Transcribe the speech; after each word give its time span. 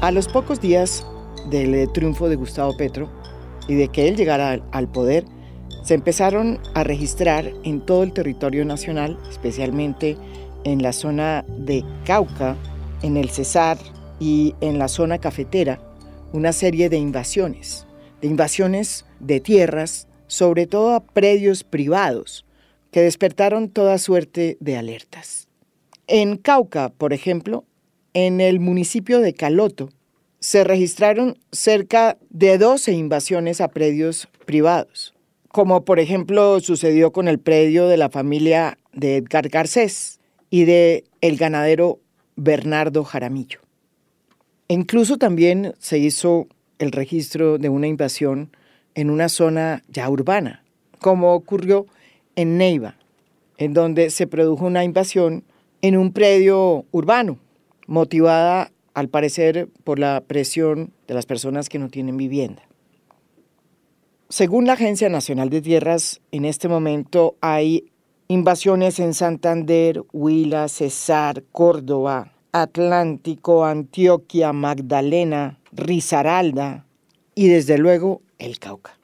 A 0.00 0.12
los 0.12 0.28
pocos 0.28 0.60
días 0.60 1.04
del 1.50 1.74
eh, 1.74 1.88
triunfo 1.88 2.28
de 2.28 2.36
Gustavo 2.36 2.76
Petro 2.76 3.10
y 3.66 3.74
de 3.74 3.88
que 3.88 4.06
él 4.06 4.14
llegara 4.16 4.62
al 4.70 4.88
poder, 4.88 5.24
se 5.82 5.94
empezaron 5.94 6.60
a 6.74 6.84
registrar 6.84 7.50
en 7.64 7.84
todo 7.84 8.04
el 8.04 8.12
territorio 8.12 8.64
nacional, 8.64 9.18
especialmente 9.28 10.16
en 10.62 10.84
la 10.84 10.92
zona 10.92 11.44
de 11.48 11.84
Cauca, 12.04 12.56
en 13.02 13.16
el 13.16 13.30
Cesar 13.30 13.76
y 14.20 14.54
en 14.60 14.78
la 14.78 14.86
zona 14.86 15.18
cafetera, 15.18 15.80
una 16.32 16.52
serie 16.52 16.88
de 16.88 16.98
invasiones, 16.98 17.84
de 18.20 18.28
invasiones 18.28 19.04
de 19.18 19.40
tierras, 19.40 20.06
sobre 20.28 20.68
todo 20.68 20.94
a 20.94 21.00
predios 21.00 21.64
privados, 21.64 22.46
que 22.92 23.02
despertaron 23.02 23.68
toda 23.68 23.98
suerte 23.98 24.58
de 24.60 24.76
alertas. 24.76 25.48
En 26.06 26.36
Cauca, 26.36 26.90
por 26.90 27.12
ejemplo, 27.12 27.64
en 28.14 28.40
el 28.40 28.60
municipio 28.60 29.20
de 29.20 29.34
Caloto, 29.34 29.90
se 30.40 30.64
registraron 30.64 31.38
cerca 31.50 32.16
de 32.30 32.58
12 32.58 32.92
invasiones 32.92 33.60
a 33.60 33.68
predios 33.68 34.28
privados, 34.46 35.14
como 35.48 35.84
por 35.84 35.98
ejemplo 35.98 36.60
sucedió 36.60 37.12
con 37.12 37.28
el 37.28 37.38
predio 37.38 37.88
de 37.88 37.96
la 37.96 38.08
familia 38.08 38.78
de 38.92 39.16
Edgar 39.16 39.48
Garcés 39.48 40.20
y 40.50 40.64
de 40.64 41.04
el 41.20 41.36
ganadero 41.36 41.98
Bernardo 42.36 43.04
Jaramillo. 43.04 43.60
incluso 44.68 45.16
también 45.16 45.74
se 45.78 45.98
hizo 45.98 46.46
el 46.78 46.92
registro 46.92 47.58
de 47.58 47.68
una 47.68 47.88
invasión 47.88 48.50
en 48.94 49.10
una 49.10 49.28
zona 49.28 49.82
ya 49.88 50.08
urbana, 50.08 50.62
como 51.00 51.34
ocurrió 51.34 51.86
en 52.36 52.58
Neiva, 52.58 52.96
en 53.56 53.72
donde 53.72 54.10
se 54.10 54.26
produjo 54.26 54.66
una 54.66 54.84
invasión 54.84 55.44
en 55.82 55.96
un 55.96 56.12
predio 56.12 56.84
urbano, 56.92 57.38
motivada 57.88 58.70
al 58.94 59.08
parecer 59.08 59.68
por 59.82 59.98
la 59.98 60.20
presión 60.20 60.92
de 61.08 61.14
las 61.14 61.26
personas 61.26 61.68
que 61.68 61.80
no 61.80 61.88
tienen 61.88 62.16
vivienda. 62.16 62.62
Según 64.28 64.66
la 64.66 64.74
Agencia 64.74 65.08
Nacional 65.08 65.48
de 65.48 65.62
Tierras, 65.62 66.20
en 66.30 66.44
este 66.44 66.68
momento 66.68 67.36
hay 67.40 67.90
invasiones 68.28 69.00
en 69.00 69.14
Santander, 69.14 70.02
Huila, 70.12 70.68
Cesar, 70.68 71.42
Córdoba, 71.50 72.34
Atlántico, 72.52 73.64
Antioquia, 73.64 74.52
Magdalena, 74.52 75.58
Risaralda 75.72 76.84
y 77.34 77.48
desde 77.48 77.78
luego 77.78 78.20
el 78.38 78.58
Cauca. 78.58 78.98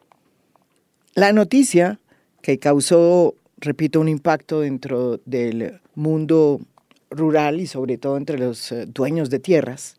La 1.14 1.32
noticia 1.32 2.00
que 2.42 2.58
causó, 2.58 3.34
repito, 3.56 4.00
un 4.00 4.08
impacto 4.08 4.60
dentro 4.60 5.20
del 5.24 5.80
mundo 5.94 6.60
rural 7.14 7.60
y 7.60 7.66
sobre 7.66 7.98
todo 7.98 8.16
entre 8.16 8.38
los 8.38 8.72
eh, 8.72 8.86
dueños 8.86 9.30
de 9.30 9.38
tierras, 9.38 9.96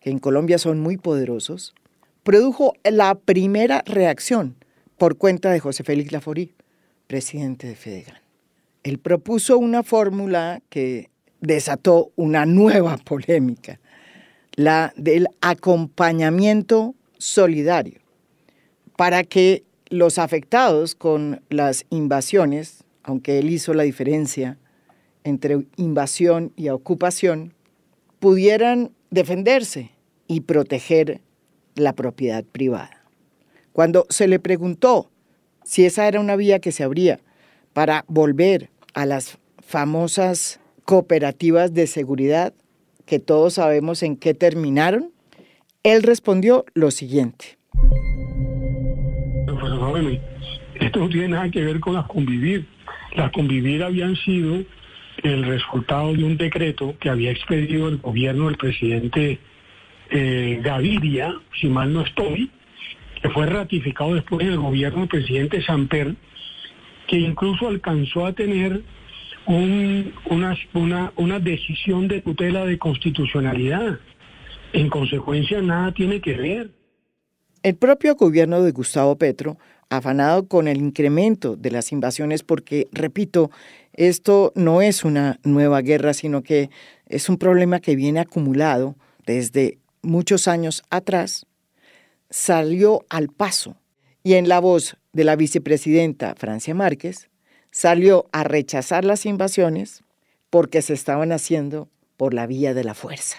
que 0.00 0.10
en 0.10 0.18
Colombia 0.18 0.58
son 0.58 0.80
muy 0.80 0.96
poderosos, 0.96 1.74
produjo 2.22 2.74
la 2.84 3.14
primera 3.14 3.82
reacción 3.86 4.56
por 4.98 5.16
cuenta 5.16 5.50
de 5.50 5.60
José 5.60 5.84
Félix 5.84 6.12
Laforí, 6.12 6.52
presidente 7.06 7.66
de 7.66 7.76
Fedegan. 7.76 8.18
Él 8.82 8.98
propuso 8.98 9.58
una 9.58 9.82
fórmula 9.82 10.62
que 10.68 11.10
desató 11.40 12.10
una 12.16 12.46
nueva 12.46 12.96
polémica, 13.04 13.78
la 14.54 14.92
del 14.96 15.28
acompañamiento 15.40 16.94
solidario, 17.18 18.00
para 18.96 19.22
que 19.22 19.64
los 19.88 20.18
afectados 20.18 20.94
con 20.94 21.42
las 21.50 21.84
invasiones, 21.90 22.84
aunque 23.02 23.38
él 23.38 23.50
hizo 23.50 23.74
la 23.74 23.82
diferencia 23.82 24.58
entre 25.26 25.66
invasión 25.76 26.52
y 26.56 26.68
ocupación, 26.68 27.52
pudieran 28.18 28.92
defenderse 29.10 29.90
y 30.28 30.40
proteger 30.40 31.20
la 31.74 31.92
propiedad 31.92 32.44
privada. 32.44 33.02
Cuando 33.72 34.06
se 34.08 34.28
le 34.28 34.38
preguntó 34.38 35.10
si 35.64 35.84
esa 35.84 36.08
era 36.08 36.20
una 36.20 36.36
vía 36.36 36.60
que 36.60 36.72
se 36.72 36.84
abría 36.84 37.20
para 37.72 38.04
volver 38.08 38.70
a 38.94 39.04
las 39.04 39.38
famosas 39.58 40.60
cooperativas 40.84 41.74
de 41.74 41.86
seguridad, 41.86 42.54
que 43.04 43.18
todos 43.18 43.54
sabemos 43.54 44.02
en 44.02 44.16
qué 44.16 44.32
terminaron, 44.32 45.10
él 45.82 46.02
respondió 46.02 46.64
lo 46.74 46.90
siguiente. 46.90 47.58
esto 50.80 51.00
no 51.00 51.08
tiene 51.08 51.28
nada 51.28 51.50
que 51.50 51.62
ver 51.62 51.80
con 51.80 51.94
las 51.94 52.06
convivir. 52.06 52.66
Las 53.14 53.30
convivir 53.32 53.82
habían 53.82 54.16
sido 54.16 54.64
el 55.22 55.44
resultado 55.44 56.12
de 56.12 56.24
un 56.24 56.36
decreto 56.36 56.94
que 57.00 57.08
había 57.08 57.30
expedido 57.30 57.88
el 57.88 57.98
gobierno 57.98 58.46
del 58.46 58.56
presidente 58.56 59.38
eh, 60.10 60.60
Gaviria, 60.62 61.34
si 61.60 61.68
mal 61.68 61.92
no 61.92 62.02
estoy, 62.02 62.50
que 63.22 63.30
fue 63.30 63.46
ratificado 63.46 64.14
después 64.14 64.46
en 64.46 64.52
el 64.52 64.58
gobierno 64.58 65.00
del 65.00 65.08
presidente 65.08 65.62
Samper, 65.62 66.14
que 67.08 67.18
incluso 67.18 67.68
alcanzó 67.68 68.26
a 68.26 68.32
tener 68.32 68.82
un, 69.46 70.12
una, 70.30 71.12
una 71.16 71.40
decisión 71.40 72.08
de 72.08 72.20
tutela 72.20 72.64
de 72.64 72.78
constitucionalidad. 72.78 73.98
En 74.72 74.88
consecuencia, 74.88 75.62
nada 75.62 75.92
tiene 75.92 76.20
que 76.20 76.34
ver. 76.34 76.70
El 77.62 77.76
propio 77.76 78.14
gobierno 78.16 78.62
de 78.62 78.72
Gustavo 78.72 79.16
Petro, 79.16 79.56
afanado 79.88 80.46
con 80.48 80.68
el 80.68 80.78
incremento 80.78 81.56
de 81.56 81.70
las 81.70 81.92
invasiones, 81.92 82.42
porque, 82.42 82.88
repito, 82.92 83.50
esto 83.96 84.52
no 84.54 84.82
es 84.82 85.04
una 85.04 85.40
nueva 85.42 85.80
guerra, 85.80 86.14
sino 86.14 86.42
que 86.42 86.70
es 87.06 87.28
un 87.28 87.38
problema 87.38 87.80
que 87.80 87.96
viene 87.96 88.20
acumulado 88.20 88.96
desde 89.26 89.78
muchos 90.02 90.48
años 90.48 90.82
atrás, 90.90 91.46
salió 92.30 93.04
al 93.08 93.28
paso 93.28 93.76
y 94.22 94.34
en 94.34 94.48
la 94.48 94.60
voz 94.60 94.96
de 95.12 95.24
la 95.24 95.36
vicepresidenta 95.36 96.34
Francia 96.36 96.74
Márquez, 96.74 97.28
salió 97.70 98.28
a 98.32 98.44
rechazar 98.44 99.04
las 99.04 99.26
invasiones 99.26 100.02
porque 100.50 100.82
se 100.82 100.94
estaban 100.94 101.32
haciendo 101.32 101.88
por 102.16 102.34
la 102.34 102.46
vía 102.46 102.74
de 102.74 102.84
la 102.84 102.94
fuerza. 102.94 103.36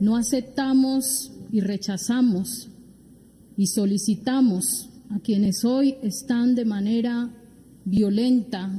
No 0.00 0.16
aceptamos 0.16 1.32
y 1.52 1.60
rechazamos 1.60 2.70
y 3.56 3.66
solicitamos 3.66 4.89
a 5.10 5.18
quienes 5.18 5.64
hoy 5.64 5.96
están 6.02 6.54
de 6.54 6.64
manera 6.64 7.30
violenta 7.84 8.70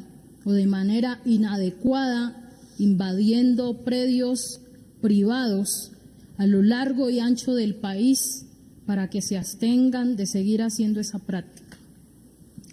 o 0.46 0.52
de 0.54 0.66
manera 0.66 1.22
inadecuada 1.26 2.50
invadiendo 2.80 3.84
predios 3.84 4.62
privados 5.02 5.92
a 6.38 6.48
lo 6.48 6.64
largo 6.64 7.10
y 7.10 7.20
ancho 7.20 7.54
del 7.54 7.76
país 7.76 8.48
para 8.86 9.10
que 9.10 9.22
se 9.22 9.38
abstengan 9.38 10.16
de 10.16 10.26
seguir 10.26 10.62
haciendo 10.62 11.00
esa 11.00 11.20
práctica. 11.20 11.78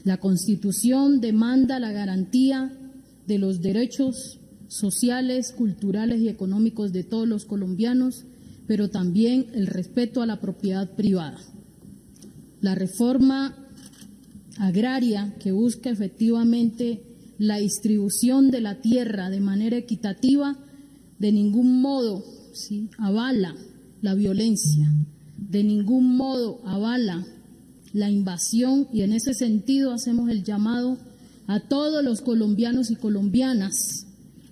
La 0.05 0.17
Constitución 0.19 1.21
demanda 1.21 1.79
la 1.81 1.93
garantía 1.93 2.73
de 3.27 3.39
los 3.39 3.61
derechos 3.61 4.41
sociales, 4.69 5.53
culturales 5.53 6.21
y 6.21 6.29
económicos 6.29 6.93
de 6.93 7.05
todos 7.05 7.29
los 7.29 7.45
colombianos, 7.45 8.25
pero 8.67 8.89
también 8.89 9.47
el 9.53 9.67
respeto 9.67 10.23
a 10.23 10.27
la 10.27 10.41
propiedad 10.41 10.91
privada. 10.95 11.39
La 12.61 12.75
reforma 12.75 13.55
agraria 14.59 15.35
que 15.39 15.53
busca 15.53 15.91
efectivamente 15.91 17.03
la 17.39 17.59
distribución 17.59 18.51
de 18.51 18.61
la 18.61 18.81
tierra 18.81 19.31
de 19.31 19.41
manera 19.41 19.77
equitativa 19.77 20.57
de 21.19 21.33
ningún 21.33 21.81
modo 21.81 22.25
avala 22.99 23.55
la 24.03 24.15
violencia, 24.15 24.91
de 25.37 25.63
ningún 25.63 26.16
modo 26.16 26.60
avala 26.65 27.25
la 27.93 28.10
invasión 28.10 28.89
y 28.93 29.03
en 29.03 29.13
ese 29.13 29.34
sentido 29.34 29.93
hacemos 29.93 30.31
el 30.31 30.43
llamado 30.43 30.99
a 31.47 31.61
todos 31.61 32.04
los 32.04 32.21
colombianos 32.21 32.91
y 32.91 32.97
colombianas 32.97 34.07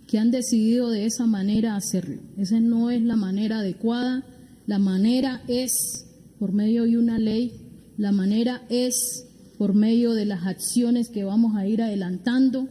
que 0.06 0.18
han 0.18 0.30
decidido 0.30 0.90
de 0.90 1.06
esa 1.06 1.26
manera 1.26 1.76
hacerlo. 1.76 2.22
Esa 2.38 2.60
no 2.60 2.90
es 2.90 3.02
la 3.02 3.16
manera 3.16 3.58
adecuada, 3.58 4.24
la 4.66 4.78
manera 4.78 5.42
es 5.48 6.06
por 6.38 6.52
medio 6.52 6.84
de 6.84 6.96
una 6.96 7.18
ley 7.18 7.65
la 7.96 8.12
manera 8.12 8.62
es 8.68 9.26
por 9.58 9.74
medio 9.74 10.12
de 10.12 10.26
las 10.26 10.46
acciones 10.46 11.08
que 11.08 11.24
vamos 11.24 11.56
a 11.56 11.66
ir 11.66 11.82
adelantando, 11.82 12.68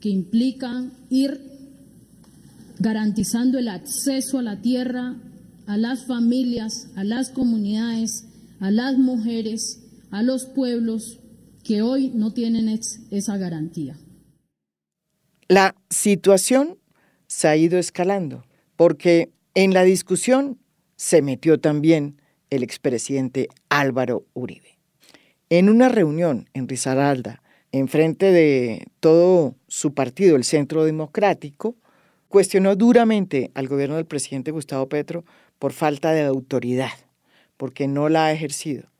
que 0.00 0.10
implican 0.10 0.92
ir 1.08 1.40
garantizando 2.78 3.58
el 3.58 3.68
acceso 3.68 4.38
a 4.38 4.42
la 4.42 4.60
tierra 4.60 5.16
a 5.66 5.76
las 5.76 6.06
familias, 6.06 6.88
a 6.96 7.04
las 7.04 7.30
comunidades, 7.30 8.26
a 8.60 8.70
las 8.70 8.96
mujeres, 8.96 9.82
a 10.10 10.22
los 10.22 10.46
pueblos 10.46 11.20
que 11.64 11.82
hoy 11.82 12.12
no 12.14 12.32
tienen 12.32 12.68
esa 13.10 13.36
garantía. 13.36 13.98
La 15.48 15.74
situación 15.90 16.78
se 17.26 17.48
ha 17.48 17.56
ido 17.56 17.78
escalando 17.78 18.44
porque 18.76 19.32
en 19.54 19.74
la 19.74 19.82
discusión 19.82 20.58
se 20.96 21.22
metió 21.22 21.60
también 21.60 22.20
el 22.50 22.62
expresidente 22.62 23.48
Álvaro 23.68 24.24
Uribe. 24.34 24.78
En 25.50 25.68
una 25.68 25.88
reunión 25.88 26.48
en 26.54 26.68
Risaralda, 26.68 27.42
en 27.72 27.88
frente 27.88 28.32
de 28.32 28.86
todo 29.00 29.54
su 29.68 29.94
partido, 29.94 30.36
el 30.36 30.44
Centro 30.44 30.84
Democrático, 30.84 31.76
cuestionó 32.28 32.76
duramente 32.76 33.50
al 33.54 33.68
gobierno 33.68 33.96
del 33.96 34.06
presidente 34.06 34.50
Gustavo 34.50 34.88
Petro 34.88 35.24
por 35.58 35.72
falta 35.72 36.12
de 36.12 36.22
autoridad, 36.24 36.92
porque 37.56 37.88
no 37.88 38.08
la 38.08 38.26
ha 38.26 38.32
ejercido. 38.32 38.90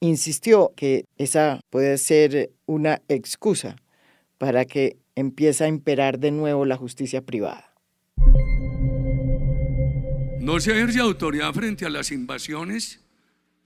Insistió 0.00 0.72
que 0.74 1.04
esa 1.16 1.60
puede 1.70 1.96
ser 1.98 2.50
una 2.66 3.02
excusa 3.08 3.76
para 4.38 4.64
que 4.64 4.96
empiece 5.14 5.64
a 5.64 5.68
imperar 5.68 6.18
de 6.18 6.30
nuevo 6.30 6.64
la 6.64 6.76
justicia 6.76 7.22
privada. 7.22 7.71
No 10.42 10.58
se 10.58 10.72
ejerce 10.72 10.98
autoridad 10.98 11.54
frente 11.54 11.86
a 11.86 11.88
las 11.88 12.10
invasiones 12.10 12.98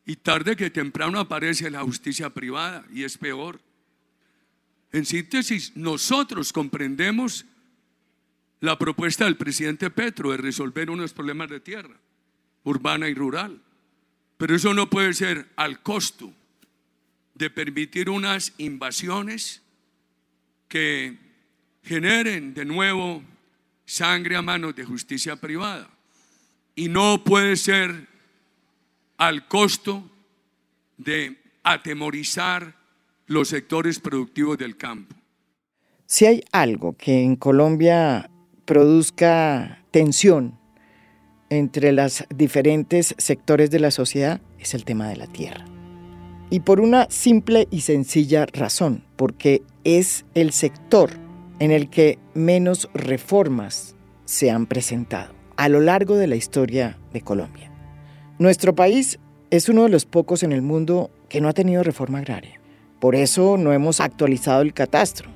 y 0.04 0.16
tarde 0.16 0.56
que 0.56 0.68
temprano 0.68 1.18
aparece 1.18 1.70
la 1.70 1.80
justicia 1.80 2.28
privada 2.28 2.84
y 2.92 3.04
es 3.04 3.16
peor. 3.16 3.62
En 4.92 5.06
síntesis, 5.06 5.74
nosotros 5.74 6.52
comprendemos 6.52 7.46
la 8.60 8.76
propuesta 8.76 9.24
del 9.24 9.38
presidente 9.38 9.88
Petro 9.88 10.32
de 10.32 10.36
resolver 10.36 10.90
unos 10.90 11.14
problemas 11.14 11.48
de 11.48 11.60
tierra, 11.60 11.96
urbana 12.64 13.08
y 13.08 13.14
rural. 13.14 13.58
Pero 14.36 14.54
eso 14.54 14.74
no 14.74 14.90
puede 14.90 15.14
ser 15.14 15.48
al 15.56 15.80
costo 15.80 16.30
de 17.32 17.48
permitir 17.48 18.10
unas 18.10 18.52
invasiones 18.58 19.62
que 20.68 21.16
generen 21.82 22.52
de 22.52 22.66
nuevo 22.66 23.24
sangre 23.86 24.36
a 24.36 24.42
manos 24.42 24.76
de 24.76 24.84
justicia 24.84 25.36
privada. 25.36 25.95
Y 26.76 26.88
no 26.88 27.24
puede 27.24 27.56
ser 27.56 28.06
al 29.16 29.48
costo 29.48 30.08
de 30.98 31.38
atemorizar 31.62 32.76
los 33.26 33.48
sectores 33.48 33.98
productivos 33.98 34.58
del 34.58 34.76
campo. 34.76 35.16
Si 36.04 36.26
hay 36.26 36.44
algo 36.52 36.96
que 36.96 37.22
en 37.22 37.36
Colombia 37.36 38.30
produzca 38.66 39.82
tensión 39.90 40.58
entre 41.48 41.92
los 41.92 42.24
diferentes 42.34 43.14
sectores 43.18 43.70
de 43.70 43.80
la 43.80 43.90
sociedad 43.90 44.40
es 44.58 44.74
el 44.74 44.84
tema 44.84 45.08
de 45.08 45.16
la 45.16 45.26
tierra. 45.26 45.64
Y 46.50 46.60
por 46.60 46.80
una 46.80 47.08
simple 47.10 47.66
y 47.70 47.80
sencilla 47.80 48.46
razón, 48.46 49.02
porque 49.16 49.62
es 49.82 50.26
el 50.34 50.52
sector 50.52 51.10
en 51.58 51.70
el 51.70 51.88
que 51.88 52.18
menos 52.34 52.88
reformas 52.94 53.96
se 54.26 54.50
han 54.50 54.66
presentado 54.66 55.35
a 55.56 55.68
lo 55.68 55.80
largo 55.80 56.16
de 56.16 56.26
la 56.26 56.36
historia 56.36 56.98
de 57.12 57.20
Colombia. 57.20 57.70
Nuestro 58.38 58.74
país 58.74 59.18
es 59.50 59.68
uno 59.68 59.84
de 59.84 59.88
los 59.88 60.04
pocos 60.04 60.42
en 60.42 60.52
el 60.52 60.62
mundo 60.62 61.10
que 61.28 61.40
no 61.40 61.48
ha 61.48 61.52
tenido 61.52 61.82
reforma 61.82 62.18
agraria. 62.18 62.60
Por 63.00 63.14
eso 63.14 63.56
no 63.56 63.72
hemos 63.72 64.00
actualizado 64.00 64.62
el 64.62 64.74
catastro. 64.74 65.30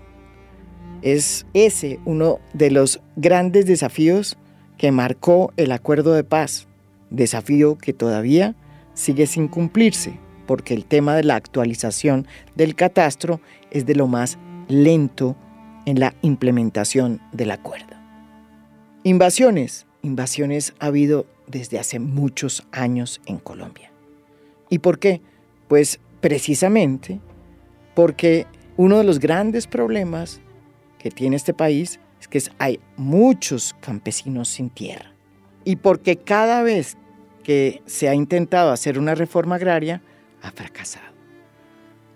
Es 1.03 1.47
ese 1.55 1.99
uno 2.05 2.41
de 2.53 2.71
los 2.71 3.01
grandes 3.17 3.67
desafíos 3.67 4.37
que 4.77 4.93
marcó 4.93 5.53
el 5.57 5.73
acuerdo 5.73 6.13
de 6.13 6.25
paz, 6.25 6.67
desafío 7.11 7.77
que 7.77 7.93
todavía 7.93 8.55
sigue 8.95 9.27
sin 9.27 9.49
cumplirse, 9.49 10.19
porque 10.47 10.75
el 10.75 10.85
tema 10.85 11.15
de 11.15 11.25
la 11.25 11.37
actualización 11.37 12.27
del 12.55 12.75
catastro 12.75 13.41
es 13.71 13.87
de 13.87 13.95
lo 13.95 14.07
más 14.07 14.39
lento 14.69 15.37
en 15.87 16.01
la 16.01 16.15
implementación 16.23 17.21
del 17.33 17.51
acuerdo. 17.51 17.97
Invasiones. 19.05 19.87
Invasiones 20.03 20.75
ha 20.79 20.87
habido 20.87 21.27
desde 21.47 21.79
hace 21.79 21.99
muchos 21.99 22.67
años 22.73 23.21
en 23.27 23.39
Colombia. 23.39 23.93
¿Y 24.69 24.79
por 24.79 24.99
qué? 24.99 25.21
Pues 25.69 26.01
precisamente 26.21 27.21
porque 27.95 28.47
uno 28.77 28.99
de 28.99 29.05
los 29.05 29.19
grandes 29.19 29.67
problemas 29.67 30.41
que 30.99 31.11
tiene 31.11 31.37
este 31.37 31.53
país 31.53 32.01
es 32.21 32.29
que 32.29 32.43
hay 32.59 32.81
muchos 32.97 33.75
campesinos 33.81 34.49
sin 34.49 34.71
tierra. 34.71 35.13
Y 35.65 35.77
porque 35.77 36.17
cada 36.17 36.63
vez 36.63 36.97
que 37.43 37.83
se 37.87 38.09
ha 38.09 38.15
intentado 38.15 38.71
hacer 38.71 38.99
una 38.99 39.15
reforma 39.15 39.57
agraria, 39.57 40.03
ha 40.43 40.51
fracasado. 40.53 41.11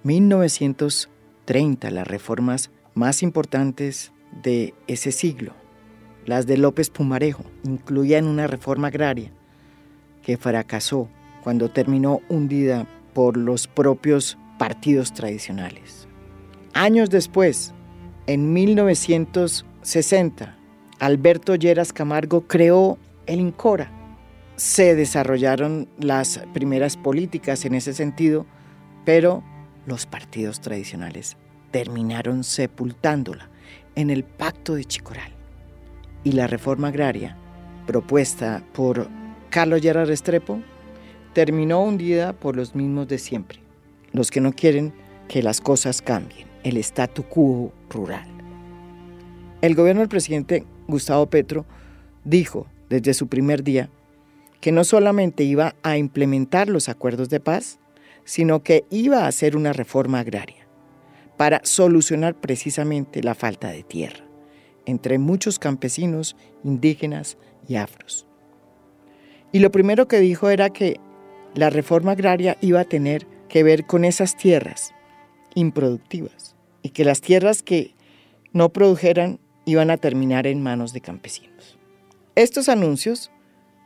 1930, 0.04 1.90
las 1.90 2.06
reformas 2.06 2.70
más 2.94 3.22
importantes 3.22 4.12
de 4.42 4.74
ese 4.86 5.12
siglo, 5.12 5.54
las 6.26 6.46
de 6.46 6.56
López 6.56 6.90
Pumarejo, 6.90 7.44
incluían 7.64 8.26
una 8.26 8.46
reforma 8.46 8.88
agraria 8.88 9.30
que 10.22 10.36
fracasó 10.36 11.08
cuando 11.42 11.70
terminó 11.70 12.20
hundida 12.28 12.86
por 13.12 13.36
los 13.36 13.68
propios 13.68 14.38
partidos 14.58 15.12
tradicionales. 15.12 16.08
Años 16.72 17.10
después, 17.10 17.74
en 18.26 18.52
1960, 18.52 20.56
Alberto 20.98 21.54
Lleras 21.54 21.92
Camargo 21.92 22.46
creó 22.46 22.98
el 23.26 23.40
INCORA. 23.40 23.90
Se 24.56 24.94
desarrollaron 24.94 25.88
las 25.98 26.40
primeras 26.54 26.96
políticas 26.96 27.64
en 27.64 27.74
ese 27.74 27.92
sentido, 27.92 28.46
pero 29.04 29.42
los 29.86 30.06
partidos 30.06 30.60
tradicionales 30.60 31.36
terminaron 31.70 32.44
sepultándola 32.44 33.50
en 33.96 34.10
el 34.10 34.24
Pacto 34.24 34.74
de 34.74 34.84
Chicoral. 34.84 35.33
Y 36.24 36.32
la 36.32 36.46
reforma 36.46 36.88
agraria, 36.88 37.36
propuesta 37.86 38.64
por 38.72 39.08
Carlos 39.50 39.82
Lleras 39.82 40.08
Restrepo, 40.08 40.60
terminó 41.34 41.82
hundida 41.82 42.32
por 42.32 42.56
los 42.56 42.74
mismos 42.74 43.06
de 43.08 43.18
siempre, 43.18 43.60
los 44.12 44.30
que 44.30 44.40
no 44.40 44.52
quieren 44.52 44.94
que 45.28 45.42
las 45.42 45.60
cosas 45.60 46.00
cambien 46.00 46.48
el 46.64 46.78
statu 46.78 47.24
quo 47.24 47.72
rural. 47.90 48.26
El 49.60 49.74
gobierno 49.74 50.00
del 50.00 50.08
presidente 50.08 50.64
Gustavo 50.88 51.26
Petro 51.26 51.66
dijo 52.24 52.66
desde 52.88 53.14
su 53.14 53.28
primer 53.28 53.62
día 53.62 53.90
que 54.60 54.72
no 54.72 54.84
solamente 54.84 55.44
iba 55.44 55.74
a 55.82 55.98
implementar 55.98 56.68
los 56.68 56.88
acuerdos 56.88 57.28
de 57.28 57.40
paz, 57.40 57.78
sino 58.24 58.62
que 58.62 58.86
iba 58.90 59.24
a 59.24 59.26
hacer 59.26 59.56
una 59.56 59.74
reforma 59.74 60.20
agraria 60.20 60.66
para 61.36 61.60
solucionar 61.64 62.34
precisamente 62.34 63.22
la 63.22 63.34
falta 63.34 63.68
de 63.68 63.82
tierra 63.82 64.23
entre 64.86 65.18
muchos 65.18 65.58
campesinos, 65.58 66.36
indígenas 66.62 67.36
y 67.68 67.76
afros. 67.76 68.26
Y 69.52 69.60
lo 69.60 69.70
primero 69.70 70.08
que 70.08 70.20
dijo 70.20 70.50
era 70.50 70.70
que 70.70 70.98
la 71.54 71.70
reforma 71.70 72.12
agraria 72.12 72.56
iba 72.60 72.80
a 72.80 72.84
tener 72.84 73.26
que 73.48 73.62
ver 73.62 73.86
con 73.86 74.04
esas 74.04 74.36
tierras 74.36 74.92
improductivas 75.54 76.56
y 76.82 76.90
que 76.90 77.04
las 77.04 77.20
tierras 77.20 77.62
que 77.62 77.94
no 78.52 78.70
produjeran 78.70 79.38
iban 79.64 79.90
a 79.90 79.96
terminar 79.96 80.46
en 80.46 80.62
manos 80.62 80.92
de 80.92 81.00
campesinos. 81.00 81.78
Estos 82.34 82.68
anuncios, 82.68 83.30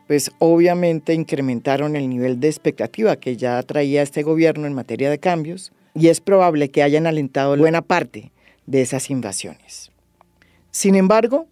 pues 0.07 0.33
obviamente 0.39 1.13
incrementaron 1.13 1.97
el 1.97 2.09
nivel 2.09 2.41
de 2.41 2.49
expectativa 2.49 3.17
que 3.17 3.37
ya 3.37 3.63
traía 3.63 4.03
este 4.03 4.23
gobierno 4.23 4.67
en 4.67 4.73
materia 4.73 5.11
de 5.11 5.19
cambios 5.19 5.73
y 5.95 6.09
es 6.09 6.21
probable 6.21 6.71
que 6.71 6.83
hayan 6.83 7.07
alentado 7.07 7.57
buena 7.57 7.83
parte 7.83 8.33
de 8.67 8.81
esas 8.81 9.11
invasiones. 9.11 9.88
Sin 10.71 10.95
embargo, 10.95 11.49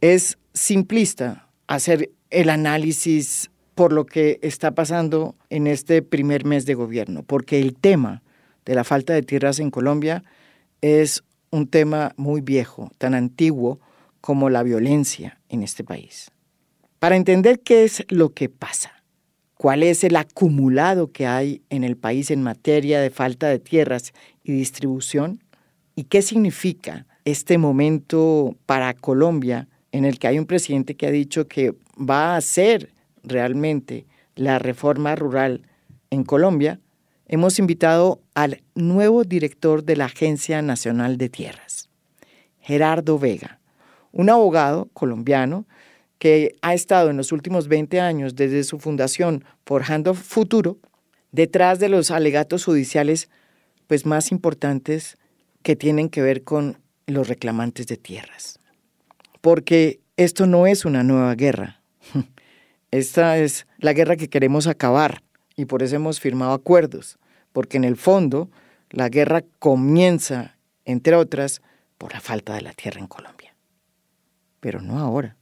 es 0.00 0.38
simplista 0.54 1.48
hacer 1.66 2.10
el 2.30 2.50
análisis 2.50 3.50
por 3.74 3.92
lo 3.92 4.06
que 4.06 4.38
está 4.42 4.72
pasando 4.72 5.36
en 5.50 5.66
este 5.66 6.02
primer 6.02 6.44
mes 6.44 6.66
de 6.66 6.74
gobierno, 6.74 7.22
porque 7.22 7.60
el 7.60 7.74
tema 7.74 8.22
de 8.64 8.74
la 8.74 8.84
falta 8.84 9.14
de 9.14 9.22
tierras 9.22 9.60
en 9.60 9.70
Colombia 9.70 10.24
es 10.80 11.22
un 11.50 11.68
tema 11.68 12.12
muy 12.16 12.40
viejo, 12.40 12.90
tan 12.98 13.14
antiguo 13.14 13.80
como 14.20 14.50
la 14.50 14.62
violencia 14.62 15.40
en 15.48 15.62
este 15.62 15.84
país. 15.84 16.30
Para 16.98 17.16
entender 17.16 17.60
qué 17.60 17.84
es 17.84 18.04
lo 18.08 18.30
que 18.30 18.48
pasa, 18.48 19.04
cuál 19.56 19.82
es 19.82 20.02
el 20.04 20.16
acumulado 20.16 21.12
que 21.12 21.26
hay 21.26 21.62
en 21.70 21.84
el 21.84 21.96
país 21.96 22.30
en 22.30 22.42
materia 22.42 23.00
de 23.00 23.10
falta 23.10 23.48
de 23.48 23.58
tierras 23.58 24.12
y 24.42 24.52
distribución, 24.52 25.44
y 25.94 26.04
qué 26.04 26.22
significa 26.22 27.06
este 27.30 27.58
momento 27.58 28.56
para 28.66 28.94
Colombia 28.94 29.68
en 29.92 30.04
el 30.04 30.18
que 30.18 30.28
hay 30.28 30.38
un 30.38 30.46
presidente 30.46 30.96
que 30.96 31.06
ha 31.06 31.10
dicho 31.10 31.48
que 31.48 31.74
va 31.98 32.34
a 32.34 32.36
hacer 32.36 32.92
realmente 33.22 34.06
la 34.34 34.58
reforma 34.58 35.16
rural 35.16 35.62
en 36.10 36.24
Colombia, 36.24 36.80
hemos 37.26 37.58
invitado 37.58 38.20
al 38.34 38.62
nuevo 38.74 39.24
director 39.24 39.84
de 39.84 39.96
la 39.96 40.06
Agencia 40.06 40.62
Nacional 40.62 41.18
de 41.18 41.28
Tierras, 41.28 41.90
Gerardo 42.60 43.18
Vega, 43.18 43.60
un 44.12 44.30
abogado 44.30 44.88
colombiano 44.92 45.66
que 46.18 46.56
ha 46.62 46.74
estado 46.74 47.10
en 47.10 47.16
los 47.16 47.32
últimos 47.32 47.68
20 47.68 48.00
años 48.00 48.34
desde 48.34 48.64
su 48.64 48.78
fundación 48.78 49.44
Forjando 49.64 50.14
Futuro 50.14 50.78
detrás 51.30 51.78
de 51.78 51.88
los 51.88 52.10
alegatos 52.10 52.64
judiciales 52.64 53.28
pues 53.86 54.06
más 54.06 54.32
importantes 54.32 55.16
que 55.62 55.76
tienen 55.76 56.08
que 56.08 56.22
ver 56.22 56.42
con 56.42 56.78
los 57.08 57.28
reclamantes 57.28 57.86
de 57.86 57.96
tierras. 57.96 58.60
Porque 59.40 60.00
esto 60.16 60.46
no 60.46 60.66
es 60.66 60.84
una 60.84 61.02
nueva 61.02 61.34
guerra. 61.34 61.80
Esta 62.90 63.38
es 63.38 63.66
la 63.78 63.92
guerra 63.92 64.16
que 64.16 64.28
queremos 64.28 64.66
acabar 64.66 65.22
y 65.56 65.66
por 65.66 65.82
eso 65.82 65.96
hemos 65.96 66.20
firmado 66.20 66.52
acuerdos, 66.52 67.18
porque 67.52 67.76
en 67.76 67.84
el 67.84 67.96
fondo 67.96 68.50
la 68.90 69.08
guerra 69.08 69.44
comienza, 69.58 70.56
entre 70.84 71.14
otras, 71.16 71.60
por 71.98 72.12
la 72.14 72.20
falta 72.20 72.54
de 72.54 72.62
la 72.62 72.72
tierra 72.72 73.00
en 73.00 73.06
Colombia. 73.06 73.54
Pero 74.60 74.80
no 74.80 74.98
ahora. 74.98 75.36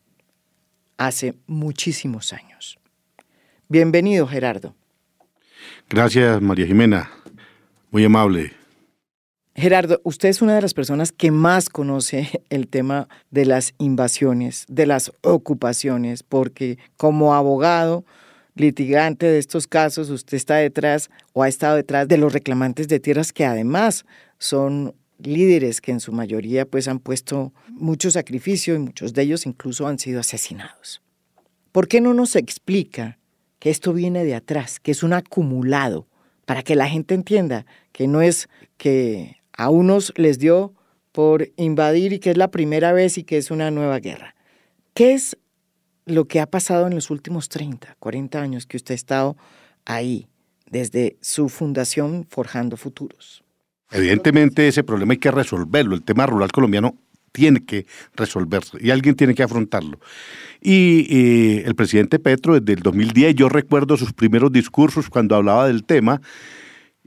hace 0.99 1.35
muchísimos 1.47 2.33
años. 2.33 2.79
Bienvenido, 3.69 4.27
Gerardo. 4.27 4.75
Gracias, 5.91 6.41
María 6.41 6.67
Jimena. 6.67 7.11
Muy 7.91 8.05
amable. 8.05 8.53
Gerardo, 9.59 10.03
usted 10.05 10.29
es 10.29 10.43
una 10.43 10.55
de 10.55 10.61
las 10.61 10.75
personas 10.75 11.13
que 11.13 11.31
más 11.31 11.71
conoce 11.71 12.43
el 12.51 12.69
tema 12.69 13.09
de 13.31 13.47
las 13.47 13.73
invasiones, 13.79 14.67
de 14.69 14.85
las 14.85 15.13
ocupaciones, 15.23 16.23
porque 16.23 16.77
como 16.99 17.35
abogado, 17.35 18.05
litigante 18.55 19.25
de 19.25 19.39
estos 19.39 19.67
casos, 19.67 20.11
usted 20.11 20.37
está 20.37 20.57
detrás 20.57 21.09
o 21.33 21.43
ha 21.43 21.49
estado 21.49 21.77
detrás 21.77 22.07
de 22.07 22.19
los 22.19 22.35
reclamantes 22.35 22.87
de 22.89 23.01
tierras 23.01 23.33
que 23.33 23.47
además 23.47 24.05
son 24.39 24.95
líderes 25.19 25.81
que 25.81 25.93
en 25.93 26.01
su 26.01 26.13
mayoría 26.13 26.67
pues 26.67 26.87
han 26.87 26.99
puesto 26.99 27.55
mucho 27.71 28.11
sacrificio 28.11 28.75
y 28.75 28.79
muchos 28.79 29.15
de 29.15 29.23
ellos 29.23 29.47
incluso 29.47 29.87
han 29.87 29.99
sido 29.99 30.21
asesinados. 30.21 31.01
¿Por 31.73 31.89
qué 31.89 32.03
no 32.03 32.13
nos 32.13 32.37
explica 32.37 33.19
que 33.59 33.71
esto 33.71 33.95
viene 33.95 34.23
de 34.25 34.35
atrás, 34.35 34.81
que 34.81 34.91
es 34.91 35.03
un 35.03 35.15
acumulado, 35.15 36.07
para 36.45 36.63
que 36.63 36.77
la 36.77 36.89
gente 36.89 37.15
entienda 37.15 37.65
que 37.93 38.07
no 38.07 38.21
es 38.21 38.49
que 38.77 39.37
a 39.57 39.71
unos 39.71 40.13
les 40.17 40.39
dio 40.39 40.75
por 41.13 41.49
invadir 41.57 42.13
y 42.13 42.19
que 42.19 42.31
es 42.31 42.37
la 42.37 42.51
primera 42.51 42.93
vez 42.93 43.19
y 43.19 43.25
que 43.25 43.39
es 43.39 43.51
una 43.51 43.71
nueva 43.71 43.99
guerra. 43.99 44.35
¿Qué 44.95 45.15
es 45.15 45.37
lo 46.05 46.27
que 46.27 46.41
ha 46.41 46.47
pasado 46.47 46.87
en 46.87 46.95
los 46.95 47.11
últimos 47.11 47.49
30, 47.49 47.97
40 47.99 48.41
años 48.41 48.67
que 48.67 48.77
usted 48.77 48.93
ha 48.93 48.97
estado 48.97 49.37
ahí, 49.85 50.29
desde 50.71 51.17
su 51.21 51.49
fundación 51.49 52.27
Forjando 52.29 52.77
Futuros? 52.77 53.43
Evidentemente 53.91 54.69
ese 54.69 54.85
problema 54.85 55.13
hay 55.13 55.19
que 55.19 55.31
resolverlo. 55.31 55.95
El 55.95 56.03
tema 56.03 56.27
rural 56.27 56.51
colombiano 56.53 56.97
tiene 57.33 57.65
que 57.65 57.87
resolverse 58.15 58.79
y 58.81 58.91
alguien 58.91 59.15
tiene 59.15 59.35
que 59.35 59.43
afrontarlo. 59.43 60.01
Y 60.61 61.07
eh, 61.11 61.65
el 61.67 61.75
presidente 61.75 62.19
Petro 62.19 62.59
desde 62.59 62.73
el 62.73 62.81
2010, 62.81 63.35
yo 63.35 63.49
recuerdo 63.49 63.97
sus 63.97 64.13
primeros 64.13 64.51
discursos 64.51 65.09
cuando 65.09 65.37
hablaba 65.37 65.67
del 65.67 65.85
tema, 65.85 66.21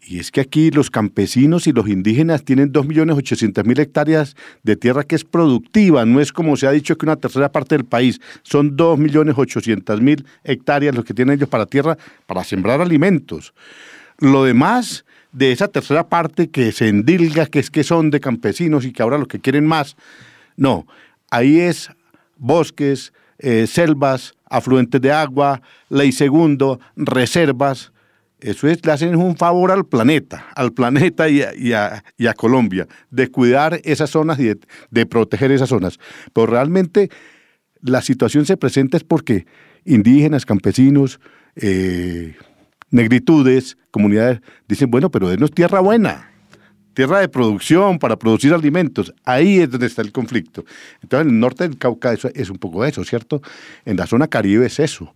y 0.01 0.19
es 0.19 0.31
que 0.31 0.41
aquí 0.41 0.71
los 0.71 0.89
campesinos 0.89 1.67
y 1.67 1.73
los 1.73 1.87
indígenas 1.87 2.43
tienen 2.43 2.71
2.800.000 2.71 3.79
hectáreas 3.79 4.35
de 4.63 4.75
tierra 4.75 5.03
que 5.03 5.15
es 5.15 5.23
productiva, 5.23 6.05
no 6.05 6.19
es 6.19 6.31
como 6.31 6.55
se 6.57 6.67
ha 6.67 6.71
dicho 6.71 6.97
que 6.97 7.05
una 7.05 7.15
tercera 7.15 7.51
parte 7.51 7.75
del 7.75 7.85
país, 7.85 8.19
son 8.43 8.77
2.800.000 8.77 10.25
hectáreas 10.43 10.95
los 10.95 11.05
que 11.05 11.13
tienen 11.13 11.35
ellos 11.35 11.49
para 11.49 11.65
tierra 11.65 11.97
para 12.25 12.43
sembrar 12.43 12.81
alimentos. 12.81 13.53
Lo 14.19 14.43
demás 14.43 15.05
de 15.31 15.51
esa 15.51 15.67
tercera 15.67 16.07
parte 16.07 16.49
que 16.49 16.71
se 16.71 16.87
endilga, 16.87 17.45
que 17.45 17.59
es 17.59 17.69
que 17.69 17.83
son 17.83 18.09
de 18.09 18.19
campesinos 18.19 18.85
y 18.85 18.91
que 18.91 19.03
ahora 19.03 19.17
lo 19.17 19.27
que 19.27 19.39
quieren 19.39 19.65
más, 19.65 19.95
no, 20.57 20.87
ahí 21.29 21.59
es 21.59 21.89
bosques, 22.37 23.13
eh, 23.37 23.67
selvas, 23.67 24.33
afluentes 24.49 24.99
de 24.99 25.11
agua, 25.11 25.61
ley 25.89 26.11
segundo, 26.11 26.79
reservas, 26.95 27.91
eso 28.41 28.67
es, 28.67 28.85
le 28.85 28.91
hacen 28.91 29.15
un 29.15 29.35
favor 29.35 29.71
al 29.71 29.85
planeta, 29.85 30.47
al 30.55 30.71
planeta 30.71 31.27
y 31.29 31.41
a, 31.73 32.03
Colombia, 32.35 32.87
de 33.11 33.29
cuidar 33.29 33.81
esas 33.83 34.09
zonas 34.09 34.39
y 34.39 34.53
de, 34.91 35.05
proteger 35.05 35.51
esas 35.51 35.69
zonas. 35.69 35.99
Pero 36.33 36.47
realmente 36.47 37.09
la 37.81 38.01
situación 38.01 38.45
se 38.45 38.57
presenta 38.57 38.97
es 38.97 39.03
porque 39.03 39.45
indígenas, 39.85 40.45
campesinos, 40.45 41.19
eh, 41.55 42.35
negritudes, 42.91 43.77
comunidades, 43.91 44.41
dicen, 44.67 44.89
bueno, 44.89 45.11
pero 45.11 45.29
denos 45.29 45.51
tierra 45.51 45.81
buena, 45.81 46.31
tierra 46.93 47.19
de 47.19 47.27
producción 47.27 47.99
para 47.99 48.17
producir 48.17 48.53
alimentos. 48.53 49.13
Ahí 49.25 49.59
es 49.59 49.69
donde 49.69 49.87
está 49.87 50.01
el 50.01 50.11
conflicto. 50.11 50.63
Entonces, 51.01 51.27
en 51.27 51.33
el 51.33 51.39
norte 51.39 51.67
del 51.67 51.77
Cauca 51.77 52.13
eso 52.13 52.29
es 52.33 52.49
un 52.49 52.57
poco 52.57 52.85
eso, 52.85 53.03
¿cierto? 53.03 53.41
En 53.85 53.97
la 53.97 54.07
zona 54.07 54.27
caribe 54.27 54.65
es 54.65 54.79
eso 54.79 55.13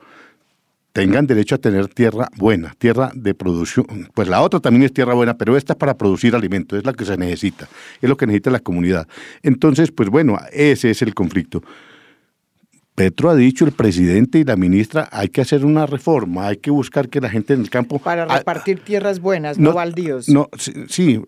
tengan 0.94 1.26
derecho 1.26 1.56
a 1.56 1.58
tener 1.58 1.88
tierra 1.88 2.30
buena, 2.38 2.74
tierra 2.78 3.12
de 3.16 3.34
producción. 3.34 3.86
Pues 4.14 4.28
la 4.28 4.42
otra 4.42 4.60
también 4.60 4.84
es 4.84 4.94
tierra 4.94 5.16
buena, 5.16 5.38
pero 5.38 5.58
esta 5.58 5.74
es 5.74 5.78
para 5.78 5.98
producir 5.98 6.36
alimentos, 6.36 6.78
es 6.78 6.86
la 6.86 6.94
que 6.94 7.04
se 7.04 7.18
necesita, 7.18 7.68
es 8.00 8.08
lo 8.08 8.16
que 8.16 8.28
necesita 8.28 8.52
la 8.52 8.60
comunidad. 8.60 9.08
Entonces, 9.42 9.92
pues 9.92 10.10
bueno, 10.10 10.38
ese 10.52 10.92
es 10.92 11.02
el 11.02 11.14
conflicto. 11.16 11.64
Petro 12.96 13.32
ha 13.32 13.36
dicho, 13.36 13.66
el 13.66 13.72
presidente 13.72 14.38
y 14.38 14.44
la 14.44 14.56
ministra, 14.56 15.10
hay 15.12 15.30
que 15.30 15.42
hacer 15.42 15.66
una 15.66 15.88
reforma, 15.88 16.50
hay 16.50 16.58
que 16.58 16.70
buscar 16.70 17.10
que 17.10 17.20
la 17.20 17.30
gente 17.30 17.56
en 17.56 17.62
el 17.62 17.72
campo... 17.72 17.98
Para 17.98 18.26
repartir 18.26 18.82
tierras 18.82 19.20
buenas, 19.20 19.58
no, 19.58 19.74
baldíos. 19.74 20.30
No, 20.30 20.48
sí, 20.60 21.20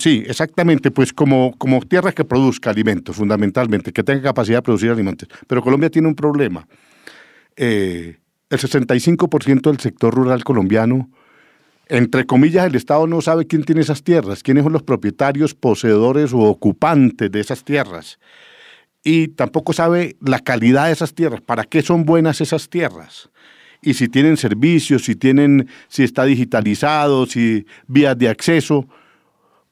sí, 0.00 0.24
exactamente, 0.26 0.90
pues 0.90 1.12
como, 1.12 1.56
como 1.56 1.80
tierra 1.82 2.10
que 2.10 2.24
produzca 2.24 2.70
alimentos, 2.70 3.14
fundamentalmente, 3.14 3.92
que 3.92 4.02
tenga 4.02 4.22
capacidad 4.22 4.58
de 4.58 4.62
producir 4.62 4.90
alimentos. 4.90 5.28
Pero 5.46 5.62
Colombia 5.62 5.88
tiene 5.88 6.08
un 6.08 6.16
problema. 6.16 6.66
Eh, 7.56 8.16
el 8.54 8.60
65% 8.60 9.62
del 9.62 9.80
sector 9.80 10.14
rural 10.14 10.44
colombiano, 10.44 11.10
entre 11.88 12.24
comillas, 12.24 12.66
el 12.66 12.76
Estado 12.76 13.06
no 13.06 13.20
sabe 13.20 13.46
quién 13.46 13.64
tiene 13.64 13.82
esas 13.82 14.02
tierras, 14.02 14.42
quiénes 14.42 14.64
son 14.64 14.72
los 14.72 14.82
propietarios, 14.82 15.54
poseedores 15.54 16.32
o 16.32 16.38
ocupantes 16.38 17.30
de 17.30 17.40
esas 17.40 17.62
tierras. 17.62 18.18
Y 19.02 19.28
tampoco 19.28 19.74
sabe 19.74 20.16
la 20.20 20.38
calidad 20.38 20.86
de 20.86 20.92
esas 20.92 21.14
tierras, 21.14 21.42
para 21.42 21.64
qué 21.64 21.82
son 21.82 22.04
buenas 22.06 22.40
esas 22.40 22.70
tierras. 22.70 23.28
Y 23.82 23.94
si 23.94 24.08
tienen 24.08 24.38
servicios, 24.38 25.04
si 25.04 25.14
tienen, 25.14 25.68
si 25.88 26.04
está 26.04 26.24
digitalizado, 26.24 27.26
si 27.26 27.66
vías 27.86 28.16
de 28.16 28.30
acceso, 28.30 28.88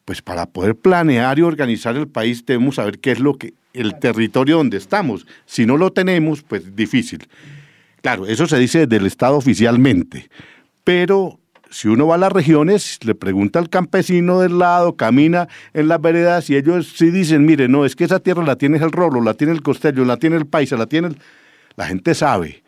pues 0.05 0.21
para 0.21 0.45
poder 0.45 0.77
planear 0.77 1.39
y 1.39 1.43
organizar 1.43 1.97
el 1.97 2.09
país 2.09 2.45
debemos 2.45 2.75
saber 2.75 2.99
qué 2.99 3.13
es 3.13 3.21
lo 3.21 3.39
que 3.39 3.55
el 3.73 3.99
territorio 3.99 4.59
donde 4.59 4.77
estamos. 4.77 5.27
Si 5.47 5.65
no 5.65 5.79
lo 5.79 5.93
tenemos, 5.93 6.43
pues 6.43 6.77
difícil. 6.77 7.27
Claro, 8.03 8.27
eso 8.27 8.47
se 8.47 8.59
dice 8.59 8.87
del 8.87 9.07
Estado 9.07 9.37
oficialmente, 9.37 10.29
pero 10.85 11.39
si 11.71 11.89
uno 11.89 12.07
va 12.07 12.17
a 12.17 12.19
las 12.19 12.33
regiones, 12.33 12.99
le 13.03 13.15
pregunta 13.15 13.59
al 13.59 13.71
campesino 13.71 14.41
del 14.41 14.59
lado, 14.59 14.97
camina 14.97 15.49
en 15.73 15.89
las 15.89 16.01
veredas 16.01 16.51
y 16.51 16.57
ellos 16.57 16.95
sí 16.97 17.11
dicen, 17.11 17.47
mire, 17.47 17.69
no, 17.69 17.85
es 17.85 17.97
que 17.97 18.05
esa 18.05 18.21
tierra 18.21 18.43
la 18.45 18.57
tiene 18.57 18.77
el 18.79 18.93
Rolo, 18.93 19.23
la 19.23 19.35
tiene 19.35 19.53
el 19.53 19.63
Costello, 19.63 20.05
la 20.05 20.19
tiene 20.19 20.37
el 20.37 20.47
Paisa, 20.47 20.77
la 20.77 20.87
tiene 20.87 21.09
el... 21.09 21.19
La 21.77 21.87
gente 21.87 22.15
sabe. 22.15 22.63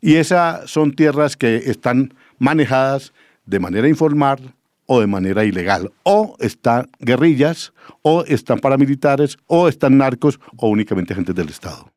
Y 0.00 0.14
esas 0.14 0.70
son 0.70 0.92
tierras 0.92 1.36
que 1.36 1.56
están 1.56 2.14
manejadas 2.38 3.12
de 3.46 3.58
manera 3.58 3.88
informal 3.88 4.54
o 4.86 5.00
de 5.00 5.08
manera 5.08 5.44
ilegal. 5.44 5.90
O 6.04 6.36
están 6.38 6.88
guerrillas, 7.00 7.72
o 8.02 8.24
están 8.24 8.60
paramilitares, 8.60 9.38
o 9.46 9.66
están 9.66 9.98
narcos, 9.98 10.38
o 10.56 10.68
únicamente 10.68 11.14
agentes 11.14 11.34
del 11.34 11.48
Estado. 11.48 11.90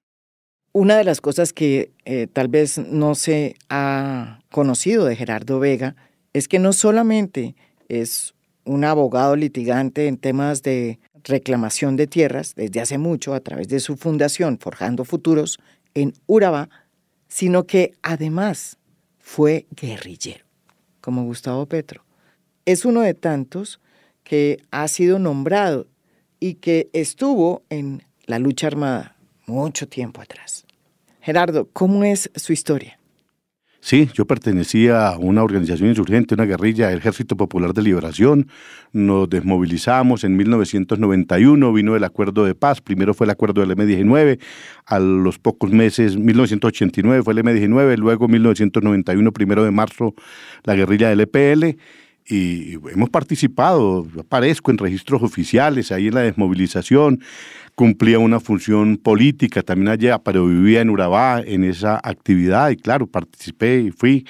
Una 0.73 0.97
de 0.97 1.03
las 1.03 1.19
cosas 1.19 1.51
que 1.51 1.91
eh, 2.05 2.27
tal 2.31 2.47
vez 2.47 2.77
no 2.77 3.13
se 3.13 3.55
ha 3.67 4.39
conocido 4.49 5.03
de 5.03 5.17
Gerardo 5.17 5.59
Vega 5.59 5.97
es 6.31 6.47
que 6.47 6.59
no 6.59 6.71
solamente 6.71 7.55
es 7.89 8.33
un 8.63 8.85
abogado 8.85 9.35
litigante 9.35 10.07
en 10.07 10.15
temas 10.15 10.63
de 10.63 10.99
reclamación 11.25 11.97
de 11.97 12.07
tierras 12.07 12.55
desde 12.55 12.79
hace 12.79 12.97
mucho 12.97 13.33
a 13.33 13.41
través 13.41 13.67
de 13.67 13.81
su 13.81 13.97
fundación 13.97 14.59
Forjando 14.59 15.03
Futuros 15.03 15.59
en 15.93 16.13
Urabá, 16.25 16.69
sino 17.27 17.67
que 17.67 17.91
además 18.01 18.77
fue 19.19 19.65
guerrillero, 19.71 20.45
como 21.01 21.25
Gustavo 21.25 21.65
Petro. 21.65 22.05
Es 22.63 22.85
uno 22.85 23.01
de 23.01 23.13
tantos 23.13 23.81
que 24.23 24.63
ha 24.71 24.87
sido 24.87 25.19
nombrado 25.19 25.87
y 26.39 26.55
que 26.55 26.89
estuvo 26.93 27.63
en 27.69 28.03
la 28.25 28.39
lucha 28.39 28.67
armada 28.67 29.17
mucho 29.45 29.87
tiempo 29.87 30.21
atrás. 30.21 30.65
Gerardo, 31.21 31.69
¿cómo 31.71 32.03
es 32.03 32.31
su 32.35 32.53
historia? 32.53 32.97
Sí, 33.83 34.09
yo 34.13 34.27
pertenecía 34.27 35.07
a 35.07 35.17
una 35.17 35.43
organización 35.43 35.89
insurgente, 35.89 36.35
una 36.35 36.45
guerrilla, 36.45 36.91
el 36.91 36.99
Ejército 36.99 37.35
Popular 37.35 37.73
de 37.73 37.81
Liberación. 37.81 38.47
Nos 38.93 39.27
desmovilizamos 39.27 40.23
en 40.23 40.37
1991, 40.37 41.73
vino 41.73 41.95
el 41.95 42.03
acuerdo 42.03 42.45
de 42.45 42.53
paz. 42.53 42.79
Primero 42.79 43.15
fue 43.15 43.25
el 43.25 43.31
acuerdo 43.31 43.65
del 43.65 43.75
M19, 43.75 44.39
a 44.85 44.99
los 44.99 45.39
pocos 45.39 45.71
meses, 45.71 46.15
1989 46.15 47.23
fue 47.23 47.33
el 47.33 47.39
M19, 47.39 47.97
luego 47.97 48.27
1991, 48.27 49.31
primero 49.31 49.63
de 49.63 49.71
marzo, 49.71 50.13
la 50.63 50.75
guerrilla 50.75 51.09
del 51.09 51.21
EPL 51.21 51.79
y 52.31 52.79
hemos 52.93 53.09
participado, 53.09 54.07
aparezco 54.17 54.71
en 54.71 54.77
registros 54.77 55.21
oficiales, 55.21 55.91
ahí 55.91 56.07
en 56.07 56.15
la 56.15 56.21
desmovilización, 56.21 57.21
cumplía 57.75 58.19
una 58.19 58.39
función 58.39 58.95
política 58.97 59.61
también 59.61 59.89
allá, 59.89 60.17
pero 60.19 60.45
vivía 60.45 60.81
en 60.81 60.89
Urabá 60.89 61.41
en 61.45 61.65
esa 61.65 61.99
actividad 62.01 62.69
y 62.69 62.77
claro, 62.77 63.05
participé 63.05 63.81
y 63.81 63.91
fui 63.91 64.25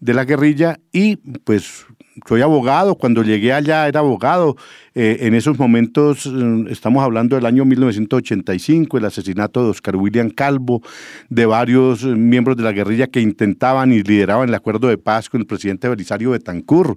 de 0.00 0.14
la 0.14 0.24
guerrilla 0.24 0.78
y 0.92 1.16
pues 1.16 1.86
soy 2.26 2.40
abogado, 2.40 2.96
cuando 2.96 3.22
llegué 3.22 3.52
allá 3.52 3.86
era 3.86 4.00
abogado. 4.00 4.56
Eh, 4.98 5.26
en 5.26 5.34
esos 5.34 5.58
momentos, 5.58 6.24
mm, 6.24 6.68
estamos 6.68 7.04
hablando 7.04 7.36
del 7.36 7.44
año 7.44 7.66
1985, 7.66 8.96
el 8.96 9.04
asesinato 9.04 9.62
de 9.62 9.68
Oscar 9.68 9.94
William 9.94 10.30
Calvo, 10.30 10.80
de 11.28 11.44
varios 11.44 12.02
eh, 12.02 12.06
miembros 12.06 12.56
de 12.56 12.62
la 12.62 12.72
guerrilla 12.72 13.06
que 13.06 13.20
intentaban 13.20 13.92
y 13.92 14.02
lideraban 14.02 14.48
el 14.48 14.54
acuerdo 14.54 14.88
de 14.88 14.96
paz 14.96 15.28
con 15.28 15.42
el 15.42 15.46
presidente 15.46 15.86
Belisario 15.86 16.30
Betancur 16.30 16.96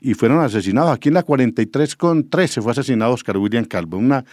y 0.00 0.14
fueron 0.14 0.40
asesinados. 0.40 0.90
Aquí 0.90 1.06
en 1.06 1.14
la 1.14 1.22
43 1.22 1.94
con 1.94 2.28
13 2.28 2.62
fue 2.62 2.72
asesinado 2.72 3.12
Oscar 3.12 3.36
William 3.36 3.64
Calvo, 3.64 3.96
una, 3.96 4.24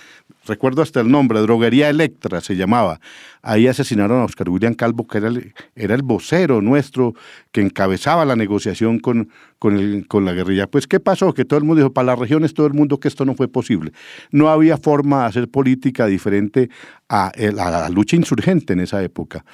recuerdo 0.47 0.81
hasta 0.81 0.99
el 1.01 1.11
nombre, 1.11 1.39
Droguería 1.41 1.91
Electra 1.91 2.41
se 2.41 2.55
llamaba. 2.55 2.99
Ahí 3.43 3.67
asesinaron 3.67 4.21
a 4.21 4.23
Oscar 4.23 4.49
William 4.49 4.73
Calvo, 4.73 5.05
que 5.05 5.17
era 5.19 5.95
el, 5.95 6.01
vocero 6.01 6.61
nuestro 6.61 7.13
que 7.51 7.61
encabezaba 7.61 8.25
la 8.25 8.35
negociación 8.35 8.99
con, 8.99 9.29
con 9.59 10.25
la 10.25 10.33
guerrilla. 10.33 10.67
Pues, 10.67 10.87
¿qué 10.87 10.99
pasó? 10.99 11.33
Que 11.33 11.45
todo 11.45 11.59
el 11.59 11.65
mundo 11.65 11.81
dijo, 11.81 11.93
para 11.93 12.07
las 12.07 12.19
regiones 12.19 12.53
todo 12.53 12.67
el 12.67 12.73
mundo 12.73 12.99
que 13.03 13.09
esto 13.09 13.25
no 13.25 13.35
fue 13.35 13.49
posible. 13.49 13.91
No 14.31 14.49
había 14.49 14.77
forma 14.77 15.21
de 15.21 15.27
hacer 15.27 15.49
política 15.49 16.07
diferente 16.07 16.69
a, 17.09 17.31
la 17.37 17.89
lucha 17.89 18.15
insurgente 18.15 18.73
en 18.73 18.79
esa 18.79 19.03
época. 19.03 19.45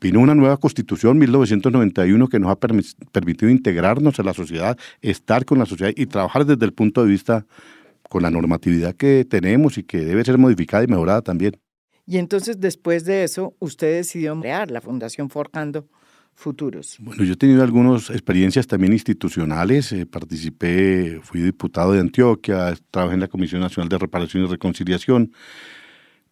vino 0.00 0.20
una 0.20 0.36
nueva 0.36 0.56
constitución, 0.56 1.18
1991, 1.18 2.28
que 2.28 2.38
nos 2.38 2.52
ha 2.52 2.56
permitido 2.56 3.50
integrarnos 3.50 4.20
a 4.20 4.22
la 4.22 4.32
sociedad, 4.32 4.78
estar 5.02 5.44
con 5.44 5.58
la 5.58 5.66
sociedad 5.66 5.92
y 5.96 6.06
trabajar 6.06 6.46
desde 6.46 6.64
el 6.64 6.72
punto 6.72 7.02
de 7.02 7.10
vista 7.10 7.44
con 8.08 8.22
la 8.22 8.30
normatividad 8.30 8.94
que 8.94 9.26
tenemos 9.28 9.76
y 9.76 9.82
que 9.82 9.98
debe 9.98 10.24
ser 10.24 10.38
modificada 10.38 10.84
y 10.84 10.86
mejorada 10.86 11.22
también. 11.22 11.56
Y 12.06 12.18
entonces 12.18 12.60
después 12.60 13.04
de 13.04 13.24
eso, 13.24 13.54
usted 13.58 13.96
decidió 13.96 14.38
crear 14.40 14.70
la 14.70 14.80
Fundación 14.80 15.28
Forjando 15.28 15.86
Futuros. 16.40 16.96
Bueno, 17.00 17.22
yo 17.22 17.34
he 17.34 17.36
tenido 17.36 17.62
algunas 17.62 18.08
experiencias 18.08 18.66
también 18.66 18.94
institucionales. 18.94 19.92
Eh, 19.92 20.06
participé, 20.06 21.20
fui 21.22 21.42
diputado 21.42 21.92
de 21.92 22.00
Antioquia, 22.00 22.74
trabajé 22.90 23.14
en 23.14 23.20
la 23.20 23.28
Comisión 23.28 23.60
Nacional 23.60 23.90
de 23.90 23.98
Reparación 23.98 24.44
y 24.44 24.46
Reconciliación. 24.46 25.32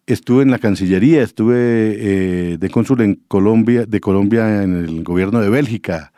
Estuve 0.07 0.41
en 0.41 0.49
la 0.49 0.57
Cancillería, 0.57 1.21
estuve 1.21 1.53
eh, 1.53 2.57
de 2.57 2.69
cónsul 2.71 3.01
en 3.01 3.21
Colombia, 3.27 3.85
de 3.85 3.99
Colombia 3.99 4.63
en 4.63 4.83
el 4.83 5.03
gobierno 5.03 5.41
de 5.41 5.49
Bélgica, 5.49 6.11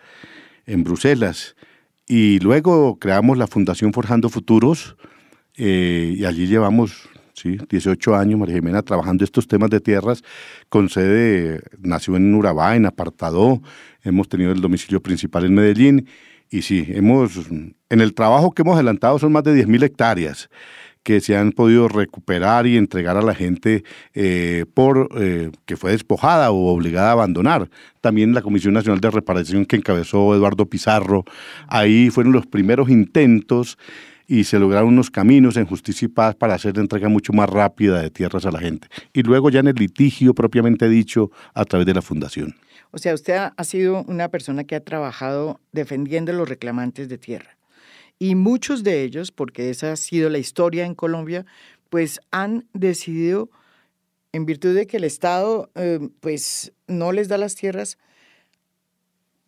en 0.66 0.86
Bruselas. 0.86 1.58
Y 2.08 2.40
luego 2.40 2.98
creamos 2.98 3.38
la 3.38 3.48
Fundación 3.48 3.92
Forjando 3.92 4.30
Futuros 4.30 4.96
eh, 5.58 6.16
y 6.18 6.24
allí 6.24 6.48
llevamos 6.48 7.10
¿sí? 7.34 7.58
18 7.70 8.16
años, 8.16 8.40
María 8.40 8.56
Jimena, 8.56 8.82
trabajando 8.82 9.24
estos 9.24 9.48
temas 9.48 9.70
de 9.70 9.80
tierras, 9.80 10.24
con 10.70 10.90
sede, 10.90 11.62
nació 11.80 12.16
en 12.16 12.34
Urabá, 12.34 12.76
en 12.76 12.86
Apartado, 12.86 13.62
hemos 14.04 14.30
tenido 14.30 14.52
el 14.52 14.62
domicilio 14.62 15.02
principal 15.02 15.46
en 15.46 15.56
Medellín, 15.56 16.08
y 16.50 16.64
sí, 16.64 16.86
hemos, 16.90 17.38
en 17.50 18.02
el 18.02 18.14
trabajo 18.14 18.52
que 18.52 18.62
hemos 18.64 18.76
adelantado 18.76 19.18
son 19.20 19.32
más 19.32 19.44
de 19.44 19.66
10.000 19.66 19.84
hectáreas 19.84 20.50
que 21.04 21.20
se 21.20 21.36
han 21.36 21.52
podido 21.52 21.88
recuperar 21.88 22.68
y 22.68 22.78
entregar 22.78 23.18
a 23.18 23.22
la 23.22 23.34
gente 23.34 23.84
eh, 24.14 24.66
por 24.74 25.10
eh, 25.18 25.50
que 25.66 25.78
fue 25.78 25.92
despojada 25.92 26.52
o 26.52 26.68
obligada 26.68 27.10
a 27.10 27.14
abandonar. 27.14 27.70
También 28.02 28.34
la 28.34 28.42
Comisión 28.42 28.74
Nacional 28.74 29.02
de 29.02 29.10
Reparación 29.10 29.66
que 29.66 29.78
encabezó 29.78 30.36
Eduardo 30.36 30.68
Pizarro, 30.68 31.24
ahí 31.68 32.10
fueron 32.10 32.34
los 32.34 32.46
primeros 32.46 32.90
intentos 32.90 33.78
y 34.32 34.46
se 34.46 34.58
lograron 34.60 34.88
unos 34.88 35.12
caminos 35.12 35.58
en 35.58 35.66
justicia 35.66 36.06
y 36.06 36.08
paz 36.08 36.36
para 36.36 36.54
hacer 36.54 36.78
la 36.78 36.84
entrega 36.84 37.10
mucho 37.10 37.34
más 37.34 37.50
rápida 37.50 38.02
de 38.02 38.10
tierras 38.10 38.46
a 38.46 38.52
la 38.52 38.60
gente. 38.60 38.88
Y 39.12 39.24
luego 39.24 39.50
ya 39.50 39.60
en 39.60 39.68
el 39.68 39.76
litigio 39.76 40.34
propiamente 40.34 40.88
dicho 40.88 41.32
a 41.54 41.66
través 41.66 41.86
de 41.86 41.94
la 41.94 42.02
fundación. 42.02 42.56
O 42.92 42.98
sea, 42.98 43.14
usted 43.14 43.36
ha 43.54 43.64
sido 43.66 44.06
una 44.08 44.30
persona 44.30 44.64
que 44.64 44.76
ha 44.76 44.80
trabajado 44.86 45.60
defendiendo 45.74 46.32
a 46.32 46.36
los 46.36 46.48
reclamantes 46.48 47.10
de 47.10 47.18
tierra. 47.18 47.58
Y 48.20 48.36
muchos 48.36 48.86
de 48.86 49.04
ellos, 49.04 49.34
porque 49.34 49.70
esa 49.70 49.92
ha 49.92 49.98
sido 49.98 50.30
la 50.30 50.38
historia 50.38 50.86
en 50.86 50.96
Colombia, 50.96 51.46
pues 51.90 52.22
han 52.32 52.70
decidido, 52.72 53.50
en 54.32 54.46
virtud 54.46 54.74
de 54.74 54.88
que 54.88 54.96
el 54.96 55.04
Estado 55.04 55.70
eh, 55.76 56.00
pues 56.22 56.72
no 56.88 57.12
les 57.12 57.28
da 57.28 57.38
las 57.38 57.56
tierras, 57.56 57.98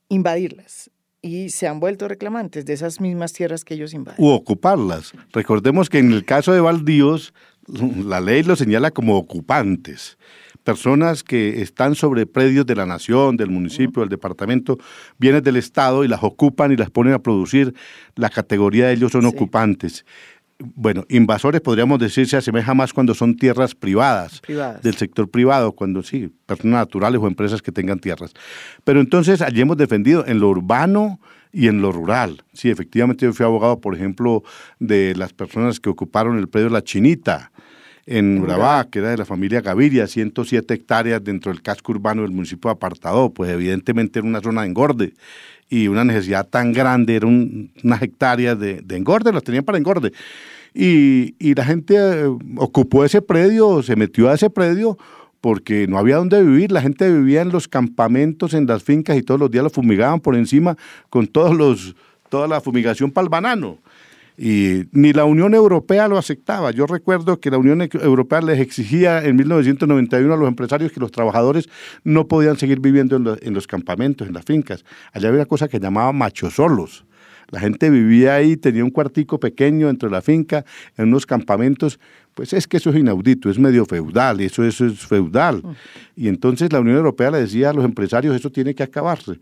invadirlas 0.10 0.92
y 1.24 1.50
se 1.50 1.68
han 1.68 1.80
vuelto 1.80 2.08
reclamantes 2.08 2.66
de 2.66 2.74
esas 2.74 3.00
mismas 3.00 3.32
tierras 3.32 3.64
que 3.64 3.74
ellos 3.74 3.94
invaden. 3.94 4.24
U 4.24 4.30
ocuparlas. 4.30 5.14
Recordemos 5.32 5.90
que 5.90 6.00
en 6.00 6.12
el 6.12 6.26
caso 6.26 6.52
de 6.52 6.60
baldíos, 6.60 7.34
la 8.06 8.22
ley 8.22 8.44
lo 8.44 8.56
señala 8.56 8.92
como 8.92 9.18
ocupantes. 9.18 10.18
Personas 10.66 11.24
que 11.24 11.62
están 11.62 11.96
sobre 11.96 12.26
predios 12.26 12.66
de 12.66 12.76
la 12.76 12.86
nación, 12.86 13.38
del 13.38 13.50
municipio, 13.50 14.02
del 14.02 14.10
departamento, 14.10 14.78
bienes 15.18 15.44
del 15.44 15.56
Estado 15.56 16.04
y 16.04 16.08
las 16.08 16.24
ocupan 16.24 16.72
y 16.72 16.78
las 16.78 16.90
ponen 16.90 17.14
a 17.14 17.20
producir. 17.20 17.74
La 18.16 18.30
categoría 18.30 18.88
de 18.88 18.94
ellos 18.94 19.14
son 19.14 19.26
ocupantes 19.26 20.06
bueno, 20.60 21.06
invasores 21.10 21.62
podríamos 21.62 22.00
decir 22.00 22.28
se 22.28 22.38
asemeja 22.38 22.74
más 22.74 22.94
cuando 22.94 23.14
son 23.14 23.36
tierras 23.36 23.76
privadas, 23.76 24.42
del 24.82 24.96
sector 24.96 25.30
privado, 25.30 25.74
cuando 25.74 26.04
sí, 26.04 26.32
personas 26.46 26.74
naturales 26.74 27.22
o 27.22 27.28
empresas 27.28 27.62
que 27.62 27.72
tengan 27.72 28.00
tierras. 28.00 28.34
Pero 28.84 29.00
entonces 29.00 29.42
allí 29.42 29.62
hemos 29.62 29.78
defendido 29.78 30.26
en 30.26 30.40
lo 30.40 30.50
urbano 30.50 31.20
y 31.52 31.68
en 31.68 31.82
lo 31.82 31.92
rural. 31.92 32.44
Sí, 32.54 32.70
efectivamente 32.70 33.26
yo 33.26 33.34
fui 33.34 33.46
abogado, 33.46 33.80
por 33.80 33.96
ejemplo, 33.96 34.44
de 34.80 35.16
las 35.16 35.34
personas 35.34 35.80
que 35.80 35.90
ocuparon 35.90 36.38
el 36.38 36.50
predio 36.50 36.70
La 36.70 36.84
Chinita 36.84 37.52
en 38.06 38.42
Urabá, 38.42 38.86
que 38.90 39.00
era 39.00 39.12
de 39.12 39.18
la 39.18 39.26
familia 39.26 39.62
Gaviria, 39.62 40.08
107 40.08 40.74
hectáreas 40.74 41.24
dentro 41.24 41.52
del 41.52 41.62
casco 41.62 41.94
urbano 41.94 42.24
del 42.24 42.32
municipio 42.32 42.70
de 42.70 42.74
Apartado, 42.74 43.34
pues 43.34 43.50
evidentemente 43.50 44.20
era 44.20 44.28
una 44.28 44.42
zona 44.42 44.62
de 44.62 44.68
engorde 44.68 45.14
y 45.74 45.88
una 45.88 46.04
necesidad 46.04 46.48
tan 46.48 46.72
grande, 46.72 47.16
eran 47.16 47.72
unas 47.84 48.02
hectáreas 48.04 48.60
de, 48.60 48.82
de 48.82 48.96
engorde, 48.96 49.34
las 49.34 49.44
tenían 49.44 49.64
para 49.64 49.80
engorde. 49.80 50.14
Y, 50.72 51.34
y 51.40 51.56
la 51.56 51.66
gente 51.66 51.96
eh, 51.96 52.28
ocupó 52.58 53.04
ese 53.04 53.24
predio, 53.24 53.82
se 53.82 53.96
metió 53.96 54.30
a 54.30 54.36
ese 54.36 54.52
predio 54.52 55.00
porque 55.42 55.88
no 55.88 55.98
había 55.98 56.18
dónde 56.18 56.44
vivir, 56.44 56.72
la 56.72 56.80
gente 56.80 57.12
vivía 57.12 57.42
en 57.42 57.50
los 57.50 57.68
campamentos, 57.68 58.54
en 58.54 58.68
las 58.68 58.84
fincas 58.84 59.18
y 59.18 59.24
todos 59.24 59.40
los 59.40 59.50
días 59.50 59.64
lo 59.64 59.72
fumigaban 59.72 60.20
por 60.20 60.36
encima 60.36 60.78
con 61.10 61.26
todos 61.26 61.56
los, 61.56 61.96
toda 62.30 62.48
la 62.48 62.62
fumigación 62.62 63.10
para 63.10 63.24
el 63.24 63.30
banano. 63.30 63.80
Y 64.38 64.86
ni 64.92 65.14
la 65.14 65.26
Unión 65.26 65.54
Europea 65.54 66.08
lo 66.08 66.18
aceptaba. 66.18 66.72
Yo 66.72 66.88
recuerdo 66.88 67.40
que 67.40 67.52
la 67.52 67.58
Unión 67.58 67.82
Europea 67.82 68.42
les 68.42 68.60
exigía 68.60 69.24
en 69.24 69.36
1991 69.36 70.34
a 70.34 70.38
los 70.38 70.48
empresarios 70.48 70.92
que 70.92 71.00
los 71.00 71.12
trabajadores 71.12 71.70
no 72.04 72.28
podían 72.28 72.58
seguir 72.58 72.80
viviendo 72.80 73.16
en, 73.16 73.28
en 73.42 73.54
los 73.54 73.68
campamentos, 73.68 74.28
en 74.28 74.34
las 74.34 74.46
fincas. 74.46 74.84
Allá 75.12 75.30
había 75.30 75.42
una 75.42 75.46
cosa 75.46 75.68
que 75.68 75.80
llamaba 75.80 76.12
machosolos. 76.14 77.06
La 77.54 77.60
gente 77.60 77.92
vivía 77.92 78.36
ahí, 78.36 78.58
tenía 78.58 78.84
un 78.84 78.90
cuartico 78.90 79.40
pequeño 79.40 79.90
entre 79.90 80.10
la 80.10 80.24
finca, 80.24 80.66
en 80.98 81.10
unos 81.10 81.26
campamentos. 81.26 82.00
Pues 82.34 82.52
es 82.54 82.68
que 82.68 82.78
eso 82.78 82.90
es 82.90 82.96
inaudito, 82.96 83.50
es 83.50 83.60
medio 83.60 83.86
feudal, 83.86 84.42
eso, 84.42 84.64
eso 84.64 84.88
es 84.88 85.06
feudal. 85.06 85.58
Mm. 85.58 85.76
Y 86.16 86.28
entonces 86.30 86.74
la 86.74 86.80
Unión 86.80 86.98
Europea 86.98 87.30
le 87.30 87.42
decía 87.42 87.70
a 87.70 87.74
los 87.74 87.86
empresarios, 87.86 88.36
eso 88.36 88.50
tiene 88.50 88.74
que 88.74 88.82
acabarse. 88.82 89.40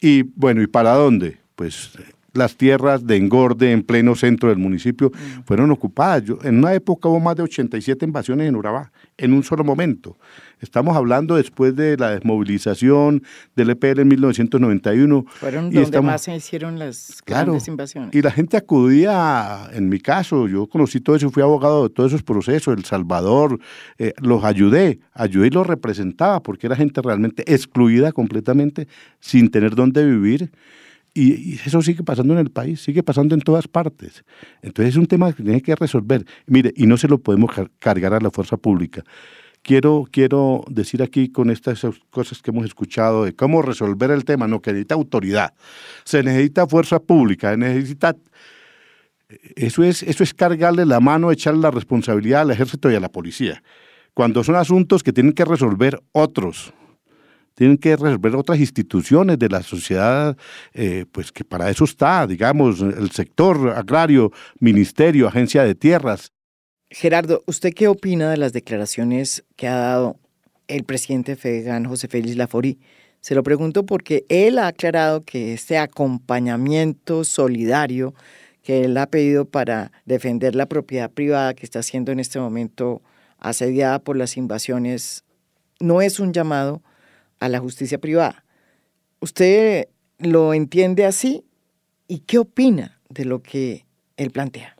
Y 0.00 0.22
bueno, 0.34 0.60
¿y 0.60 0.66
para 0.66 0.94
dónde? 0.94 1.38
Pues 1.54 1.92
las 2.32 2.56
tierras 2.56 3.06
de 3.06 3.16
engorde 3.16 3.72
en 3.72 3.82
pleno 3.82 4.14
centro 4.14 4.48
del 4.48 4.58
municipio 4.58 5.10
mm. 5.10 5.42
fueron 5.44 5.70
ocupadas. 5.70 6.24
en 6.42 6.58
una 6.58 6.74
época 6.74 7.08
hubo 7.08 7.20
más 7.20 7.36
de 7.36 7.42
87 7.42 8.04
invasiones 8.04 8.48
en 8.48 8.56
Urabá, 8.56 8.92
en 9.18 9.32
un 9.32 9.42
solo 9.42 9.64
momento. 9.64 10.16
Estamos 10.62 10.96
hablando 10.96 11.34
después 11.34 11.74
de 11.74 11.96
la 11.96 12.10
desmovilización 12.10 13.24
del 13.56 13.70
EPL 13.70 14.00
en 14.00 14.08
1991. 14.08 15.24
Fueron 15.28 15.70
donde 15.70 16.00
más 16.00 16.22
se 16.22 16.36
hicieron 16.36 16.78
las 16.78 17.20
grandes 17.26 17.66
invasiones. 17.66 18.14
Y 18.14 18.22
la 18.22 18.30
gente 18.30 18.56
acudía, 18.56 19.68
en 19.72 19.88
mi 19.88 19.98
caso, 19.98 20.46
yo 20.46 20.68
conocí 20.68 21.00
todo 21.00 21.16
eso, 21.16 21.30
fui 21.30 21.42
abogado 21.42 21.88
de 21.88 21.94
todos 21.94 22.12
esos 22.12 22.22
procesos, 22.22 22.76
El 22.76 22.84
Salvador, 22.84 23.58
eh, 23.98 24.12
los 24.20 24.44
ayudé, 24.44 25.00
ayudé 25.14 25.48
y 25.48 25.50
los 25.50 25.66
representaba, 25.66 26.40
porque 26.40 26.68
era 26.68 26.76
gente 26.76 27.02
realmente 27.02 27.42
excluida 27.52 28.12
completamente, 28.12 28.86
sin 29.18 29.50
tener 29.50 29.74
dónde 29.74 30.04
vivir. 30.06 30.52
Y, 31.14 31.54
eso 31.64 31.82
sigue 31.82 32.02
pasando 32.02 32.32
en 32.32 32.40
el 32.40 32.50
país, 32.50 32.82
sigue 32.82 33.02
pasando 33.02 33.34
en 33.34 33.40
todas 33.40 33.68
partes. 33.68 34.24
Entonces 34.62 34.94
es 34.94 34.98
un 34.98 35.06
tema 35.06 35.32
que 35.32 35.42
tiene 35.42 35.60
que 35.60 35.74
resolver. 35.74 36.24
Mire, 36.46 36.72
y 36.76 36.86
no 36.86 36.96
se 36.96 37.08
lo 37.08 37.18
podemos 37.18 37.50
cargar 37.78 38.14
a 38.14 38.20
la 38.20 38.30
fuerza 38.30 38.56
pública. 38.56 39.02
Quiero, 39.62 40.08
quiero 40.10 40.64
decir 40.68 41.02
aquí 41.02 41.28
con 41.28 41.50
estas 41.50 41.86
cosas 42.10 42.42
que 42.42 42.50
hemos 42.50 42.64
escuchado 42.64 43.24
de 43.24 43.34
cómo 43.34 43.62
resolver 43.62 44.10
el 44.10 44.24
tema, 44.24 44.48
no, 44.48 44.60
que 44.60 44.72
necesita 44.72 44.96
autoridad, 44.96 45.54
se 46.04 46.22
necesita 46.22 46.66
fuerza 46.66 46.98
pública, 47.00 47.56
necesita... 47.56 48.16
Eso 49.56 49.82
es, 49.82 50.02
eso 50.02 50.24
es 50.24 50.34
cargarle 50.34 50.84
la 50.84 51.00
mano, 51.00 51.32
echarle 51.32 51.60
la 51.60 51.70
responsabilidad 51.70 52.42
al 52.42 52.50
ejército 52.50 52.90
y 52.90 52.96
a 52.96 53.00
la 53.00 53.10
policía. 53.10 53.62
Cuando 54.12 54.44
son 54.44 54.56
asuntos 54.56 55.02
que 55.02 55.12
tienen 55.12 55.32
que 55.32 55.46
resolver 55.46 56.02
otros, 56.12 56.74
tienen 57.54 57.78
que 57.78 57.96
resolver 57.96 58.34
otras 58.36 58.58
instituciones 58.58 59.38
de 59.38 59.48
la 59.48 59.62
sociedad, 59.62 60.36
eh, 60.74 61.04
pues 61.10 61.32
que 61.32 61.44
para 61.44 61.70
eso 61.70 61.84
está, 61.84 62.26
digamos, 62.26 62.80
el 62.80 63.10
sector 63.10 63.70
agrario, 63.70 64.32
ministerio, 64.58 65.28
agencia 65.28 65.64
de 65.64 65.74
tierras. 65.74 66.32
Gerardo, 66.90 67.42
¿usted 67.46 67.72
qué 67.72 67.88
opina 67.88 68.30
de 68.30 68.36
las 68.36 68.52
declaraciones 68.52 69.44
que 69.56 69.66
ha 69.68 69.76
dado 69.76 70.16
el 70.68 70.84
presidente 70.84 71.36
Fedegan, 71.36 71.84
José 71.84 72.08
Félix 72.08 72.36
Lafori, 72.36 72.78
Se 73.20 73.36
lo 73.36 73.44
pregunto 73.44 73.86
porque 73.86 74.24
él 74.28 74.58
ha 74.58 74.66
aclarado 74.66 75.22
que 75.24 75.52
este 75.52 75.78
acompañamiento 75.78 77.22
solidario 77.22 78.14
que 78.62 78.84
él 78.84 78.96
ha 78.96 79.06
pedido 79.06 79.44
para 79.44 79.92
defender 80.06 80.54
la 80.54 80.66
propiedad 80.66 81.10
privada 81.10 81.54
que 81.54 81.64
está 81.64 81.82
siendo 81.82 82.10
en 82.10 82.20
este 82.20 82.40
momento 82.40 83.00
asediada 83.38 83.98
por 84.00 84.16
las 84.16 84.36
invasiones 84.36 85.24
no 85.80 86.00
es 86.00 86.20
un 86.20 86.32
llamado 86.32 86.82
a 87.42 87.48
la 87.48 87.58
justicia 87.58 87.98
privada. 87.98 88.44
¿Usted 89.18 89.88
lo 90.18 90.54
entiende 90.54 91.04
así? 91.04 91.44
¿Y 92.06 92.20
qué 92.20 92.38
opina 92.38 93.00
de 93.08 93.24
lo 93.24 93.42
que 93.42 93.84
él 94.16 94.30
plantea? 94.30 94.76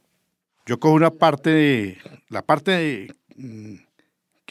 Yo 0.67 0.79
cojo 0.79 0.95
una 0.95 1.11
parte, 1.11 1.99
la 2.29 2.43
parte 2.43 3.09
mm, 3.35 3.75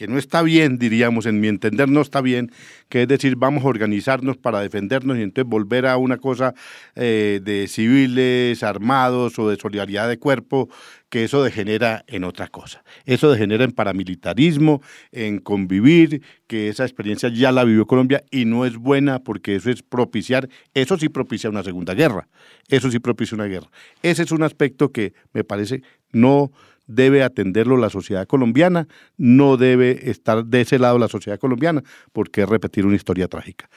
que 0.02 0.08
no 0.08 0.18
está 0.18 0.42
bien, 0.42 0.78
diríamos, 0.78 1.26
en 1.26 1.38
mi 1.38 1.46
entender 1.46 1.88
no 1.88 2.00
está 2.00 2.20
bien, 2.20 2.50
que 2.88 3.02
es 3.02 3.06
decir, 3.06 3.36
vamos 3.36 3.64
a 3.64 3.68
organizarnos 3.68 4.36
para 4.36 4.60
defendernos 4.60 5.16
y 5.16 5.22
entonces 5.22 5.48
volver 5.48 5.86
a 5.86 5.96
una 5.96 6.16
cosa 6.16 6.54
eh, 6.96 7.38
de 7.40 7.68
civiles 7.68 8.64
armados 8.64 9.38
o 9.38 9.48
de 9.48 9.54
solidaridad 9.54 10.08
de 10.08 10.18
cuerpo, 10.18 10.68
que 11.08 11.22
eso 11.22 11.44
degenera 11.44 12.02
en 12.08 12.24
otra 12.24 12.48
cosa. 12.48 12.82
Eso 13.04 13.30
degenera 13.30 13.62
en 13.62 13.70
paramilitarismo, 13.70 14.82
en 15.12 15.38
convivir, 15.38 16.20
que 16.48 16.68
esa 16.68 16.82
experiencia 16.82 17.28
ya 17.28 17.52
la 17.52 17.62
vivió 17.62 17.86
Colombia 17.86 18.24
y 18.32 18.44
no 18.44 18.66
es 18.66 18.78
buena 18.78 19.20
porque 19.20 19.54
eso 19.54 19.70
es 19.70 19.84
propiciar, 19.84 20.48
eso 20.74 20.98
sí 20.98 21.10
propicia 21.10 21.48
una 21.48 21.62
segunda 21.62 21.94
guerra, 21.94 22.26
eso 22.66 22.90
sí 22.90 22.98
propicia 22.98 23.36
una 23.36 23.44
guerra. 23.44 23.70
Ese 24.02 24.24
es 24.24 24.32
un 24.32 24.42
aspecto 24.42 24.90
que 24.90 25.12
me 25.32 25.44
parece 25.44 25.82
no 26.10 26.50
debe 26.86 27.22
atenderlo 27.22 27.76
la 27.76 27.90
sociedad 27.90 28.26
colombiana, 28.26 28.88
no 29.16 29.56
debe 29.56 30.10
estar 30.10 30.44
de 30.44 30.62
ese 30.62 30.78
lado 30.78 30.98
la 30.98 31.08
sociedad 31.08 31.38
colombiana, 31.38 31.82
porque 32.12 32.42
es 32.42 32.48
repetir 32.48 32.86
una 32.86 32.96
historia 32.96 33.28
trágica. 33.28 33.68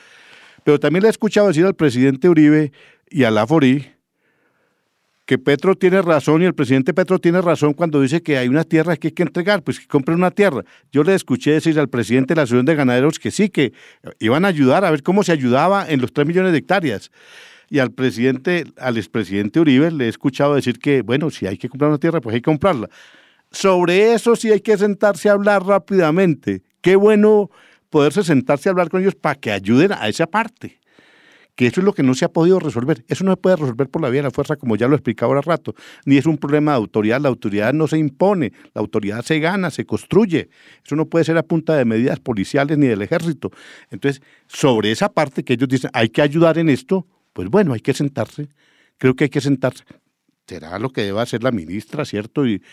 Pero 0.63 0.79
también 0.79 1.03
le 1.03 1.09
he 1.09 1.11
escuchado 1.11 1.47
decir 1.47 1.65
al 1.65 1.75
presidente 1.75 2.27
Uribe 2.27 2.71
y 3.09 3.23
a 3.23 3.31
la 3.31 3.45
que 5.25 5.37
Petro 5.39 5.75
tiene 5.75 6.01
razón 6.01 6.41
y 6.41 6.45
el 6.45 6.53
presidente 6.53 6.93
Petro 6.93 7.19
tiene 7.19 7.41
razón 7.41 7.73
cuando 7.73 7.99
dice 7.99 8.21
que 8.21 8.37
hay 8.37 8.47
unas 8.47 8.67
tierras 8.67 8.99
que 8.99 9.07
hay 9.07 9.13
que 9.13 9.23
entregar, 9.23 9.63
pues 9.63 9.79
que 9.79 9.87
compren 9.87 10.17
una 10.17 10.31
tierra. 10.31 10.63
Yo 10.91 11.03
le 11.03 11.15
escuché 11.15 11.51
decir 11.51 11.79
al 11.79 11.89
presidente 11.89 12.33
de 12.33 12.37
la 12.37 12.43
Asociación 12.43 12.65
de 12.65 12.75
Ganaderos 12.75 13.17
que 13.17 13.31
sí, 13.31 13.49
que 13.49 13.73
iban 14.19 14.45
a 14.45 14.49
ayudar 14.49 14.85
a 14.85 14.91
ver 14.91 15.01
cómo 15.01 15.23
se 15.23 15.31
ayudaba 15.31 15.89
en 15.89 16.01
los 16.01 16.13
3 16.13 16.27
millones 16.27 16.51
de 16.51 16.59
hectáreas 16.59 17.11
y 17.69 17.79
al 17.79 17.91
presidente, 17.91 18.65
al 18.77 18.97
expresidente 18.97 19.59
Uribe, 19.59 19.91
le 19.91 20.05
he 20.05 20.09
escuchado 20.09 20.55
decir 20.55 20.79
que, 20.79 21.01
bueno, 21.01 21.29
si 21.29 21.47
hay 21.47 21.57
que 21.57 21.69
comprar 21.69 21.89
una 21.89 21.99
tierra, 21.99 22.21
pues 22.21 22.33
hay 22.33 22.41
que 22.41 22.51
comprarla. 22.51 22.89
Sobre 23.51 24.13
eso 24.13 24.35
sí 24.35 24.51
hay 24.51 24.59
que 24.59 24.77
sentarse 24.77 25.29
a 25.29 25.33
hablar 25.33 25.65
rápidamente. 25.65 26.61
Qué 26.81 26.95
bueno 26.95 27.49
poderse 27.89 28.23
sentarse 28.23 28.67
a 28.67 28.71
hablar 28.71 28.89
con 28.89 29.01
ellos 29.01 29.15
para 29.15 29.35
que 29.35 29.51
ayuden 29.51 29.93
a 29.93 30.07
esa 30.07 30.27
parte. 30.27 30.79
Que 31.55 31.67
eso 31.67 31.79
es 31.79 31.85
lo 31.85 31.93
que 31.93 32.03
no 32.03 32.13
se 32.13 32.25
ha 32.25 32.29
podido 32.29 32.59
resolver. 32.59 33.05
Eso 33.07 33.23
no 33.23 33.31
se 33.31 33.37
puede 33.37 33.55
resolver 33.55 33.87
por 33.87 34.01
la 34.01 34.09
vía 34.09 34.19
de 34.19 34.27
la 34.27 34.31
fuerza, 34.31 34.57
como 34.57 34.75
ya 34.75 34.89
lo 34.89 34.95
explicaba 34.95 35.29
ahora 35.29 35.41
rato. 35.41 35.73
Ni 36.05 36.17
es 36.17 36.25
un 36.25 36.37
problema 36.37 36.71
de 36.71 36.77
autoridad. 36.77 37.21
La 37.21 37.29
autoridad 37.29 37.71
no 37.73 37.87
se 37.87 37.97
impone. 37.97 38.51
La 38.73 38.81
autoridad 38.81 39.23
se 39.23 39.39
gana, 39.39 39.71
se 39.71 39.85
construye. 39.85 40.49
Eso 40.85 40.97
no 40.97 41.05
puede 41.05 41.23
ser 41.23 41.37
a 41.37 41.43
punta 41.43 41.77
de 41.77 41.85
medidas 41.85 42.19
policiales 42.19 42.77
ni 42.77 42.87
del 42.87 43.01
ejército. 43.01 43.51
Entonces, 43.89 44.21
sobre 44.47 44.91
esa 44.91 45.07
parte 45.07 45.45
que 45.45 45.53
ellos 45.53 45.69
dicen, 45.69 45.89
hay 45.93 46.09
que 46.09 46.21
ayudar 46.21 46.57
en 46.57 46.67
esto, 46.67 47.07
pues 47.35 47.49
bueno, 47.49 47.73
hay 47.73 47.81
que 47.81 47.93
sentarse, 47.93 48.47
creo 48.97 49.13
que 49.17 49.25
hay 49.25 49.29
que 49.29 49.41
sentarse. 49.41 49.83
Será 50.47 50.79
lo 50.79 50.89
que 50.91 51.01
deba 51.01 51.21
hacer 51.21 51.43
la 51.43 51.51
ministra, 51.51 52.05
¿cierto? 52.05 52.47
Y, 52.47 52.63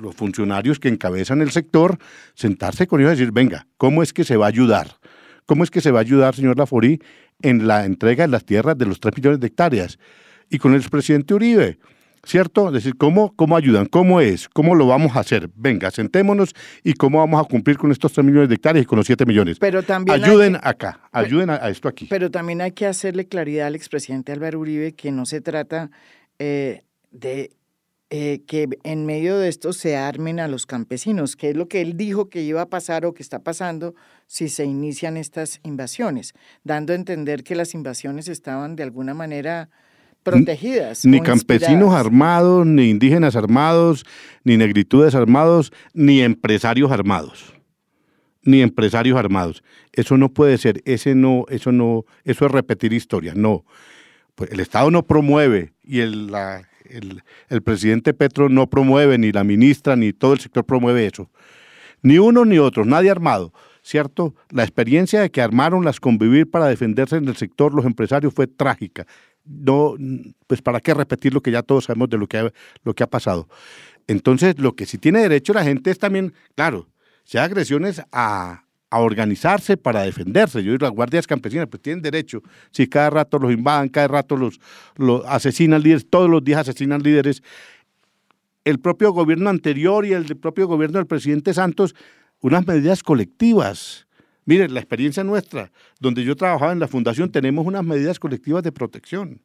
los 0.00 0.16
funcionarios 0.16 0.80
que 0.80 0.88
encabezan 0.88 1.42
el 1.42 1.50
sector, 1.50 1.98
sentarse 2.34 2.86
con 2.86 3.00
ellos 3.00 3.12
y 3.12 3.16
decir, 3.20 3.32
venga, 3.32 3.68
¿cómo 3.76 4.02
es 4.02 4.12
que 4.12 4.24
se 4.24 4.36
va 4.36 4.46
a 4.46 4.48
ayudar? 4.48 4.96
¿Cómo 5.44 5.62
es 5.62 5.70
que 5.70 5.80
se 5.80 5.90
va 5.90 6.00
a 6.00 6.00
ayudar, 6.00 6.34
señor 6.34 6.58
Laforí, 6.58 7.00
en 7.42 7.68
la 7.68 7.84
entrega 7.84 8.24
de 8.24 8.30
las 8.30 8.44
tierras 8.44 8.76
de 8.76 8.86
los 8.86 8.98
3 8.98 9.16
millones 9.16 9.40
de 9.40 9.46
hectáreas? 9.46 9.98
Y 10.50 10.58
con 10.58 10.72
el 10.72 10.80
expresidente 10.80 11.34
Uribe, 11.34 11.78
¿cierto? 12.26 12.68
Es 12.68 12.74
decir, 12.74 12.96
¿cómo, 12.96 13.34
¿cómo 13.36 13.56
ayudan? 13.56 13.86
¿Cómo 13.86 14.20
es? 14.20 14.48
¿Cómo 14.48 14.74
lo 14.74 14.86
vamos 14.86 15.16
a 15.16 15.20
hacer? 15.20 15.48
Venga, 15.54 15.90
sentémonos 15.90 16.54
y 16.82 16.94
cómo 16.94 17.18
vamos 17.18 17.40
a 17.40 17.48
cumplir 17.48 17.78
con 17.78 17.92
estos 17.92 18.12
3 18.12 18.26
millones 18.26 18.48
de 18.48 18.56
hectáreas 18.56 18.84
y 18.84 18.86
con 18.86 18.98
los 18.98 19.06
7 19.06 19.24
millones. 19.24 19.58
Pero 19.58 19.82
también 19.82 20.22
Ayuden 20.22 20.58
acá, 20.62 21.00
ayuden 21.12 21.50
a, 21.50 21.56
esto 21.68 21.88
aquí. 21.88 22.06
Pero 22.10 22.30
también 22.30 22.60
hay 22.60 22.72
que 22.72 22.86
hacerle 22.86 23.26
claridad 23.26 23.68
al 23.68 23.74
expresidente 23.74 24.32
Álvaro 24.32 24.60
Uribe 24.60 24.92
que 24.92 25.12
no 25.12 25.24
se 25.24 25.40
trata 25.40 25.90
eh, 26.38 26.82
de 27.10 27.50
eh, 28.10 28.42
que 28.46 28.68
en 28.84 29.04
medio 29.04 29.36
de 29.36 29.48
esto 29.48 29.72
se 29.72 29.96
armen 29.96 30.38
a 30.38 30.46
los 30.46 30.64
campesinos, 30.64 31.34
que 31.34 31.50
es 31.50 31.56
lo 31.56 31.66
que 31.66 31.80
él 31.80 31.96
dijo 31.96 32.28
que 32.28 32.40
iba 32.40 32.62
a 32.62 32.68
pasar 32.68 33.04
o 33.04 33.14
que 33.14 33.22
está 33.22 33.40
pasando 33.40 33.96
si 34.28 34.48
se 34.48 34.64
inician 34.64 35.16
estas 35.16 35.58
invasiones, 35.64 36.32
dando 36.62 36.92
a 36.92 36.96
entender 36.96 37.42
que 37.42 37.56
las 37.56 37.74
invasiones 37.74 38.28
estaban 38.28 38.76
de 38.76 38.84
alguna 38.84 39.12
manera 39.12 39.70
protegidas. 40.30 41.04
Ni 41.04 41.20
campesinos 41.20 41.94
armados, 41.94 42.66
ni 42.66 42.90
indígenas 42.90 43.36
armados, 43.36 44.04
ni 44.44 44.56
negritudes 44.56 45.14
armados, 45.14 45.72
ni 45.94 46.20
empresarios 46.20 46.90
armados. 46.90 47.54
Ni 48.42 48.62
empresarios 48.62 49.18
armados. 49.18 49.62
Eso 49.92 50.16
no 50.16 50.28
puede 50.28 50.58
ser, 50.58 50.82
ese 50.84 51.14
no, 51.14 51.44
eso 51.48 51.72
no, 51.72 52.04
eso 52.24 52.46
es 52.46 52.52
repetir 52.52 52.92
historia, 52.92 53.32
no. 53.34 53.64
Pues 54.34 54.50
el 54.50 54.60
Estado 54.60 54.90
no 54.90 55.06
promueve 55.06 55.72
y 55.82 56.00
el, 56.00 56.32
el, 56.90 57.22
el 57.48 57.62
presidente 57.62 58.12
Petro 58.12 58.48
no 58.48 58.68
promueve, 58.68 59.18
ni 59.18 59.32
la 59.32 59.44
ministra, 59.44 59.96
ni 59.96 60.12
todo 60.12 60.32
el 60.32 60.40
sector 60.40 60.64
promueve 60.64 61.06
eso. 61.06 61.30
Ni 62.02 62.18
uno 62.18 62.44
ni 62.44 62.58
otro, 62.58 62.84
nadie 62.84 63.10
armado. 63.10 63.52
¿cierto? 63.82 64.34
La 64.50 64.64
experiencia 64.64 65.20
de 65.20 65.30
que 65.30 65.40
armaron 65.40 65.84
las 65.84 66.00
convivir 66.00 66.50
para 66.50 66.66
defenderse 66.66 67.18
en 67.18 67.28
el 67.28 67.36
sector 67.36 67.72
los 67.72 67.84
empresarios 67.84 68.34
fue 68.34 68.48
trágica 68.48 69.06
no, 69.46 69.96
pues 70.46 70.62
para 70.62 70.80
qué 70.80 70.94
repetir 70.94 71.34
lo 71.34 71.40
que 71.40 71.50
ya 71.50 71.62
todos 71.62 71.84
sabemos 71.84 72.08
de 72.08 72.18
lo 72.18 72.26
que 72.26 72.38
ha, 72.38 72.52
lo 72.84 72.94
que 72.94 73.02
ha 73.02 73.06
pasado. 73.06 73.48
Entonces, 74.06 74.58
lo 74.58 74.74
que 74.74 74.86
sí 74.86 74.98
tiene 74.98 75.20
derecho 75.20 75.52
la 75.52 75.64
gente 75.64 75.90
es 75.90 75.98
también, 75.98 76.32
claro, 76.54 76.88
hay 77.34 77.40
agresiones 77.40 78.02
a, 78.12 78.62
organizarse 78.88 79.76
para 79.76 80.02
defenderse. 80.02 80.62
Yo 80.62 80.72
digo, 80.72 80.86
las 80.86 80.94
guardias 80.94 81.26
campesinas, 81.26 81.66
pues 81.68 81.82
tienen 81.82 82.00
derecho. 82.00 82.42
Si 82.70 82.86
cada 82.86 83.10
rato 83.10 83.38
los 83.38 83.52
invadan, 83.52 83.90
cada 83.90 84.08
rato 84.08 84.38
los, 84.38 84.58
los 84.96 85.22
asesinan 85.26 85.82
líderes, 85.82 86.08
todos 86.08 86.30
los 86.30 86.42
días 86.42 86.60
asesinan 86.60 87.02
líderes. 87.02 87.42
El 88.64 88.78
propio 88.78 89.12
gobierno 89.12 89.50
anterior 89.50 90.06
y 90.06 90.14
el 90.14 90.24
propio 90.38 90.66
gobierno 90.66 90.96
del 90.98 91.06
presidente 91.06 91.52
Santos, 91.52 91.94
unas 92.40 92.66
medidas 92.66 93.02
colectivas 93.02 94.05
Miren, 94.46 94.72
la 94.72 94.80
experiencia 94.80 95.24
nuestra, 95.24 95.72
donde 95.98 96.22
yo 96.22 96.36
trabajaba 96.36 96.72
en 96.72 96.78
la 96.78 96.86
fundación, 96.86 97.30
tenemos 97.30 97.66
unas 97.66 97.84
medidas 97.84 98.20
colectivas 98.20 98.62
de 98.62 98.70
protección. 98.70 99.40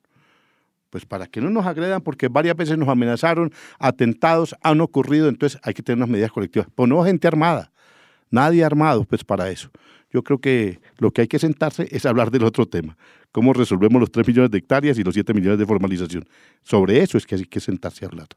Pues 0.92 1.06
para 1.06 1.26
que 1.26 1.42
no 1.42 1.50
nos 1.50 1.66
agredan, 1.66 2.02
porque 2.02 2.28
varias 2.28 2.56
veces 2.56 2.78
nos 2.78 2.88
amenazaron, 2.88 3.52
atentados 3.80 4.56
han 4.62 4.80
ocurrido, 4.80 5.28
entonces 5.28 5.60
hay 5.64 5.74
que 5.74 5.82
tener 5.82 5.98
unas 5.98 6.10
medidas 6.10 6.32
colectivas. 6.32 6.68
No 6.78 7.04
gente 7.04 7.28
armada, 7.28 7.72
nadie 8.30 8.64
armado, 8.64 9.04
pues 9.04 9.24
para 9.24 9.50
eso. 9.50 9.72
Yo 10.12 10.24
creo 10.24 10.40
que 10.40 10.80
lo 10.98 11.10
que 11.12 11.22
hay 11.22 11.28
que 11.28 11.40
sentarse 11.40 11.88
es 11.90 12.06
hablar 12.06 12.30
del 12.30 12.44
otro 12.44 12.68
tema. 12.68 12.96
¿Cómo 13.32 13.54
resolvemos 13.54 14.00
los 14.00 14.12
3 14.12 14.28
millones 14.28 14.52
de 14.52 14.60
hectáreas 14.60 15.00
y 15.00 15.04
los 15.04 15.16
7 15.16 15.34
millones 15.34 15.58
de 15.58 15.66
formalización? 15.66 16.26
Sobre 16.62 17.02
eso 17.02 17.18
es 17.18 17.26
que 17.26 17.36
hay 17.36 17.46
que 17.46 17.60
sentarse 17.60 18.06
a 18.06 18.10
hablar. 18.10 18.28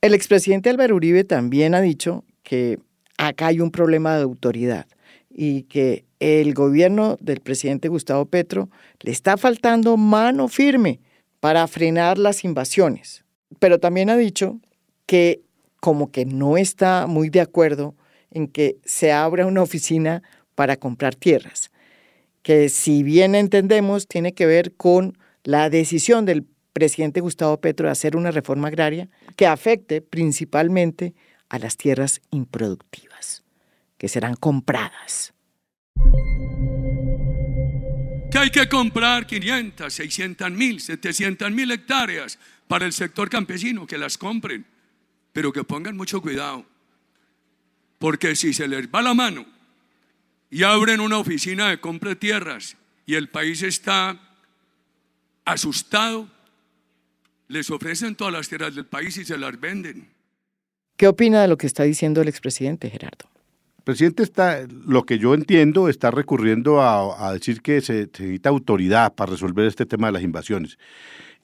El 0.00 0.14
expresidente 0.14 0.68
Álvaro 0.68 0.96
Uribe 0.96 1.22
también 1.22 1.74
ha 1.74 1.80
dicho 1.80 2.24
que 2.42 2.80
acá 3.18 3.48
hay 3.48 3.60
un 3.60 3.70
problema 3.70 4.16
de 4.16 4.22
autoridad 4.22 4.86
y 5.38 5.64
que 5.64 6.06
el 6.18 6.54
gobierno 6.54 7.18
del 7.20 7.40
presidente 7.40 7.88
Gustavo 7.88 8.24
Petro 8.24 8.70
le 9.00 9.12
está 9.12 9.36
faltando 9.36 9.98
mano 9.98 10.48
firme 10.48 10.98
para 11.40 11.66
frenar 11.66 12.16
las 12.16 12.42
invasiones. 12.42 13.22
Pero 13.58 13.78
también 13.78 14.08
ha 14.08 14.16
dicho 14.16 14.58
que 15.04 15.42
como 15.78 16.10
que 16.10 16.24
no 16.24 16.56
está 16.56 17.06
muy 17.06 17.28
de 17.28 17.42
acuerdo 17.42 17.94
en 18.30 18.48
que 18.48 18.78
se 18.86 19.12
abra 19.12 19.46
una 19.46 19.62
oficina 19.62 20.22
para 20.54 20.78
comprar 20.78 21.14
tierras, 21.14 21.70
que 22.42 22.70
si 22.70 23.02
bien 23.02 23.34
entendemos 23.34 24.08
tiene 24.08 24.32
que 24.32 24.46
ver 24.46 24.72
con 24.74 25.18
la 25.44 25.68
decisión 25.68 26.24
del 26.24 26.46
presidente 26.72 27.20
Gustavo 27.20 27.60
Petro 27.60 27.86
de 27.86 27.92
hacer 27.92 28.16
una 28.16 28.30
reforma 28.30 28.68
agraria 28.68 29.10
que 29.36 29.46
afecte 29.46 30.00
principalmente 30.00 31.14
a 31.50 31.58
las 31.58 31.76
tierras 31.76 32.22
improductivas 32.30 33.05
que 33.98 34.08
serán 34.08 34.34
compradas. 34.34 35.32
Que 38.30 38.38
hay 38.38 38.50
que 38.50 38.68
comprar 38.68 39.26
500, 39.26 39.92
600 39.92 40.50
mil, 40.50 40.80
700 40.80 41.50
mil 41.50 41.70
hectáreas 41.70 42.38
para 42.68 42.84
el 42.86 42.92
sector 42.92 43.30
campesino, 43.30 43.86
que 43.86 43.98
las 43.98 44.18
compren, 44.18 44.66
pero 45.32 45.52
que 45.52 45.64
pongan 45.64 45.96
mucho 45.96 46.20
cuidado. 46.20 46.66
Porque 47.98 48.36
si 48.36 48.52
se 48.52 48.68
les 48.68 48.88
va 48.88 49.00
la 49.02 49.14
mano 49.14 49.46
y 50.50 50.62
abren 50.62 51.00
una 51.00 51.18
oficina 51.18 51.70
de 51.70 51.80
compra 51.80 52.10
de 52.10 52.16
tierras 52.16 52.76
y 53.06 53.14
el 53.14 53.28
país 53.28 53.62
está 53.62 54.20
asustado, 55.44 56.28
les 57.48 57.70
ofrecen 57.70 58.16
todas 58.16 58.32
las 58.32 58.48
tierras 58.48 58.74
del 58.74 58.86
país 58.86 59.16
y 59.16 59.24
se 59.24 59.38
las 59.38 59.58
venden. 59.58 60.08
¿Qué 60.96 61.06
opina 61.06 61.40
de 61.40 61.48
lo 61.48 61.56
que 61.56 61.66
está 61.66 61.84
diciendo 61.84 62.20
el 62.20 62.28
expresidente 62.28 62.90
Gerardo? 62.90 63.28
Presidente 63.86 64.24
está, 64.24 64.66
lo 64.84 65.04
que 65.04 65.20
yo 65.20 65.32
entiendo, 65.32 65.88
está 65.88 66.10
recurriendo 66.10 66.82
a, 66.82 67.32
decir 67.32 67.62
que 67.62 67.80
se, 67.80 68.08
necesita 68.08 68.48
autoridad 68.48 69.14
para 69.14 69.30
resolver 69.30 69.64
este 69.64 69.86
tema 69.86 70.08
de 70.08 70.14
las 70.14 70.24
invasiones. 70.24 70.76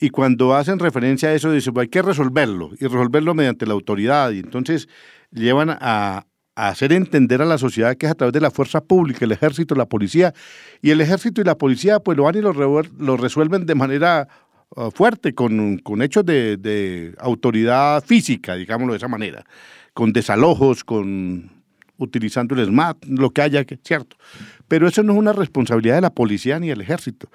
Y 0.01 0.11
cuando 0.11 0.53
hacen 0.57 0.81
referencia 0.81 1.29
a 1.29 1.35
eso, 1.35 1.53
dicen, 1.53 1.73
hay 1.79 1.87
que 1.87 2.03
resolverlo, 2.03 2.73
y 2.81 2.87
resolverlo 2.87 3.35
mediante 3.35 3.65
la 3.65 3.75
autoridad. 3.75 4.33
Y 4.33 4.41
entonces 4.41 4.89
llevan 5.31 5.71
a, 5.71 6.27
hacer 6.57 6.93
entender 6.93 7.41
a 7.41 7.45
la 7.45 7.59
sociedad 7.59 7.97
que 7.97 8.07
es 8.07 8.13
a 8.13 8.17
través 8.17 8.33
de 8.33 8.41
la 8.41 8.51
fuerza 8.51 8.83
pública, 8.83 9.25
el 9.25 9.33
ejército, 9.33 9.77
la 9.77 9.87
policía, 9.87 10.35
y 10.83 10.91
el 10.91 11.01
ejército 11.01 11.41
y 11.41 11.45
la 11.45 11.57
policía 11.57 12.01
pues 12.01 12.19
lo 12.19 12.25
van 12.25 12.37
y 12.37 12.41
lo, 12.41 12.53
lo 12.53 13.17
resuelven 13.17 13.67
de 13.67 13.75
manera 13.77 14.27
uh, 14.75 14.91
fuerte, 14.91 15.33
con, 15.33 15.79
con 15.79 16.03
hechos 16.03 16.27
de, 16.27 16.57
de, 16.57 17.15
autoridad 17.19 18.05
física, 18.05 18.57
digámoslo 18.57 18.95
de 18.95 18.99
esa 18.99 19.09
manera, 19.09 19.45
con 19.95 20.13
desalojos, 20.13 20.85
con 20.85 21.62
utilizando 22.03 22.55
el 22.55 22.67
SMAT, 22.67 23.05
lo 23.07 23.31
que 23.31 23.43
haya, 23.43 23.65
cierto. 23.83 24.17
Pero 24.69 24.89
eso 24.89 25.03
no 25.03 25.13
es 25.13 25.19
una 25.19 25.33
responsabilidad 25.33 25.97
de 25.97 26.01
la 26.03 26.15
policía 26.15 26.59
ni 26.59 26.69
del 26.69 26.81
ejército 26.81 27.29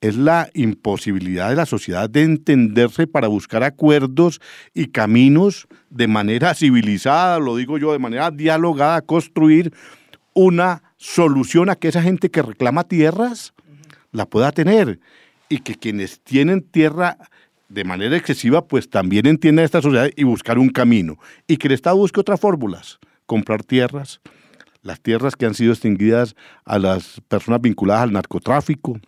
es 0.00 0.16
la 0.16 0.48
imposibilidad 0.54 1.50
de 1.50 1.56
la 1.56 1.66
sociedad 1.66 2.08
de 2.08 2.22
entenderse 2.22 3.06
para 3.06 3.28
buscar 3.28 3.64
acuerdos 3.64 4.40
y 4.74 4.86
caminos 4.86 5.66
de 5.90 6.06
manera 6.06 6.54
civilizada, 6.54 7.38
lo 7.38 7.56
digo 7.56 7.78
yo, 7.78 7.92
de 7.92 7.98
manera 7.98 8.30
dialogada, 8.30 9.00
construir 9.02 9.72
una 10.34 10.82
solución 10.96 11.68
a 11.68 11.76
que 11.76 11.88
esa 11.88 12.02
gente 12.02 12.30
que 12.30 12.42
reclama 12.42 12.84
tierras 12.84 13.54
la 14.12 14.26
pueda 14.26 14.52
tener 14.52 15.00
y 15.48 15.58
que 15.60 15.74
quienes 15.74 16.20
tienen 16.20 16.62
tierra 16.62 17.16
de 17.68 17.84
manera 17.84 18.16
excesiva, 18.16 18.66
pues 18.66 18.88
también 18.88 19.26
entiendan 19.26 19.64
esta 19.64 19.82
sociedad 19.82 20.10
y 20.16 20.24
buscar 20.24 20.58
un 20.58 20.70
camino. 20.70 21.18
Y 21.46 21.56
que 21.56 21.68
el 21.68 21.74
Estado 21.74 21.96
busque 21.96 22.20
otras 22.20 22.40
fórmulas, 22.40 22.98
comprar 23.28 23.62
tierras, 23.62 24.20
las 24.80 25.00
tierras 25.00 25.36
que 25.36 25.44
han 25.44 25.54
sido 25.54 25.72
extinguidas 25.72 26.34
a 26.64 26.78
las 26.78 27.20
personas 27.28 27.60
vinculadas 27.60 28.04
al 28.04 28.12
narcotráfico, 28.12 28.98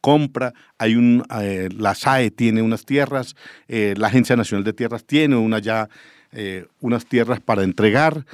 compra, 0.00 0.54
hay 0.78 0.96
un, 0.96 1.22
eh, 1.38 1.68
la 1.76 1.94
SAE 1.94 2.30
tiene 2.30 2.62
unas 2.62 2.86
tierras, 2.86 3.36
eh, 3.68 3.92
la 3.98 4.06
Agencia 4.06 4.36
Nacional 4.36 4.64
de 4.64 4.72
Tierras 4.72 5.04
tiene 5.04 5.36
una 5.36 5.58
ya, 5.58 5.90
eh, 6.32 6.66
unas 6.80 7.04
tierras 7.04 7.40
para 7.40 7.62
entregar. 7.62 8.24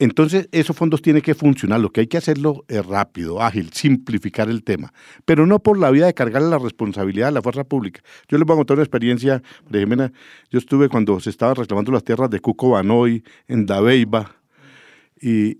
Entonces, 0.00 0.48
esos 0.50 0.74
fondos 0.74 1.02
tienen 1.02 1.20
que 1.20 1.34
funcionar. 1.34 1.78
Lo 1.78 1.90
que 1.90 2.00
hay 2.00 2.06
que 2.06 2.16
hacerlo 2.16 2.64
es 2.68 2.84
rápido, 2.84 3.42
ágil, 3.42 3.70
simplificar 3.72 4.48
el 4.48 4.64
tema, 4.64 4.94
pero 5.26 5.46
no 5.46 5.58
por 5.62 5.78
la 5.78 5.90
vía 5.90 6.06
de 6.06 6.14
cargarle 6.14 6.48
la 6.48 6.58
responsabilidad 6.58 7.28
a 7.28 7.32
la 7.32 7.42
fuerza 7.42 7.64
pública. 7.64 8.00
Yo 8.26 8.38
les 8.38 8.46
voy 8.46 8.54
a 8.54 8.56
contar 8.56 8.78
una 8.78 8.84
experiencia, 8.84 9.42
de 9.68 9.78
Jimena. 9.78 10.10
Yo 10.50 10.58
estuve 10.58 10.88
cuando 10.88 11.20
se 11.20 11.28
estaban 11.28 11.54
reclamando 11.54 11.92
las 11.92 12.02
tierras 12.02 12.30
de 12.30 12.40
Cuco 12.40 12.70
Banoy, 12.70 13.22
en 13.46 13.66
Dabeiba, 13.66 14.36
y 15.20 15.58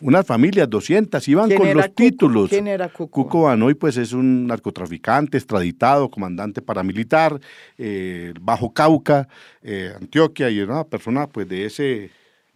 unas 0.00 0.24
familias, 0.24 0.70
200, 0.70 1.26
iban 1.26 1.50
con 1.56 1.74
los 1.74 1.94
títulos. 1.96 2.50
¿Quién 2.50 2.68
era 2.68 2.88
Cuco? 2.88 3.24
Cuco 3.24 3.42
Banoy, 3.42 3.74
pues 3.74 3.96
es 3.96 4.12
un 4.12 4.46
narcotraficante, 4.46 5.38
extraditado, 5.38 6.08
comandante 6.08 6.62
paramilitar, 6.62 7.40
eh, 7.76 8.32
Bajo 8.40 8.72
Cauca, 8.72 9.26
eh, 9.60 9.92
Antioquia, 10.00 10.50
y 10.50 10.60
era 10.60 10.72
una 10.74 10.84
persona 10.84 11.26
pues 11.26 11.48
de 11.48 11.64
ese, 11.64 12.10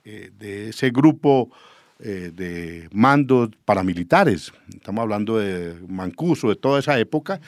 eh, 0.05 0.31
de 0.38 0.71
ese 0.71 0.91
grupo 0.91 1.51
de 1.99 2.88
mandos 2.91 3.51
paramilitares. 3.65 4.53
Estamos 4.75 5.03
hablando 5.03 5.38
de 5.38 5.77
Mancuso, 5.87 6.49
de 6.49 6.57
toda 6.57 6.81
esa 6.81 6.99
época, 6.99 7.41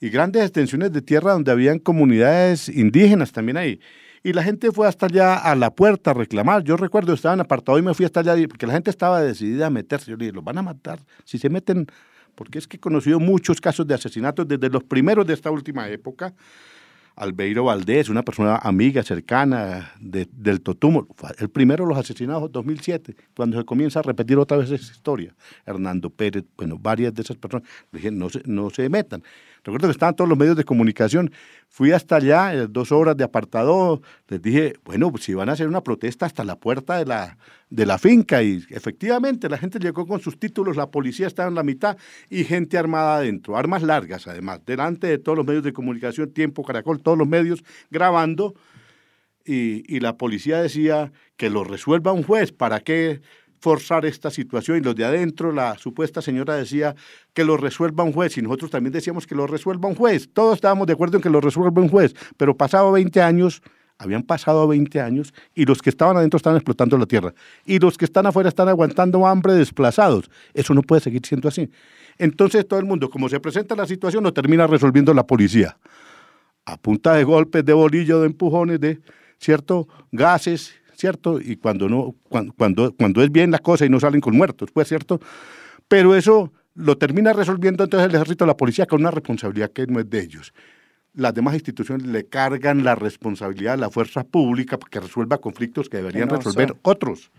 y 0.00 0.08
grandes 0.08 0.42
extensiones 0.42 0.92
de 0.92 1.02
tierra 1.02 1.32
donde 1.32 1.50
habían 1.50 1.80
comunidades 1.80 2.68
indígenas 2.68 3.32
también 3.32 3.56
ahí 3.56 3.80
y 4.22 4.32
la 4.32 4.42
gente 4.42 4.72
fue 4.72 4.86
hasta 4.86 5.06
allá 5.06 5.36
a 5.36 5.54
la 5.54 5.70
puerta 5.70 6.10
a 6.10 6.14
reclamar. 6.14 6.62
Yo 6.64 6.76
recuerdo, 6.76 7.14
estaba 7.14 7.34
en 7.34 7.40
apartado 7.40 7.78
y 7.78 7.82
me 7.82 7.94
fui 7.94 8.04
hasta 8.04 8.20
allá 8.20 8.34
porque 8.48 8.66
la 8.66 8.72
gente 8.72 8.90
estaba 8.90 9.22
decidida 9.22 9.66
a 9.66 9.70
meterse. 9.70 10.10
Yo 10.10 10.16
le 10.16 10.26
dije, 10.26 10.34
los 10.34 10.44
van 10.44 10.58
a 10.58 10.62
matar 10.62 11.00
si 11.24 11.38
se 11.38 11.48
meten, 11.48 11.86
porque 12.34 12.58
es 12.58 12.66
que 12.66 12.76
he 12.76 12.80
conocido 12.80 13.20
muchos 13.20 13.60
casos 13.60 13.86
de 13.86 13.94
asesinatos 13.94 14.46
desde 14.46 14.68
los 14.68 14.84
primeros 14.84 15.26
de 15.26 15.34
esta 15.34 15.50
última 15.50 15.88
época. 15.88 16.34
Albeiro 17.18 17.64
Valdés, 17.64 18.08
una 18.08 18.22
persona 18.22 18.56
amiga, 18.56 19.02
cercana 19.02 19.92
del 20.00 20.60
Totumo, 20.60 21.08
el 21.38 21.50
primero 21.50 21.84
de 21.84 21.88
los 21.88 21.98
asesinados 21.98 22.44
en 22.44 22.52
2007, 22.52 23.16
cuando 23.36 23.58
se 23.58 23.64
comienza 23.64 23.98
a 23.98 24.02
repetir 24.02 24.38
otra 24.38 24.56
vez 24.56 24.70
esa 24.70 24.92
historia. 24.92 25.34
Hernando 25.66 26.10
Pérez, 26.10 26.44
bueno, 26.56 26.78
varias 26.78 27.12
de 27.12 27.22
esas 27.22 27.36
personas, 27.36 27.68
dije, 27.90 28.12
no 28.12 28.30
se, 28.30 28.42
no 28.44 28.70
se 28.70 28.88
metan. 28.88 29.22
Recuerdo 29.64 29.88
que 29.88 29.92
estaban 29.92 30.16
todos 30.16 30.28
los 30.28 30.38
medios 30.38 30.56
de 30.56 30.64
comunicación. 30.64 31.32
Fui 31.68 31.92
hasta 31.92 32.16
allá, 32.16 32.54
eh, 32.54 32.66
dos 32.68 32.92
horas 32.92 33.16
de 33.16 33.24
apartado. 33.24 34.02
Les 34.28 34.40
dije, 34.40 34.74
bueno, 34.84 35.10
pues 35.10 35.24
si 35.24 35.34
van 35.34 35.48
a 35.48 35.52
hacer 35.52 35.68
una 35.68 35.82
protesta 35.82 36.26
hasta 36.26 36.44
la 36.44 36.56
puerta 36.56 36.98
de 36.98 37.06
la, 37.06 37.38
de 37.70 37.86
la 37.86 37.98
finca. 37.98 38.42
Y 38.42 38.64
efectivamente, 38.70 39.48
la 39.48 39.58
gente 39.58 39.78
llegó 39.78 40.06
con 40.06 40.20
sus 40.20 40.38
títulos, 40.38 40.76
la 40.76 40.90
policía 40.90 41.26
estaba 41.26 41.48
en 41.48 41.54
la 41.54 41.62
mitad 41.62 41.96
y 42.30 42.44
gente 42.44 42.78
armada 42.78 43.16
adentro. 43.16 43.56
Armas 43.56 43.82
largas, 43.82 44.26
además, 44.26 44.60
delante 44.64 45.06
de 45.06 45.18
todos 45.18 45.36
los 45.36 45.46
medios 45.46 45.64
de 45.64 45.72
comunicación, 45.72 46.32
Tiempo, 46.32 46.64
Caracol, 46.64 47.00
todos 47.00 47.18
los 47.18 47.28
medios 47.28 47.62
grabando. 47.90 48.54
Y, 49.44 49.84
y 49.94 50.00
la 50.00 50.18
policía 50.18 50.60
decía 50.60 51.12
que 51.36 51.48
lo 51.48 51.64
resuelva 51.64 52.12
un 52.12 52.22
juez. 52.22 52.52
¿Para 52.52 52.80
qué? 52.80 53.22
Forzar 53.60 54.06
esta 54.06 54.30
situación 54.30 54.78
y 54.78 54.80
los 54.80 54.94
de 54.94 55.04
adentro, 55.04 55.52
la 55.52 55.76
supuesta 55.78 56.22
señora 56.22 56.54
decía 56.56 56.94
que 57.32 57.44
lo 57.44 57.56
resuelva 57.56 58.04
un 58.04 58.12
juez 58.12 58.36
y 58.38 58.42
nosotros 58.42 58.70
también 58.70 58.92
decíamos 58.92 59.26
que 59.26 59.34
lo 59.34 59.46
resuelva 59.46 59.88
un 59.88 59.94
juez. 59.94 60.28
Todos 60.32 60.56
estábamos 60.56 60.86
de 60.86 60.92
acuerdo 60.92 61.16
en 61.16 61.22
que 61.22 61.30
lo 61.30 61.40
resuelva 61.40 61.82
un 61.82 61.88
juez, 61.88 62.14
pero 62.36 62.56
pasado 62.56 62.92
20 62.92 63.20
años, 63.20 63.62
habían 63.98 64.22
pasado 64.22 64.68
20 64.68 65.00
años 65.00 65.34
y 65.54 65.64
los 65.64 65.82
que 65.82 65.90
estaban 65.90 66.16
adentro 66.16 66.36
estaban 66.36 66.56
explotando 66.56 66.96
la 66.96 67.06
tierra 67.06 67.34
y 67.64 67.78
los 67.78 67.98
que 67.98 68.04
están 68.04 68.26
afuera 68.26 68.48
están 68.48 68.68
aguantando 68.68 69.26
hambre 69.26 69.54
desplazados. 69.54 70.30
Eso 70.54 70.72
no 70.74 70.82
puede 70.82 71.00
seguir 71.00 71.26
siendo 71.26 71.48
así. 71.48 71.70
Entonces 72.16 72.66
todo 72.66 72.78
el 72.80 72.86
mundo, 72.86 73.10
como 73.10 73.28
se 73.28 73.40
presenta 73.40 73.74
la 73.74 73.86
situación, 73.86 74.22
lo 74.24 74.32
termina 74.32 74.66
resolviendo 74.66 75.12
la 75.14 75.26
policía. 75.26 75.78
A 76.64 76.76
punta 76.76 77.14
de 77.14 77.24
golpes, 77.24 77.64
de 77.64 77.72
bolillo, 77.72 78.20
de 78.20 78.26
empujones, 78.26 78.80
de, 78.80 79.00
¿cierto? 79.38 79.88
Gases 80.12 80.74
¿cierto? 80.98 81.40
Y 81.40 81.56
cuando, 81.56 81.88
no, 81.88 82.14
cuando, 82.28 82.92
cuando, 82.92 83.22
es 83.22 83.30
bien 83.30 83.52
la 83.52 83.60
cosa 83.60 83.86
y 83.86 83.88
no 83.88 84.00
salen 84.00 84.20
con 84.20 84.36
muertos, 84.36 84.70
pues, 84.72 84.88
¿cierto? 84.88 85.20
Pero 85.86 86.16
eso 86.16 86.52
lo 86.74 86.98
termina 86.98 87.32
resolviendo 87.32 87.84
entonces 87.84 88.08
el 88.08 88.14
ejército 88.14 88.44
la 88.44 88.56
policía 88.56 88.86
con 88.86 89.00
una 89.00 89.12
responsabilidad 89.12 89.70
que 89.70 89.86
no 89.86 90.00
es 90.00 90.10
de 90.10 90.20
ellos. 90.20 90.52
Las 91.14 91.34
demás 91.34 91.54
instituciones 91.54 92.06
le 92.06 92.26
cargan 92.26 92.84
la 92.84 92.94
responsabilidad 92.94 93.74
a 93.74 93.76
la 93.76 93.90
fuerza 93.90 94.24
pública 94.24 94.76
para 94.78 94.90
que 94.90 95.00
resuelva 95.00 95.38
conflictos 95.38 95.88
que 95.88 95.98
deberían 95.98 96.28
resolver 96.28 96.74
otros. 96.82 97.30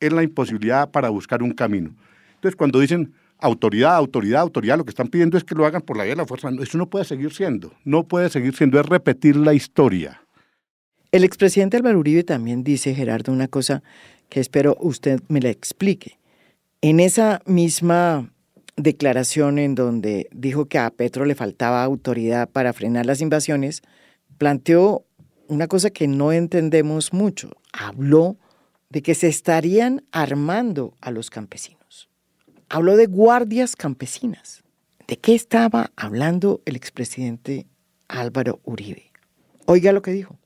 Es 0.00 0.12
la 0.12 0.22
imposibilidad 0.22 0.90
para 0.90 1.08
buscar 1.10 1.42
un 1.42 1.52
camino. 1.52 1.94
Entonces, 2.34 2.56
cuando 2.56 2.80
dicen 2.80 3.14
autoridad, 3.38 3.94
autoridad, 3.94 4.40
autoridad, 4.40 4.78
lo 4.78 4.84
que 4.84 4.90
están 4.90 5.08
pidiendo 5.08 5.38
es 5.38 5.44
que 5.44 5.54
lo 5.54 5.64
hagan 5.64 5.82
por 5.82 5.96
la 5.96 6.04
vía 6.04 6.12
de 6.12 6.16
la 6.16 6.26
fuerza. 6.26 6.50
Eso 6.60 6.76
no 6.76 6.90
puede 6.90 7.04
seguir 7.04 7.32
siendo. 7.32 7.72
No 7.84 8.04
puede 8.04 8.28
seguir 8.30 8.54
siendo. 8.54 8.80
Es 8.80 8.86
repetir 8.86 9.36
la 9.36 9.54
historia. 9.54 10.21
El 11.12 11.24
expresidente 11.24 11.76
Álvaro 11.76 11.98
Uribe 11.98 12.24
también 12.24 12.64
dice, 12.64 12.94
Gerardo, 12.94 13.32
una 13.32 13.46
cosa 13.46 13.82
que 14.30 14.40
espero 14.40 14.78
usted 14.80 15.20
me 15.28 15.42
la 15.42 15.50
explique. 15.50 16.18
En 16.80 17.00
esa 17.00 17.42
misma 17.44 18.32
declaración 18.76 19.58
en 19.58 19.74
donde 19.74 20.26
dijo 20.32 20.64
que 20.64 20.78
a 20.78 20.88
Petro 20.88 21.26
le 21.26 21.34
faltaba 21.34 21.84
autoridad 21.84 22.48
para 22.48 22.72
frenar 22.72 23.04
las 23.04 23.20
invasiones, 23.20 23.82
planteó 24.38 25.04
una 25.48 25.68
cosa 25.68 25.90
que 25.90 26.08
no 26.08 26.32
entendemos 26.32 27.12
mucho. 27.12 27.50
Habló 27.74 28.38
de 28.88 29.02
que 29.02 29.14
se 29.14 29.28
estarían 29.28 30.04
armando 30.12 30.96
a 31.02 31.10
los 31.10 31.28
campesinos. 31.28 32.08
Habló 32.70 32.96
de 32.96 33.04
guardias 33.04 33.76
campesinas. 33.76 34.64
¿De 35.06 35.18
qué 35.18 35.34
estaba 35.34 35.92
hablando 35.94 36.62
el 36.64 36.74
expresidente 36.74 37.66
Álvaro 38.08 38.60
Uribe? 38.64 39.12
Oiga 39.66 39.92
lo 39.92 40.00
que 40.00 40.12
dijo. 40.12 40.38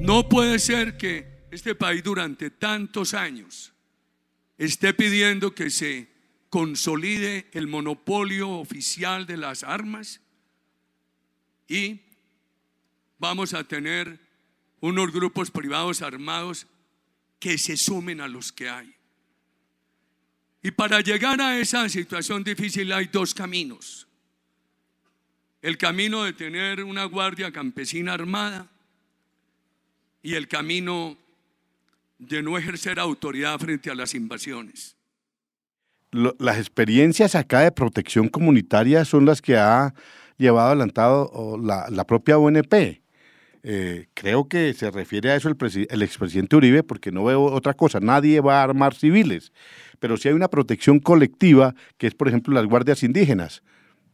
No 0.00 0.28
puede 0.28 0.58
ser 0.58 0.96
que 0.96 1.44
este 1.50 1.74
país 1.74 2.02
durante 2.02 2.50
tantos 2.50 3.14
años 3.14 3.72
esté 4.58 4.92
pidiendo 4.94 5.54
que 5.54 5.70
se 5.70 6.08
consolide 6.48 7.48
el 7.52 7.68
monopolio 7.68 8.50
oficial 8.50 9.26
de 9.26 9.36
las 9.36 9.62
armas 9.62 10.20
y 11.68 12.00
vamos 13.18 13.54
a 13.54 13.64
tener 13.64 14.18
unos 14.80 15.12
grupos 15.12 15.50
privados 15.50 16.02
armados 16.02 16.66
que 17.38 17.56
se 17.56 17.76
sumen 17.76 18.20
a 18.20 18.28
los 18.28 18.50
que 18.52 18.68
hay. 18.68 18.94
Y 20.62 20.72
para 20.72 21.00
llegar 21.00 21.40
a 21.40 21.58
esa 21.58 21.88
situación 21.88 22.44
difícil 22.44 22.92
hay 22.92 23.06
dos 23.06 23.32
caminos. 23.32 24.06
El 25.62 25.76
camino 25.76 26.24
de 26.24 26.32
tener 26.32 26.82
una 26.84 27.04
guardia 27.04 27.52
campesina 27.52 28.14
armada 28.14 28.66
y 30.22 30.34
el 30.34 30.48
camino 30.48 31.16
de 32.18 32.42
no 32.42 32.56
ejercer 32.58 32.98
autoridad 32.98 33.58
frente 33.58 33.90
a 33.90 33.94
las 33.94 34.14
invasiones. 34.14 34.96
las 36.12 36.58
experiencias 36.58 37.34
acá 37.34 37.60
de 37.60 37.72
protección 37.72 38.28
comunitaria 38.28 39.04
son 39.04 39.26
las 39.26 39.40
que 39.40 39.56
ha 39.56 39.94
llevado 40.38 40.68
adelantado 40.68 41.58
la, 41.62 41.88
la 41.90 42.04
propia 42.04 42.38
ONP. 42.38 43.00
Eh, 43.62 44.06
creo 44.14 44.48
que 44.48 44.72
se 44.72 44.90
refiere 44.90 45.30
a 45.30 45.36
eso 45.36 45.48
el, 45.48 45.56
el 45.90 46.02
expresidente 46.02 46.56
Uribe, 46.56 46.82
porque 46.82 47.12
no 47.12 47.24
veo 47.24 47.42
otra 47.42 47.74
cosa. 47.74 48.00
Nadie 48.00 48.40
va 48.40 48.60
a 48.60 48.64
armar 48.64 48.94
civiles, 48.94 49.52
pero 49.98 50.16
sí 50.16 50.28
hay 50.28 50.34
una 50.34 50.48
protección 50.48 50.98
colectiva, 50.98 51.74
que 51.98 52.06
es, 52.06 52.14
por 52.14 52.28
ejemplo, 52.28 52.54
las 52.54 52.64
guardias 52.64 53.02
indígenas. 53.02 53.62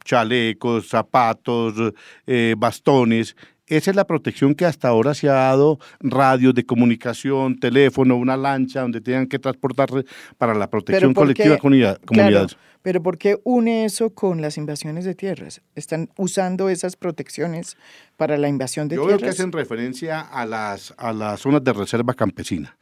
Chalecos, 0.07 0.87
zapatos, 0.87 1.93
eh, 2.25 2.55
bastones, 2.57 3.35
esa 3.67 3.91
es 3.91 3.97
la 3.97 4.07
protección 4.07 4.55
que 4.55 4.65
hasta 4.65 4.87
ahora 4.87 5.13
se 5.13 5.27
ha 5.27 5.33
dado, 5.33 5.77
radios 5.99 6.53
de 6.53 6.65
comunicación, 6.65 7.59
teléfono, 7.59 8.15
una 8.15 8.37
lancha 8.37 8.81
donde 8.81 9.01
tengan 9.01 9.27
que 9.27 9.39
transportarse 9.39 10.05
para 10.37 10.53
la 10.53 10.69
protección 10.69 11.13
colectiva 11.13 11.55
de 11.55 11.97
comunidades. 12.05 12.57
pero 12.81 13.03
¿por 13.03 13.17
qué 13.17 13.37
une 13.43 13.83
eso 13.83 14.11
con 14.11 14.41
las 14.41 14.57
invasiones 14.57 15.03
de 15.03 15.15
tierras? 15.15 15.61
¿Están 15.75 16.09
usando 16.15 16.69
esas 16.69 16.95
protecciones 16.95 17.75
para 18.15 18.37
la 18.37 18.47
invasión 18.47 18.87
de 18.87 18.95
tierras? 18.95 19.11
Yo 19.11 19.17
veo 19.17 19.25
que 19.25 19.31
hacen 19.31 19.51
referencia 19.51 20.21
a 20.21 20.45
las, 20.45 20.93
a 20.97 21.11
las 21.11 21.41
zonas 21.41 21.61
de 21.61 21.73
reserva 21.73 22.13
campesina. 22.13 22.77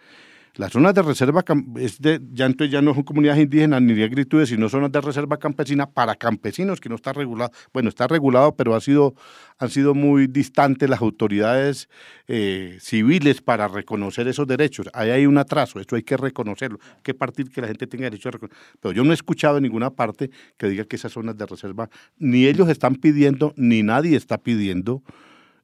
Las 0.57 0.71
zonas 0.71 0.93
de 0.93 1.01
reserva 1.01 1.43
es 1.77 1.99
de, 1.99 2.21
ya 2.31 2.45
entonces 2.45 2.71
ya 2.71 2.81
no 2.81 2.93
son 2.93 3.03
comunidades 3.03 3.43
indígenas 3.43 3.81
ni 3.81 3.93
de 3.93 4.05
agritudes, 4.05 4.47
sino 4.47 4.69
zonas 4.69 4.89
de 4.89 5.01
reserva 5.01 5.37
campesina 5.37 5.85
para 5.85 6.15
campesinos, 6.15 6.79
que 6.79 6.87
no 6.87 6.95
está 6.95 7.11
regulado. 7.11 7.51
Bueno, 7.73 7.89
está 7.89 8.07
regulado, 8.07 8.55
pero 8.55 8.73
ha 8.73 8.79
sido, 8.79 9.15
han 9.57 9.69
sido 9.69 9.93
muy 9.93 10.27
distantes 10.27 10.89
las 10.89 11.01
autoridades 11.01 11.89
eh, 12.29 12.77
civiles 12.79 13.41
para 13.41 13.67
reconocer 13.67 14.29
esos 14.29 14.47
derechos. 14.47 14.87
Ahí 14.93 15.09
hay 15.09 15.25
un 15.25 15.37
atraso, 15.37 15.81
eso 15.81 15.97
hay 15.97 16.03
que 16.03 16.15
reconocerlo, 16.15 16.79
hay 16.81 17.01
que 17.03 17.13
partir 17.13 17.49
que 17.49 17.59
la 17.59 17.67
gente 17.67 17.85
tenga 17.85 18.05
derecho 18.05 18.29
a 18.29 18.31
reconocer. 18.31 18.57
Pero 18.79 18.93
yo 18.93 19.03
no 19.03 19.11
he 19.11 19.15
escuchado 19.15 19.59
ninguna 19.59 19.89
parte 19.89 20.31
que 20.57 20.69
diga 20.69 20.85
que 20.85 20.95
esas 20.95 21.11
zonas 21.11 21.37
de 21.37 21.45
reserva, 21.45 21.89
ni 22.17 22.45
ellos 22.45 22.69
están 22.69 22.95
pidiendo, 22.95 23.53
ni 23.57 23.83
nadie 23.83 24.15
está 24.15 24.37
pidiendo 24.37 25.03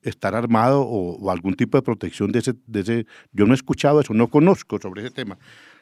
estar 0.03 0.35
armado 0.35 0.81
o, 0.81 1.31
algún 1.31 1.55
tipo 1.55 1.77
de 1.77 1.81
protección 1.81 2.31
de 2.31 2.39
ese, 2.39 2.53
de 2.67 2.79
ese... 2.79 3.05
Yo 3.31 3.45
no 3.45 3.53
he 3.53 3.55
escuchado 3.55 4.01
eso, 4.01 4.13
no 4.13 4.29
conozco 4.29 4.79
sobre 4.79 5.01
ese 5.01 5.11
tema. 5.11 5.37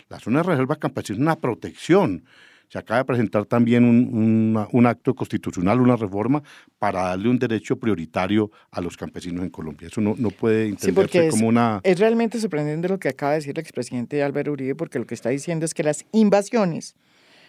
La 0.09 0.19
zona 0.19 0.41
de 0.41 0.49
reserva 0.49 0.75
campesina 0.75 1.17
es 1.17 1.21
una 1.21 1.35
protección. 1.35 2.25
Se 2.67 2.77
acaba 2.77 2.99
de 2.99 3.05
presentar 3.05 3.45
también 3.45 3.83
un, 3.83 4.67
un, 4.71 4.85
acto 4.85 5.15
constitucional, 5.15 5.81
una 5.81 5.95
reforma, 5.95 6.43
para 6.77 7.03
darle 7.03 7.29
un 7.29 7.39
derecho 7.39 7.77
prioritario 7.77 8.51
a 8.69 8.79
los 8.79 8.95
campesinos 8.95 9.43
en 9.43 9.49
Colombia. 9.49 9.87
Eso 9.87 10.01
no, 10.01 10.15
no 10.17 10.29
puede 10.29 10.67
entenderse 10.67 11.29
como 11.29 11.47
una... 11.47 11.79
Es 11.83 11.99
realmente 11.99 12.39
sorprendente 12.39 12.87
lo 12.87 12.99
que 12.99 13.09
acaba 13.09 13.31
de 13.31 13.37
decir 13.39 13.51
el 13.57 13.61
expresidente 13.61 14.21
Álvaro 14.21 14.51
Uribe, 14.51 14.75
porque 14.75 14.99
lo 14.99 15.07
que 15.07 15.15
está 15.15 15.29
diciendo 15.29 15.65
es 15.65 15.73
que 15.73 15.83
las 15.83 16.05
invasiones 16.11 16.95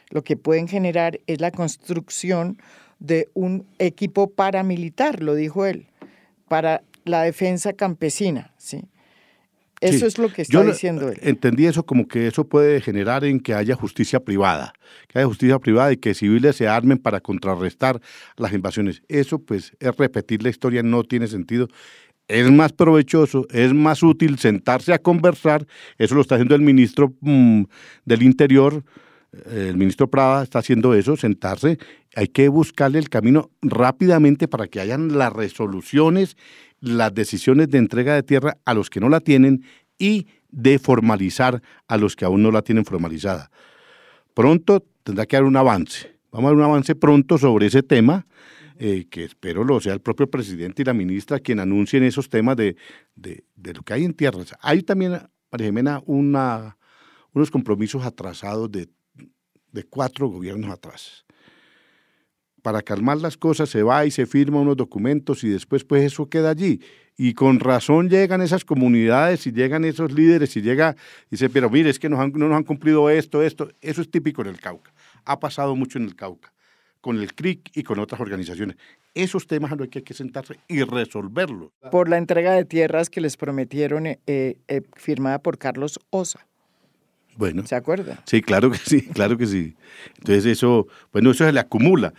lo 0.09 0.25
que 0.25 0.37
pueden 0.37 0.69
generar 0.69 1.21
es 1.27 1.41
la 1.41 1.51
construcción 1.51 2.59
de 2.99 3.29
un 3.35 3.67
equipo 3.79 4.31
paramilitar, 4.31 5.23
lo 5.23 5.35
dijo 5.35 5.67
él 5.67 5.90
para 6.51 6.83
la 7.05 7.23
defensa 7.23 7.75
campesina, 7.75 8.53
¿sí? 8.59 8.83
Eso 9.81 10.05
es 10.05 10.19
lo 10.19 10.33
que 10.33 10.43
está 10.43 10.65
diciendo 10.65 11.09
él. 11.09 11.17
Entendí 11.23 11.67
eso 11.67 11.87
como 11.87 12.09
que 12.09 12.27
eso 12.27 12.43
puede 12.43 12.81
generar 12.81 13.25
en 13.25 13.39
que 13.39 13.55
haya 13.55 13.77
justicia 13.77 14.19
privada, 14.19 14.73
que 15.07 15.21
haya 15.21 15.29
justicia 15.29 15.61
privada 15.61 15.93
y 15.93 15.97
que 15.97 16.13
civiles 16.13 16.57
se 16.57 16.67
armen 16.67 16.99
para 16.99 17.21
contrarrestar 17.21 18.01
las 18.37 18.53
invasiones. 18.53 19.01
Eso 19.07 19.39
pues 19.39 19.73
es 19.79 19.97
repetir 19.97 20.43
la 20.43 20.51
historia, 20.51 20.83
no 20.83 21.05
tiene 21.05 21.29
sentido. 21.29 21.69
Es 22.27 22.51
más 22.51 22.73
provechoso, 22.73 23.47
es 23.51 23.73
más 23.73 24.03
útil 24.03 24.37
sentarse 24.37 24.93
a 24.93 24.99
conversar. 24.99 25.65
Eso 25.99 26.17
lo 26.17 26.21
está 26.21 26.35
haciendo 26.35 26.57
el 26.57 26.63
ministro 26.63 27.15
mm, 27.21 27.63
del 28.05 28.23
Interior, 28.25 28.85
el 29.33 29.77
ministro 29.77 30.11
Prada 30.11 30.43
está 30.43 30.59
haciendo 30.59 30.95
eso, 30.95 31.17
sentarse, 31.17 31.79
hay 32.17 32.29
que 32.29 32.49
buscarle 32.49 32.99
el 32.99 33.09
camino 33.09 33.51
rápidamente 33.63 34.49
para 34.49 34.67
que 34.67 34.81
hayan 34.81 35.17
las 35.17 35.33
resoluciones, 35.33 36.37
las 36.81 37.15
decisiones 37.15 37.69
de 37.69 37.79
entrega 37.79 38.15
de 38.15 38.23
tierra 38.23 38.57
a 38.65 38.75
los 38.75 38.91
que 38.91 39.01
no 39.01 39.09
la 39.09 39.21
tienen 39.21 39.65
y 39.99 40.27
de 40.51 40.79
formalizar 40.79 41.63
a 41.87 41.97
los 41.97 42.17
que 42.17 42.25
aún 42.25 42.43
no 42.43 42.51
la 42.51 42.63
tienen 42.63 42.85
formalizada. 42.85 43.51
Pronto 44.35 44.85
tendrá 45.05 45.27
que 45.27 45.37
haber 45.37 45.47
un 45.47 45.57
avance. 45.57 46.19
Vamos 46.33 46.49
a 46.49 46.51
ver 46.53 46.59
un 46.59 46.65
avance 46.65 46.95
pronto 46.95 47.39
sobre 47.39 47.67
ese 47.67 47.83
tema, 47.83 48.27
eh, 48.79 49.07
que 49.11 49.25
espero 49.25 49.63
lo 49.63 49.81
sea 49.81 49.93
el 49.93 50.01
propio 50.01 50.29
presidente 50.29 50.83
y 50.83 50.85
la 50.85 50.95
ministra 50.95 51.39
quien 51.39 51.61
anuncien 51.61 52.03
esos 52.03 52.29
temas 52.29 52.57
de, 52.57 52.77
de, 53.15 53.75
lo 53.75 53.83
que 53.83 53.93
hay 53.93 54.05
en 54.05 54.15
tierras. 54.15 54.55
Hay 54.61 54.83
también, 54.83 55.13
María 55.53 55.67
Jimena, 55.67 56.03
una, 56.07 56.79
unos 57.33 57.51
compromisos 57.51 58.05
atrasados 58.05 58.73
de 58.73 58.89
de 59.73 59.85
cuatro 59.85 60.29
gobiernos 60.29 60.71
atrás. 60.71 61.25
Para 62.63 62.83
calmar 62.83 63.19
las 63.19 63.37
cosas 63.37 63.71
se 63.71 63.83
va 63.83 64.05
y 64.05 64.11
se 64.11 64.27
firma 64.27 64.61
unos 64.61 64.77
documentos 64.77 65.45
y 65.45 65.49
después 65.49 65.85
pues 65.85 66.05
eso 66.05 66.29
queda 66.29 66.51
allí. 66.51 66.81
Y 67.17 67.35
con 67.35 67.61
razón 67.61 68.09
llegan 68.09 68.43
esas 68.43 68.65
comunidades 68.65 69.47
y 69.47 69.53
llegan 69.53 69.85
esos 69.85 70.13
líderes 70.13 70.57
y 70.57 70.63
llega 70.63 70.97
y 71.27 71.33
dice, 71.33 71.51
pero 71.51 71.71
mire, 71.71 71.91
es 71.91 71.99
que 71.99 72.09
no 72.09 72.27
nos 72.29 72.57
han 72.57 72.65
cumplido 72.65 73.11
esto, 73.11 73.43
esto. 73.43 73.71
Eso 73.81 74.01
es 74.03 74.11
típico 74.11 74.43
en 74.43 74.49
el 74.49 74.61
Cauca. 74.61 74.93
Ha 75.25 75.39
pasado 75.41 75.75
mucho 75.77 75.99
en 75.99 76.05
el 76.05 76.17
Cauca, 76.17 76.53
con 77.01 77.19
el 77.19 77.35
CRIC 77.35 77.77
y 77.77 77.83
con 77.83 77.99
otras 77.99 78.21
organizaciones. 78.21 78.77
Esos 79.15 79.47
temas 79.47 79.77
no 79.77 79.83
hay 79.83 79.89
que 79.89 80.15
sentarse 80.15 80.59
y 80.69 80.83
resolverlos. 80.83 81.73
Por 81.91 82.09
la 82.09 82.17
entrega 82.17 82.53
de 82.53 82.65
tierras 82.65 83.11
que 83.11 83.21
les 83.21 83.37
prometieron, 83.37 84.07
eh, 84.07 84.19
eh, 84.27 84.83
firmada 84.95 85.41
por 85.41 85.59
Carlos 85.59 85.99
Osa. 86.11 86.47
Bueno. 87.41 87.67
¿Se 87.67 87.75
acuerda? 87.75 88.23
Sí, 88.27 88.43
claro 88.43 88.71
que 88.71 88.77
sí, 88.77 89.01
claro 89.15 89.39
que 89.39 89.47
sí. 89.47 89.75
Entonces 90.19 90.45
eso, 90.45 90.87
bueno, 91.11 91.31
eso 91.31 91.47
se 91.47 91.53
le 91.53 91.59
acumula. 91.59 92.13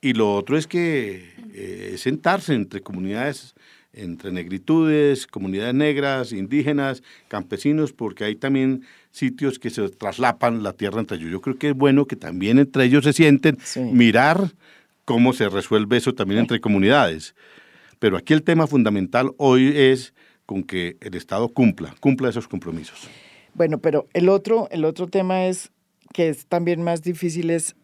Y 0.00 0.12
lo 0.12 0.34
otro 0.34 0.58
es 0.58 0.66
que 0.66 1.32
eh, 1.54 1.94
sentarse 1.98 2.52
entre 2.52 2.80
comunidades, 2.80 3.54
entre 3.92 4.32
negritudes, 4.32 5.28
comunidades 5.28 5.74
negras, 5.74 6.32
indígenas, 6.32 7.04
campesinos, 7.28 7.92
porque 7.92 8.24
hay 8.24 8.34
también 8.34 8.82
sitios 9.12 9.60
que 9.60 9.70
se 9.70 9.88
traslapan 9.88 10.64
la 10.64 10.72
tierra 10.72 10.98
entre 10.98 11.16
ellos. 11.16 11.30
Yo 11.30 11.40
creo 11.40 11.56
que 11.56 11.68
es 11.68 11.74
bueno 11.76 12.06
que 12.06 12.16
también 12.16 12.58
entre 12.58 12.84
ellos 12.86 13.04
se 13.04 13.12
sienten, 13.12 13.58
mirar 13.92 14.50
cómo 15.04 15.32
se 15.32 15.48
resuelve 15.48 15.96
eso 15.96 16.12
también 16.12 16.40
entre 16.40 16.60
comunidades. 16.60 17.36
Pero 18.00 18.16
aquí 18.16 18.34
el 18.34 18.42
tema 18.42 18.66
fundamental 18.66 19.30
hoy 19.38 19.72
es 19.74 20.12
con 20.44 20.64
que 20.64 20.96
el 21.00 21.14
Estado 21.14 21.48
cumpla, 21.48 21.94
cumpla 22.00 22.28
esos 22.28 22.48
compromisos. 22.48 23.08
Bueno, 23.56 23.78
pero 23.78 24.06
el 24.12 24.28
otro, 24.28 24.68
el 24.70 24.84
otro 24.84 25.06
tema 25.06 25.46
es 25.46 25.72
que 26.12 26.28
es 26.28 26.46
también 26.46 26.82
más 26.82 27.02
difícil 27.02 27.48
es 27.48 27.74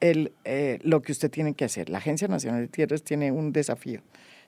el, 0.00 0.32
eh, 0.44 0.80
lo 0.82 1.02
que 1.02 1.12
usted 1.12 1.30
tiene 1.30 1.54
que 1.54 1.64
hacer. 1.64 1.88
La 1.88 1.98
Agencia 1.98 2.26
Nacional 2.26 2.62
de 2.62 2.68
Tierras 2.68 3.04
tiene 3.04 3.30
un 3.30 3.52
desafío, 3.52 4.00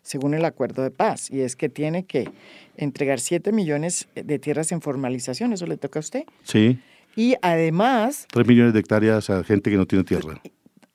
según 0.03 0.35
el 0.35 0.45
acuerdo 0.45 0.83
de 0.83 0.91
paz, 0.91 1.31
y 1.31 1.43
es 1.43 1.55
que 1.55 1.69
tiene 1.69 2.05
que 2.05 2.29
entregar 2.77 3.21
7 3.21 3.53
millones 3.53 4.09
de 4.17 4.39
tierras 4.41 4.73
en 4.73 4.81
formalización, 4.81 5.53
eso 5.53 5.67
le 5.67 5.77
toca 5.77 6.01
a 6.01 6.01
usted. 6.01 6.25
Sí. 6.43 6.81
Y 7.15 7.37
además... 7.43 8.27
3 8.33 8.47
millones 8.47 8.73
de 8.73 8.81
hectáreas 8.81 9.31
a 9.31 9.45
gente 9.45 9.71
que 9.71 9.77
no 9.77 9.87
tiene 9.87 10.03
tierra 10.03 10.43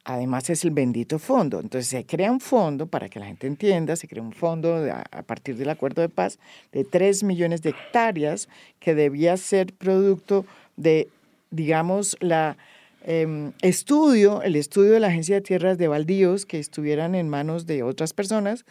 además 0.08 0.50
es 0.50 0.64
el 0.64 0.72
bendito 0.72 1.20
fondo. 1.20 1.60
Entonces 1.60 1.90
se 1.90 2.06
crea 2.06 2.32
un 2.32 2.40
fondo, 2.40 2.88
para 2.88 3.10
que 3.10 3.20
la 3.20 3.26
gente 3.26 3.46
entienda, 3.46 3.96
se 3.98 4.08
crea 4.08 4.24
un 4.24 4.32
fondo 4.32 4.88
a, 4.90 5.24
partir 5.24 5.58
del 5.58 5.70
acuerdo 5.70 6.02
de 6.02 6.10
paz 6.10 6.40
de 6.72 6.86
3 6.86 7.24
millones 7.24 7.62
de 7.62 7.72
hectáreas 7.72 8.48
que 8.80 8.96
debía 8.96 9.36
ser 9.36 9.74
producto 9.74 10.46
de, 10.78 11.10
digamos, 11.52 12.16
la 12.22 12.58
em, 13.04 13.52
estudio, 13.62 14.42
el 14.42 14.56
estudio 14.56 14.94
de 14.94 15.02
la 15.02 15.08
Agencia 15.08 15.36
de 15.36 15.42
Tierras 15.42 15.78
de 15.78 15.90
Baldíos 15.90 16.46
que 16.46 16.58
estuvieran 16.58 17.14
en 17.14 17.28
manos 17.28 17.66
de 17.66 17.84
otras 17.84 18.14
personas 18.14 18.66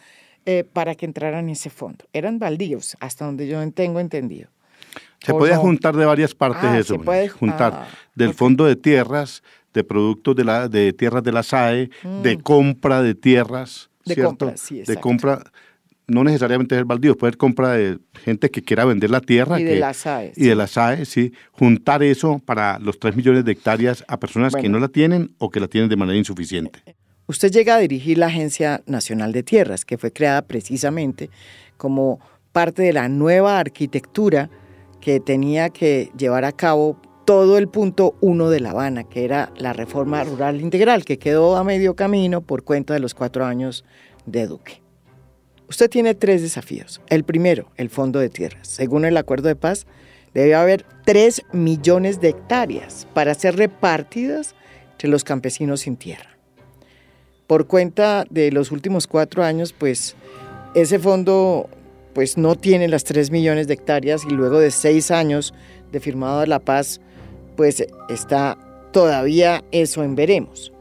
eh, 0.47 0.63
para 0.73 0.95
que 0.95 1.05
entraran 1.05 1.45
en 1.45 1.51
ese 1.51 1.69
fondo. 1.69 2.05
Eran 2.13 2.39
baldíos, 2.39 2.97
hasta 2.99 3.25
donde 3.25 3.47
yo 3.47 3.71
tengo 3.73 3.99
entendido. 3.99 4.49
Se 5.19 5.33
puede 5.33 5.55
juntar 5.55 5.95
de 5.95 6.05
varias 6.05 6.33
partes 6.33 6.63
ah, 6.63 6.79
eso. 6.79 6.93
Se 6.95 6.99
puede 6.99 7.29
juntar 7.29 7.73
ah, 7.75 7.87
del 8.15 8.33
fondo 8.33 8.65
de 8.65 8.75
tierras, 8.75 9.43
de 9.77 9.83
productos 9.83 10.35
de, 10.35 10.43
la, 10.43 10.67
de 10.67 10.91
tierras 10.91 11.23
de 11.23 11.31
la 11.31 11.43
SAE, 11.43 11.89
de 12.23 12.37
mm. 12.37 12.41
compra 12.41 13.01
de 13.01 13.15
tierras. 13.15 13.89
De 14.05 14.15
compra, 14.15 14.57
sí, 14.57 14.81
De 14.81 14.97
compra, 14.97 15.43
no 16.07 16.23
necesariamente 16.23 16.75
es 16.75 16.79
el 16.79 16.85
baldío, 16.85 17.15
puede 17.17 17.33
ser 17.33 17.37
compra 17.37 17.73
de 17.73 17.99
gente 18.23 18.49
que 18.49 18.63
quiera 18.63 18.85
vender 18.85 19.09
la 19.09 19.21
tierra. 19.21 19.59
Y 19.59 19.63
de 19.63 19.79
la 19.79 19.93
SAE. 19.93 20.33
Y 20.35 20.45
de 20.45 20.55
la 20.55 20.67
SAE, 20.67 21.05
sí. 21.05 21.33
Juntar 21.51 22.01
eso 22.03 22.41
para 22.43 22.79
los 22.79 22.99
3 22.99 23.15
millones 23.15 23.45
de 23.45 23.51
hectáreas 23.51 24.03
a 24.07 24.19
personas 24.19 24.55
que 24.55 24.69
no 24.69 24.79
la 24.79 24.87
tienen 24.87 25.35
o 25.37 25.49
que 25.49 25.59
la 25.59 25.67
tienen 25.67 25.89
de 25.89 25.95
manera 25.95 26.17
insuficiente. 26.17 26.81
Usted 27.27 27.51
llega 27.51 27.75
a 27.75 27.79
dirigir 27.79 28.17
la 28.17 28.27
Agencia 28.27 28.81
Nacional 28.87 29.33
de 29.33 29.43
Tierras, 29.43 29.83
que 29.83 29.97
fue 29.97 30.13
creada 30.13 30.41
precisamente 30.43 31.29
como 31.75 32.19
parte 32.53 32.81
de 32.81 32.93
la 32.93 33.09
nueva 33.09 33.59
arquitectura 33.59 34.49
que 35.01 35.19
tenía 35.19 35.69
que 35.69 36.09
llevar 36.17 36.45
a 36.45 36.51
cabo 36.51 36.99
todo 37.27 37.57
el 37.57 37.67
punto 37.67 38.15
uno 38.21 38.49
de 38.49 38.61
La 38.61 38.69
Habana, 38.69 39.03
que 39.03 39.25
era 39.25 39.51
la 39.57 39.73
reforma 39.73 40.23
rural 40.23 40.61
integral, 40.61 41.03
que 41.03 41.19
quedó 41.19 41.57
a 41.57 41.63
medio 41.65 41.93
camino 41.93 42.39
por 42.39 42.63
cuenta 42.63 42.93
de 42.93 43.01
los 43.01 43.13
cuatro 43.13 43.43
años 43.43 43.83
de 44.25 44.47
Duque. 44.47 44.81
Usted 45.67 45.89
tiene 45.89 46.15
tres 46.15 46.41
desafíos. 46.41 47.01
El 47.09 47.25
primero, 47.25 47.69
el 47.75 47.89
fondo 47.89 48.19
de 48.19 48.29
tierras. 48.29 48.69
Según 48.69 49.03
el 49.03 49.17
acuerdo 49.17 49.49
de 49.49 49.57
paz, 49.57 49.87
debe 50.33 50.55
haber 50.55 50.85
tres 51.03 51.41
millones 51.51 52.21
de 52.21 52.29
hectáreas 52.29 53.05
para 53.13 53.33
ser 53.33 53.57
repartidas 53.57 54.55
entre 54.93 55.09
los 55.09 55.25
campesinos 55.25 55.81
sin 55.81 55.97
tierra. 55.97 56.37
Por 57.45 57.67
cuenta 57.67 58.23
de 58.29 58.53
los 58.53 58.71
últimos 58.71 59.05
cuatro 59.05 59.43
años, 59.43 59.73
pues 59.73 60.15
ese 60.75 60.97
fondo 60.97 61.69
pues 62.13 62.37
no 62.37 62.55
tiene 62.55 62.87
las 62.87 63.03
3 63.03 63.31
millones 63.31 63.67
de 63.67 63.73
hectáreas 63.73 64.23
y 64.23 64.29
luego 64.29 64.59
de 64.59 64.71
seis 64.71 65.11
años 65.11 65.53
de 65.91 65.99
firmado 65.99 66.45
la 66.45 66.59
paz, 66.59 67.01
pues 67.57 67.85
está 68.07 68.57
todavía 68.93 69.65
eso 69.71 70.03
en 70.03 70.15
veremos. 70.15 70.71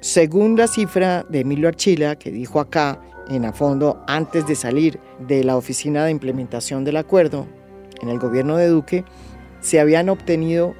Según 0.00 0.56
la 0.56 0.68
cifra 0.68 1.26
de 1.28 1.40
Emilio 1.40 1.68
Archila, 1.68 2.16
que 2.16 2.30
dijo 2.30 2.60
acá 2.60 3.00
en 3.28 3.44
a 3.44 3.52
fondo 3.52 4.02
antes 4.06 4.46
de 4.46 4.54
salir 4.54 5.00
de 5.26 5.44
la 5.44 5.56
oficina 5.56 6.04
de 6.04 6.10
implementación 6.10 6.84
del 6.84 6.96
acuerdo 6.96 7.46
en 8.00 8.08
el 8.08 8.18
gobierno 8.18 8.56
de 8.56 8.68
Duque, 8.68 9.04
se 9.60 9.80
habían 9.80 10.08
obtenido 10.08 10.74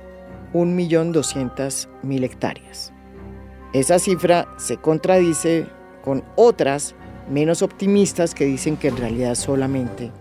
1.200.000 0.52 2.24
hectáreas. 2.24 2.92
Esa 3.72 3.98
cifra 3.98 4.46
se 4.56 4.76
contradice 4.76 5.66
con 6.02 6.22
otras 6.36 6.94
menos 7.30 7.62
optimistas 7.62 8.34
que 8.34 8.44
dicen 8.44 8.76
que 8.76 8.88
en 8.88 8.96
realidad 8.98 9.34
solamente 9.34 10.12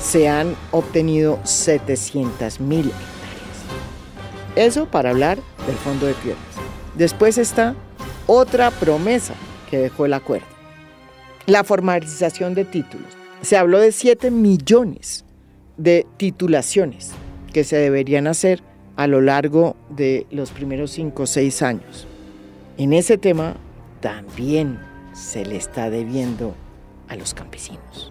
se 0.00 0.28
han 0.28 0.54
obtenido 0.72 1.38
700.000 1.44 2.86
hectáreas. 2.86 3.15
Eso 4.56 4.86
para 4.86 5.10
hablar 5.10 5.38
del 5.66 5.76
fondo 5.76 6.06
de 6.06 6.14
tierras. 6.14 6.42
Después 6.94 7.36
está 7.36 7.74
otra 8.26 8.70
promesa 8.70 9.34
que 9.70 9.78
dejó 9.78 10.06
el 10.06 10.14
acuerdo. 10.14 10.46
La 11.46 11.62
formalización 11.62 12.54
de 12.54 12.64
títulos. 12.64 13.06
Se 13.42 13.56
habló 13.56 13.78
de 13.78 13.92
7 13.92 14.30
millones 14.30 15.24
de 15.76 16.06
titulaciones 16.16 17.12
que 17.52 17.64
se 17.64 17.76
deberían 17.76 18.26
hacer 18.26 18.62
a 18.96 19.06
lo 19.06 19.20
largo 19.20 19.76
de 19.90 20.26
los 20.30 20.50
primeros 20.50 20.90
5 20.92 21.22
o 21.22 21.26
6 21.26 21.62
años. 21.62 22.06
En 22.78 22.94
ese 22.94 23.18
tema 23.18 23.56
también 24.00 24.78
se 25.12 25.44
le 25.44 25.56
está 25.56 25.90
debiendo 25.90 26.54
a 27.08 27.16
los 27.16 27.34
campesinos. 27.34 28.10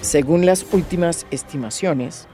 Según 0.00 0.46
las 0.46 0.66
últimas 0.72 1.26
estimaciones, 1.30 2.26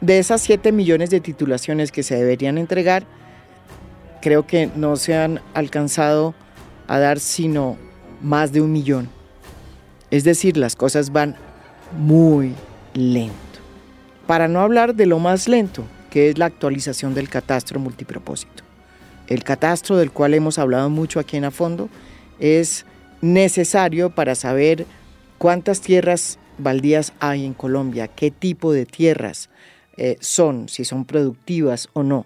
de 0.00 0.18
esas 0.18 0.40
7 0.42 0.72
millones 0.72 1.10
de 1.10 1.20
titulaciones 1.20 1.92
que 1.92 2.02
se 2.02 2.16
deberían 2.16 2.58
entregar, 2.58 3.04
creo 4.20 4.46
que 4.46 4.70
no 4.74 4.96
se 4.96 5.16
han 5.16 5.40
alcanzado 5.54 6.34
a 6.86 6.98
dar 6.98 7.20
sino 7.20 7.76
más 8.20 8.52
de 8.52 8.60
un 8.60 8.72
millón. 8.72 9.08
Es 10.10 10.24
decir, 10.24 10.56
las 10.56 10.76
cosas 10.76 11.12
van 11.12 11.36
muy 11.96 12.54
lento. 12.94 13.34
Para 14.26 14.48
no 14.48 14.60
hablar 14.60 14.94
de 14.94 15.06
lo 15.06 15.18
más 15.18 15.48
lento, 15.48 15.84
que 16.10 16.28
es 16.28 16.38
la 16.38 16.46
actualización 16.46 17.14
del 17.14 17.28
catastro 17.28 17.78
multipropósito. 17.78 18.64
El 19.28 19.44
catastro 19.44 19.96
del 19.96 20.10
cual 20.10 20.34
hemos 20.34 20.58
hablado 20.58 20.90
mucho 20.90 21.20
aquí 21.20 21.36
en 21.36 21.44
A 21.44 21.50
Fondo 21.50 21.88
es 22.40 22.84
necesario 23.20 24.10
para 24.10 24.34
saber 24.34 24.86
cuántas 25.38 25.80
tierras 25.80 26.38
baldías 26.58 27.12
hay 27.20 27.46
en 27.46 27.54
Colombia, 27.54 28.08
qué 28.08 28.30
tipo 28.30 28.72
de 28.72 28.86
tierras 28.86 29.48
eh, 30.02 30.16
son, 30.20 30.70
si 30.70 30.86
son 30.86 31.04
productivas 31.04 31.90
o 31.92 32.02
no. 32.02 32.24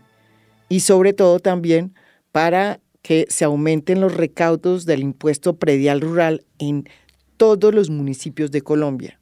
Y 0.68 0.78
sobre 0.78 1.12
todo 1.12 1.40
también 1.40 1.92
para 2.30 2.78
que 3.02 3.26
se 3.28 3.44
aumenten 3.44 4.00
los 4.00 4.14
recaudos 4.14 4.86
del 4.86 5.00
impuesto 5.00 5.56
predial 5.56 6.00
rural 6.00 6.44
en 6.60 6.88
todos 7.36 7.74
los 7.74 7.90
municipios 7.90 8.52
de 8.52 8.62
Colombia. 8.62 9.18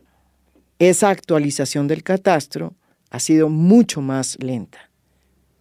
Esa 0.78 1.08
actualización 1.08 1.88
del 1.88 2.02
catastro 2.02 2.74
ha 3.08 3.20
sido 3.20 3.48
mucho 3.48 4.02
más 4.02 4.36
lenta. 4.38 4.90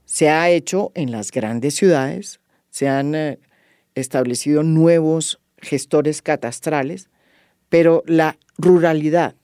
Se 0.03 0.29
ha 0.29 0.49
hecho 0.49 0.91
en 0.93 1.11
las 1.11 1.31
grandes 1.31 1.75
ciudades, 1.75 2.41
se 2.71 2.89
han 2.89 3.15
eh, 3.15 3.39
establecido 3.95 4.63
nuevos 4.63 5.39
gestores 5.59 6.21
catastrales, 6.21 7.09
pero 7.69 8.03
la 8.05 8.37
ruralidad, 8.57 9.35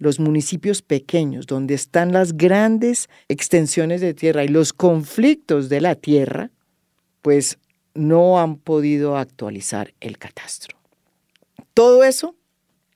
los 0.00 0.18
municipios 0.18 0.80
pequeños, 0.80 1.46
donde 1.46 1.74
están 1.74 2.12
las 2.12 2.36
grandes 2.36 3.08
extensiones 3.28 4.00
de 4.00 4.14
tierra 4.14 4.42
y 4.42 4.48
los 4.48 4.72
conflictos 4.72 5.68
de 5.68 5.82
la 5.82 5.94
tierra, 5.94 6.50
pues 7.20 7.58
no 7.94 8.40
han 8.40 8.56
podido 8.56 9.18
actualizar 9.18 9.92
el 10.00 10.16
catastro. 10.16 10.76
Todo 11.74 12.02
eso 12.02 12.34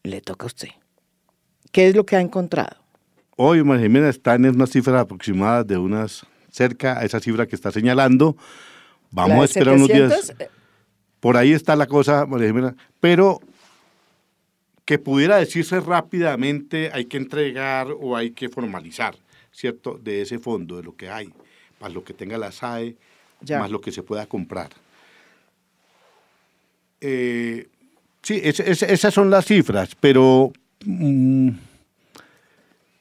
le 0.03 0.23
toca 0.23 0.45
a 0.45 0.47
usted. 0.47 0.69
¿Qué 1.73 1.89
es 1.89 1.95
lo 1.95 2.07
que 2.07 2.17
ha 2.17 2.21
encontrado? 2.21 2.77
Hoy, 3.37 3.63
María 3.63 3.83
Jimena, 3.83 4.09
están 4.09 4.47
en 4.47 4.55
una 4.55 4.67
cifra 4.67 5.01
aproximada 5.01 5.63
de 5.63 5.77
unas 5.77 6.27
cerca 6.51 6.99
a 6.99 7.05
esa 7.05 7.21
cifra 7.21 7.47
que 7.47 7.55
está 7.55 7.71
señalando. 7.71 8.37
Vamos 9.11 9.43
a 9.43 9.45
esperar 9.45 9.75
unos 9.75 9.89
días. 9.89 10.33
Por 11.21 11.37
ahí 11.37 11.53
está 11.53 11.77
la 11.77 11.87
cosa, 11.87 12.25
María 12.25 12.47
Jimena. 12.47 12.77
Pero 12.99 13.41
que 14.85 14.99
pudiera 14.99 15.37
decirse 15.37 15.81
rápidamente 15.81 16.91
hay 16.93 17.07
que 17.07 17.17
entregar 17.17 17.89
o 17.99 18.17
hay 18.17 18.33
que 18.33 18.49
formalizar, 18.49 19.17
¿cierto? 19.51 19.99
De 20.03 20.23
ese 20.23 20.39
fondo, 20.39 20.77
de 20.77 20.83
lo 20.83 20.95
que 20.95 21.09
hay, 21.09 21.33
más 21.81 21.93
lo 21.93 22.05
que 22.05 22.13
tenga 22.13 22.37
la 22.37 22.53
SAE, 22.53 22.97
más 23.49 23.71
lo 23.71 23.81
que 23.81 23.93
se 23.93 24.03
pueda 24.03 24.27
comprar. 24.27 24.71
Eh, 27.01 27.69
sí, 28.23 28.41
esas 28.43 29.13
son 29.13 29.31
las 29.31 29.47
cifras, 29.47 29.95
pero 29.99 30.53
mm, 30.85 31.51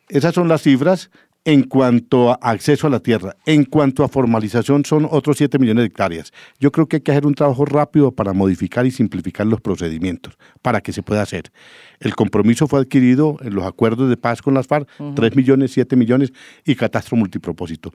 esas 0.09 0.34
son 0.34 0.47
las 0.47 0.61
cifras 0.61 1.09
en 1.46 1.64
cuanto 1.64 2.32
a 2.32 2.36
acceso 2.36 2.88
a 2.88 2.89
la 2.89 3.00
tierra. 3.00 3.36
En 3.46 3.66
cuanto 3.66 4.04
a 4.04 4.08
formalización, 4.08 4.86
son 4.86 5.08
otros 5.10 5.38
7 5.38 5.60
millones 5.60 5.82
de 5.82 5.88
hectáreas. 5.88 6.32
Yo 6.60 6.72
creo 6.72 6.88
que 6.88 6.98
hay 6.98 7.02
que 7.02 7.12
hacer 7.12 7.26
un 7.26 7.34
trabajo 7.34 7.66
rápido 7.66 8.12
para 8.12 8.34
modificar 8.34 8.86
y 8.86 8.91
simplificar 8.91 9.46
los 9.48 9.60
procedimientos, 9.60 10.38
para 10.62 10.82
que 10.82 10.94
se 10.94 11.04
pueda 11.04 11.22
hacer. 11.22 11.52
El 12.00 12.16
compromiso 12.16 12.68
fue 12.68 12.80
adquirido 12.80 13.38
en 13.41 13.56
los 13.56 13.66
acuerdos 13.66 14.10
de 14.10 14.18
paz 14.18 14.41
con 14.41 14.54
las 14.54 14.68
FARC, 14.68 14.88
3 15.16 15.36
millones, 15.36 15.72
7 15.72 15.96
millones 15.96 16.32
y 16.66 16.76
catastro 16.76 17.18
multipropósito. 17.18 17.94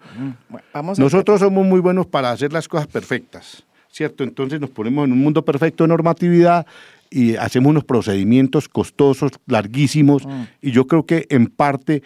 Nosotros 0.98 1.40
somos 1.40 1.64
muy 1.64 1.80
buenos 1.80 2.06
para 2.06 2.30
hacer 2.30 2.52
las 2.52 2.68
cosas 2.68 2.86
perfectas, 2.86 3.64
¿cierto? 3.90 4.24
Entonces 4.24 4.60
nos 4.60 4.70
ponemos 4.70 5.06
en 5.06 5.12
un 5.12 5.20
mundo 5.20 5.44
perfecto 5.44 5.84
de 5.84 5.88
normatividad 5.88 6.66
y 7.10 7.36
hacemos 7.36 7.70
unos 7.70 7.84
procedimientos 7.84 8.68
costosos, 8.68 9.32
larguísimos, 9.46 10.24
y 10.60 10.72
yo 10.72 10.86
creo 10.86 11.06
que 11.06 11.26
en 11.30 11.46
parte 11.46 12.02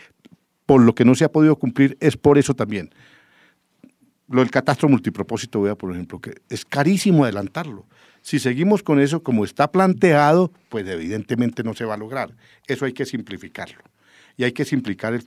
por 0.67 0.81
lo 0.81 0.95
que 0.95 1.05
no 1.05 1.15
se 1.15 1.25
ha 1.25 1.33
podido 1.33 1.57
cumplir 1.57 1.97
es 2.01 2.17
por 2.17 2.39
eso 2.39 2.55
también. 2.55 2.91
Lo 4.29 4.41
del 4.41 4.51
catastro 4.51 4.89
multipropósito, 4.89 5.61
vea, 5.61 5.75
por 5.75 5.93
ejemplo, 5.93 6.21
que 6.21 6.35
es 6.49 6.65
carísimo 6.65 7.25
adelantarlo. 7.25 7.87
Si 8.23 8.39
seguimos 8.39 8.83
con 8.83 9.01
eso 9.01 9.23
como 9.23 9.45
está 9.45 9.71
planteado, 9.71 10.53
pues 10.69 10.87
evidentemente 10.87 11.63
no 11.63 11.75
se 11.75 11.85
va 11.85 11.95
a 11.95 11.99
lograr. 11.99 12.35
Eso 12.67 12.85
hay 12.85 12.93
que 12.93 13.05
simplificarlo. 13.05 13.83
Y 14.37 14.45
hay 14.45 14.53
que 14.53 14.65
simplificar 14.65 15.19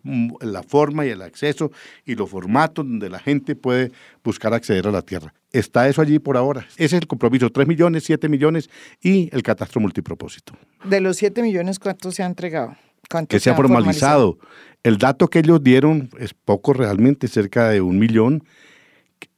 la 0.42 0.64
forma 0.64 1.06
y 1.06 1.10
el 1.10 1.22
acceso 1.22 1.72
y 2.06 2.16
los 2.16 2.30
formatos 2.30 2.88
donde 2.88 3.10
la 3.10 3.20
gente 3.20 3.56
puede 3.56 3.92
buscar 4.24 4.54
acceder 4.54 4.88
a 4.88 4.92
la 4.92 5.04
tierra. 5.04 5.34
Está 5.52 5.88
eso 5.88 6.02
allí 6.02 6.18
por 6.18 6.38
ahora. 6.38 6.66
Ese 6.72 6.86
es 6.86 6.94
el 6.94 7.08
compromiso, 7.08 7.52
3 7.52 7.68
millones, 7.68 8.04
7 8.06 8.28
millones 8.30 8.70
y 9.02 9.30
el 9.32 9.44
catastro 9.44 9.80
multipropósito. 9.80 10.58
De 10.84 11.02
los 11.02 11.18
7 11.18 11.44
millones, 11.44 11.78
¿cuántos 11.78 12.16
se 12.16 12.24
ha 12.24 12.26
entregado? 12.26 12.76
Que 13.28 13.40
se 13.40 13.50
ha 13.50 13.56
formalizado. 13.56 14.38
El 14.84 14.98
dato 14.98 15.28
que 15.30 15.40
ellos 15.40 15.64
dieron 15.64 16.10
es 16.20 16.34
poco 16.34 16.74
realmente, 16.74 17.28
cerca 17.28 17.70
de 17.70 17.82
un 17.82 17.98
millón. 17.98 18.44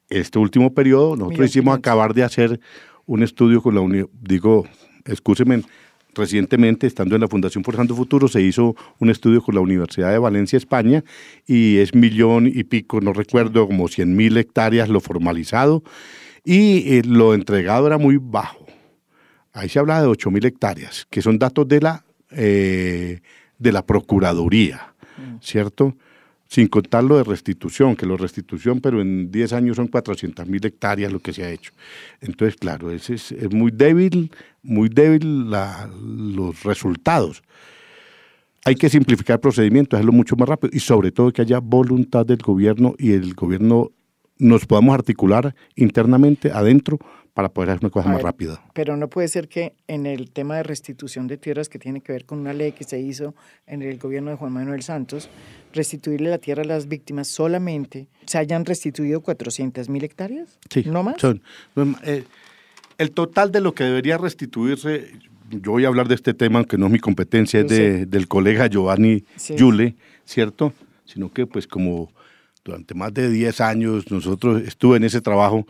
Este 0.09 0.39
último 0.39 0.73
periodo, 0.73 1.15
nosotros 1.15 1.49
hicimos 1.49 1.77
acabar 1.77 2.13
de 2.13 2.23
hacer 2.23 2.59
un 3.05 3.23
estudio 3.23 3.61
con 3.61 3.75
la 3.75 3.81
Unión, 3.81 4.09
digo, 4.13 4.65
escúcheme, 5.05 5.63
recientemente, 6.13 6.87
estando 6.87 7.15
en 7.15 7.21
la 7.21 7.27
Fundación 7.27 7.63
Forzando 7.63 7.95
Futuro, 7.95 8.27
se 8.27 8.41
hizo 8.41 8.75
un 8.99 9.09
estudio 9.09 9.41
con 9.41 9.55
la 9.55 9.61
Universidad 9.61 10.11
de 10.11 10.17
Valencia, 10.17 10.57
España, 10.57 11.03
y 11.45 11.77
es 11.77 11.95
millón 11.95 12.47
y 12.47 12.63
pico, 12.63 12.99
no 12.99 13.13
recuerdo, 13.13 13.67
como 13.67 13.87
100 13.87 14.15
mil 14.15 14.35
hectáreas 14.37 14.89
lo 14.89 14.99
formalizado, 14.99 15.83
y 16.43 16.97
eh, 16.97 17.01
lo 17.05 17.33
entregado 17.33 17.87
era 17.87 17.97
muy 17.97 18.17
bajo. 18.17 18.65
Ahí 19.53 19.69
se 19.69 19.79
habla 19.79 20.01
de 20.01 20.07
8 20.07 20.29
mil 20.31 20.45
hectáreas, 20.45 21.07
que 21.09 21.21
son 21.21 21.39
datos 21.39 21.67
de 21.67 21.81
la 21.81 22.05
eh, 22.31 23.21
de 23.57 23.71
la 23.71 23.85
Procuraduría, 23.85 24.93
¿cierto? 25.41 25.95
Sin 26.47 26.67
contar 26.67 27.03
lo 27.03 27.17
de 27.17 27.23
restitución, 27.23 27.95
que 27.95 28.05
lo 28.05 28.13
de 28.13 28.21
restitución, 28.21 28.79
pero 28.79 29.01
en 29.01 29.31
10 29.31 29.53
años 29.53 29.75
son 29.75 29.87
400 29.87 30.47
mil 30.47 30.65
hectáreas 30.65 31.11
lo 31.11 31.19
que 31.19 31.33
se 31.33 31.43
ha 31.43 31.49
hecho. 31.49 31.73
Entonces, 32.21 32.55
claro, 32.55 32.91
es, 32.91 33.09
es, 33.09 33.33
muy 33.51 33.71
débil, 33.71 34.31
muy 34.63 34.87
débil 34.87 35.49
los 35.49 36.63
resultados. 36.63 37.43
Hay 38.63 38.75
que 38.75 38.89
simplificar 38.89 39.39
procedimientos, 39.39 39.97
hacerlo 39.97 40.13
mucho 40.13 40.35
más 40.35 40.47
rápido 40.47 40.71
y 40.73 40.79
sobre 40.79 41.11
todo 41.11 41.31
que 41.31 41.41
haya 41.41 41.59
voluntad 41.59 42.25
del 42.25 42.39
gobierno 42.39 42.95
y 42.97 43.11
el 43.11 43.33
gobierno 43.33 43.91
nos 44.39 44.65
podamos 44.65 44.93
articular 44.93 45.55
internamente 45.75 46.51
adentro 46.51 46.99
para 47.37 47.49
poder 47.49 47.69
hacer 47.69 47.81
una 47.83 47.91
cosa 47.91 48.09
más 48.09 48.23
rápida. 48.23 48.59
Pero 48.73 48.97
no 48.97 49.09
puede 49.09 49.27
ser 49.27 49.47
que 49.47 49.75
en 49.87 50.07
el 50.07 50.31
tema 50.31 50.55
de 50.55 50.63
restitución 50.63 51.27
de 51.27 51.37
tierras 51.37 51.69
que 51.69 51.77
tiene 51.77 52.01
que 52.01 52.11
ver 52.11 52.25
con 52.25 52.39
una 52.39 52.51
ley 52.51 52.71
que 52.71 52.83
se 52.83 52.99
hizo 52.99 53.35
en 53.67 53.83
el 53.83 53.99
gobierno 53.99 54.31
de 54.31 54.37
Juan 54.37 54.51
Manuel 54.51 54.81
Santos, 54.81 55.29
restituirle 55.71 56.31
la 56.31 56.39
tierra 56.39 56.63
a 56.63 56.65
las 56.65 56.87
víctimas 56.87 57.27
solamente 57.27 58.07
se 58.25 58.39
hayan 58.39 58.65
restituido 58.65 59.21
400 59.21 59.87
mil 59.87 60.03
hectáreas. 60.03 60.57
Sí. 60.71 60.81
¿No 60.87 61.03
más? 61.03 61.21
Son, 61.21 61.43
eh, 62.05 62.23
el 62.97 63.11
total 63.11 63.51
de 63.51 63.61
lo 63.61 63.75
que 63.75 63.83
debería 63.83 64.17
restituirse, 64.17 65.11
yo 65.51 65.73
voy 65.73 65.85
a 65.85 65.89
hablar 65.89 66.07
de 66.07 66.15
este 66.15 66.33
tema, 66.33 66.57
aunque 66.57 66.79
no 66.79 66.87
es 66.87 66.91
mi 66.91 66.99
competencia, 66.99 67.59
es 67.59 67.67
del 67.69 68.27
colega 68.27 68.65
Giovanni 68.65 69.25
Yule, 69.55 69.95
¿cierto? 70.25 70.73
Sino 71.05 71.31
que 71.31 71.45
pues 71.45 71.67
como 71.67 72.09
durante 72.67 72.93
más 72.93 73.13
de 73.13 73.29
10 73.29 73.61
años 73.61 74.11
nosotros 74.11 74.61
estuve 74.63 74.97
en 74.97 75.03
ese 75.05 75.21
trabajo, 75.21 75.65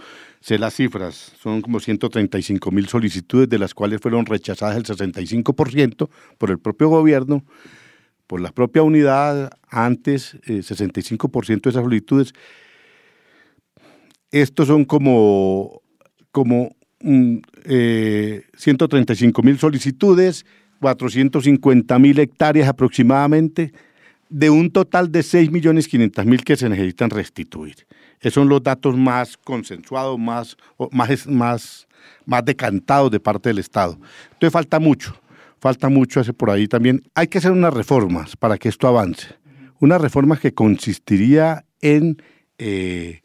sé 0.48 0.58
las 0.58 0.74
cifras, 0.76 1.34
son 1.42 1.62
como 1.62 1.82
135 1.82 2.72
mil 2.72 2.88
solicitudes, 2.88 3.50
de 3.50 3.60
las 3.60 3.74
cuales 3.74 4.00
fueron 4.00 4.26
rechazadas 4.26 4.78
el 4.78 4.86
65% 4.86 6.10
por 6.38 6.52
el 6.52 6.58
propio 6.58 6.88
gobierno, 6.88 7.44
por 8.28 8.40
la 8.40 8.54
propia 8.54 8.82
unidad, 8.82 9.52
antes 9.68 10.38
65% 10.46 11.52
eh, 11.52 11.60
de 11.62 11.70
esas 11.70 11.84
solicitudes. 11.84 12.32
Estos 14.32 14.70
son 14.70 14.86
como, 14.86 15.82
como 16.32 16.78
135 17.02 19.42
mm, 19.42 19.46
eh, 19.46 19.52
mil 19.52 19.60
solicitudes, 19.60 20.46
450 20.80 22.00
mil 22.00 22.20
hectáreas 22.20 22.70
aproximadamente, 22.70 23.74
de 24.30 24.50
un 24.50 24.72
total 24.72 25.12
de 25.12 25.24
6 25.24 25.52
millones 25.52 25.90
500 25.90 26.26
mil 26.26 26.46
que 26.46 26.56
se 26.56 26.70
necesitan 26.70 27.10
restituir. 27.10 27.86
Esos 28.20 28.34
son 28.34 28.50
los 28.50 28.64
datos 28.64 28.96
más 28.96 29.38
consensuados, 29.38 30.18
más, 30.18 30.58
más, 30.92 31.28
más, 32.26 32.46
decantados 32.46 33.12
de 33.12 33.20
parte 33.20 33.50
del 33.50 33.60
Estado. 33.60 33.98
Entonces 34.34 34.52
falta 34.52 34.80
mucho, 34.80 35.16
falta 35.60 35.90
mucho 35.90 36.20
hacer 36.20 36.34
por 36.34 36.50
ahí 36.50 36.68
también. 36.68 37.02
Hay 37.14 37.28
que 37.28 37.38
hacer 37.38 37.52
unas 37.52 37.74
reformas 37.74 38.36
para 38.36 38.58
que 38.58 38.70
esto 38.70 38.88
avance. 38.88 39.28
Una 39.80 39.98
reforma 39.98 40.38
que 40.38 40.54
consistiría 40.54 41.66
en 41.82 42.22
eh, 42.58 43.22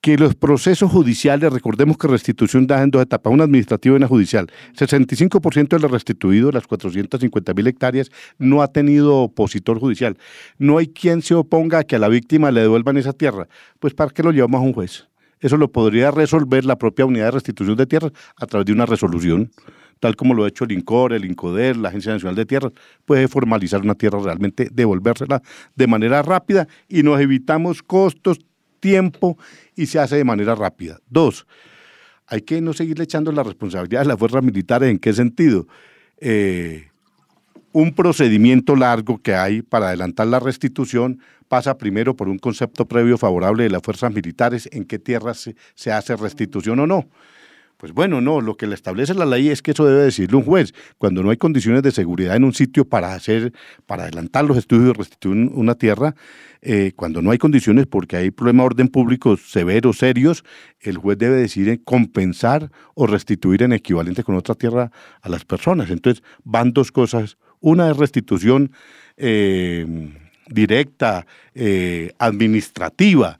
que 0.00 0.16
los 0.16 0.34
procesos 0.34 0.90
judiciales, 0.90 1.52
recordemos 1.52 1.98
que 1.98 2.08
restitución 2.08 2.66
da 2.66 2.82
en 2.82 2.90
dos 2.90 3.02
etapas, 3.02 3.32
una 3.32 3.44
administrativa 3.44 3.94
y 3.94 3.96
una 3.96 4.08
judicial. 4.08 4.50
65% 4.74 5.68
de 5.68 5.78
los 5.78 5.90
restituidos, 5.90 6.54
las 6.54 6.66
450 6.66 7.54
mil 7.54 7.66
hectáreas, 7.66 8.10
no 8.38 8.62
ha 8.62 8.68
tenido 8.68 9.16
opositor 9.16 9.78
judicial. 9.78 10.16
No 10.58 10.78
hay 10.78 10.88
quien 10.88 11.22
se 11.22 11.34
oponga 11.34 11.80
a 11.80 11.84
que 11.84 11.96
a 11.96 11.98
la 11.98 12.08
víctima 12.08 12.50
le 12.50 12.62
devuelvan 12.62 12.96
esa 12.96 13.12
tierra. 13.12 13.46
Pues 13.78 13.92
¿para 13.94 14.10
qué 14.10 14.22
lo 14.22 14.32
llevamos 14.32 14.60
a 14.60 14.64
un 14.64 14.72
juez? 14.72 15.06
Eso 15.40 15.56
lo 15.56 15.72
podría 15.72 16.10
resolver 16.10 16.64
la 16.64 16.76
propia 16.76 17.06
unidad 17.06 17.26
de 17.26 17.30
restitución 17.32 17.76
de 17.76 17.86
tierras 17.86 18.12
a 18.36 18.46
través 18.46 18.66
de 18.66 18.72
una 18.72 18.84
resolución, 18.84 19.50
tal 19.98 20.16
como 20.16 20.34
lo 20.34 20.44
ha 20.44 20.48
hecho 20.48 20.64
el 20.64 20.72
INCOR, 20.72 21.12
el 21.14 21.24
INCODER, 21.24 21.76
la 21.76 21.88
Agencia 21.88 22.12
Nacional 22.12 22.36
de 22.36 22.46
Tierras, 22.46 22.72
puede 23.06 23.26
formalizar 23.26 23.80
una 23.80 23.94
tierra 23.94 24.18
realmente, 24.18 24.68
devolvérsela 24.70 25.42
de 25.74 25.86
manera 25.86 26.22
rápida 26.22 26.68
y 26.88 27.02
nos 27.02 27.20
evitamos 27.20 27.82
costos, 27.82 28.38
tiempo 28.80 29.38
y 29.76 29.86
se 29.86 29.98
hace 29.98 30.16
de 30.16 30.24
manera 30.24 30.54
rápida. 30.54 30.98
Dos, 31.08 31.46
hay 32.26 32.42
que 32.42 32.60
no 32.60 32.72
seguirle 32.72 33.04
echando 33.04 33.30
la 33.32 33.42
responsabilidad 33.42 34.02
a 34.02 34.06
las 34.06 34.18
fuerzas 34.18 34.42
militares. 34.42 34.90
¿En 34.90 34.98
qué 34.98 35.12
sentido? 35.12 35.66
Eh, 36.18 36.88
un 37.72 37.94
procedimiento 37.94 38.74
largo 38.74 39.18
que 39.18 39.34
hay 39.34 39.62
para 39.62 39.88
adelantar 39.88 40.26
la 40.26 40.40
restitución 40.40 41.20
pasa 41.48 41.78
primero 41.78 42.16
por 42.16 42.28
un 42.28 42.38
concepto 42.38 42.86
previo 42.86 43.18
favorable 43.18 43.64
de 43.64 43.70
las 43.70 43.82
fuerzas 43.82 44.12
militares 44.12 44.68
en 44.72 44.84
qué 44.84 44.98
tierras 44.98 45.50
se 45.74 45.92
hace 45.92 46.16
restitución 46.16 46.78
o 46.80 46.86
no. 46.86 47.08
Pues 47.80 47.94
bueno, 47.94 48.20
no, 48.20 48.42
lo 48.42 48.58
que 48.58 48.66
le 48.66 48.74
establece 48.74 49.14
la 49.14 49.24
ley 49.24 49.48
es 49.48 49.62
que 49.62 49.70
eso 49.70 49.86
debe 49.86 50.02
decirle 50.02 50.36
un 50.36 50.42
juez. 50.42 50.74
Cuando 50.98 51.22
no 51.22 51.30
hay 51.30 51.38
condiciones 51.38 51.82
de 51.82 51.92
seguridad 51.92 52.36
en 52.36 52.44
un 52.44 52.52
sitio 52.52 52.84
para 52.84 53.14
hacer, 53.14 53.54
para 53.86 54.02
adelantar 54.02 54.44
los 54.44 54.58
estudios 54.58 54.94
restituir 54.94 55.48
una 55.54 55.74
tierra, 55.74 56.14
eh, 56.60 56.92
cuando 56.94 57.22
no 57.22 57.30
hay 57.30 57.38
condiciones 57.38 57.86
porque 57.86 58.18
hay 58.18 58.30
problemas 58.32 58.64
de 58.64 58.66
orden 58.66 58.88
público 58.88 59.38
severos, 59.38 59.96
serios, 59.96 60.44
el 60.80 60.98
juez 60.98 61.16
debe 61.16 61.36
decidir 61.36 61.82
compensar 61.82 62.70
o 62.92 63.06
restituir 63.06 63.62
en 63.62 63.72
equivalente 63.72 64.24
con 64.24 64.34
otra 64.34 64.54
tierra 64.54 64.92
a 65.22 65.30
las 65.30 65.46
personas. 65.46 65.88
Entonces 65.88 66.22
van 66.44 66.74
dos 66.74 66.92
cosas. 66.92 67.38
Una 67.60 67.90
es 67.90 67.96
restitución 67.96 68.72
eh, 69.16 69.86
directa, 70.50 71.26
eh, 71.54 72.12
administrativa, 72.18 73.38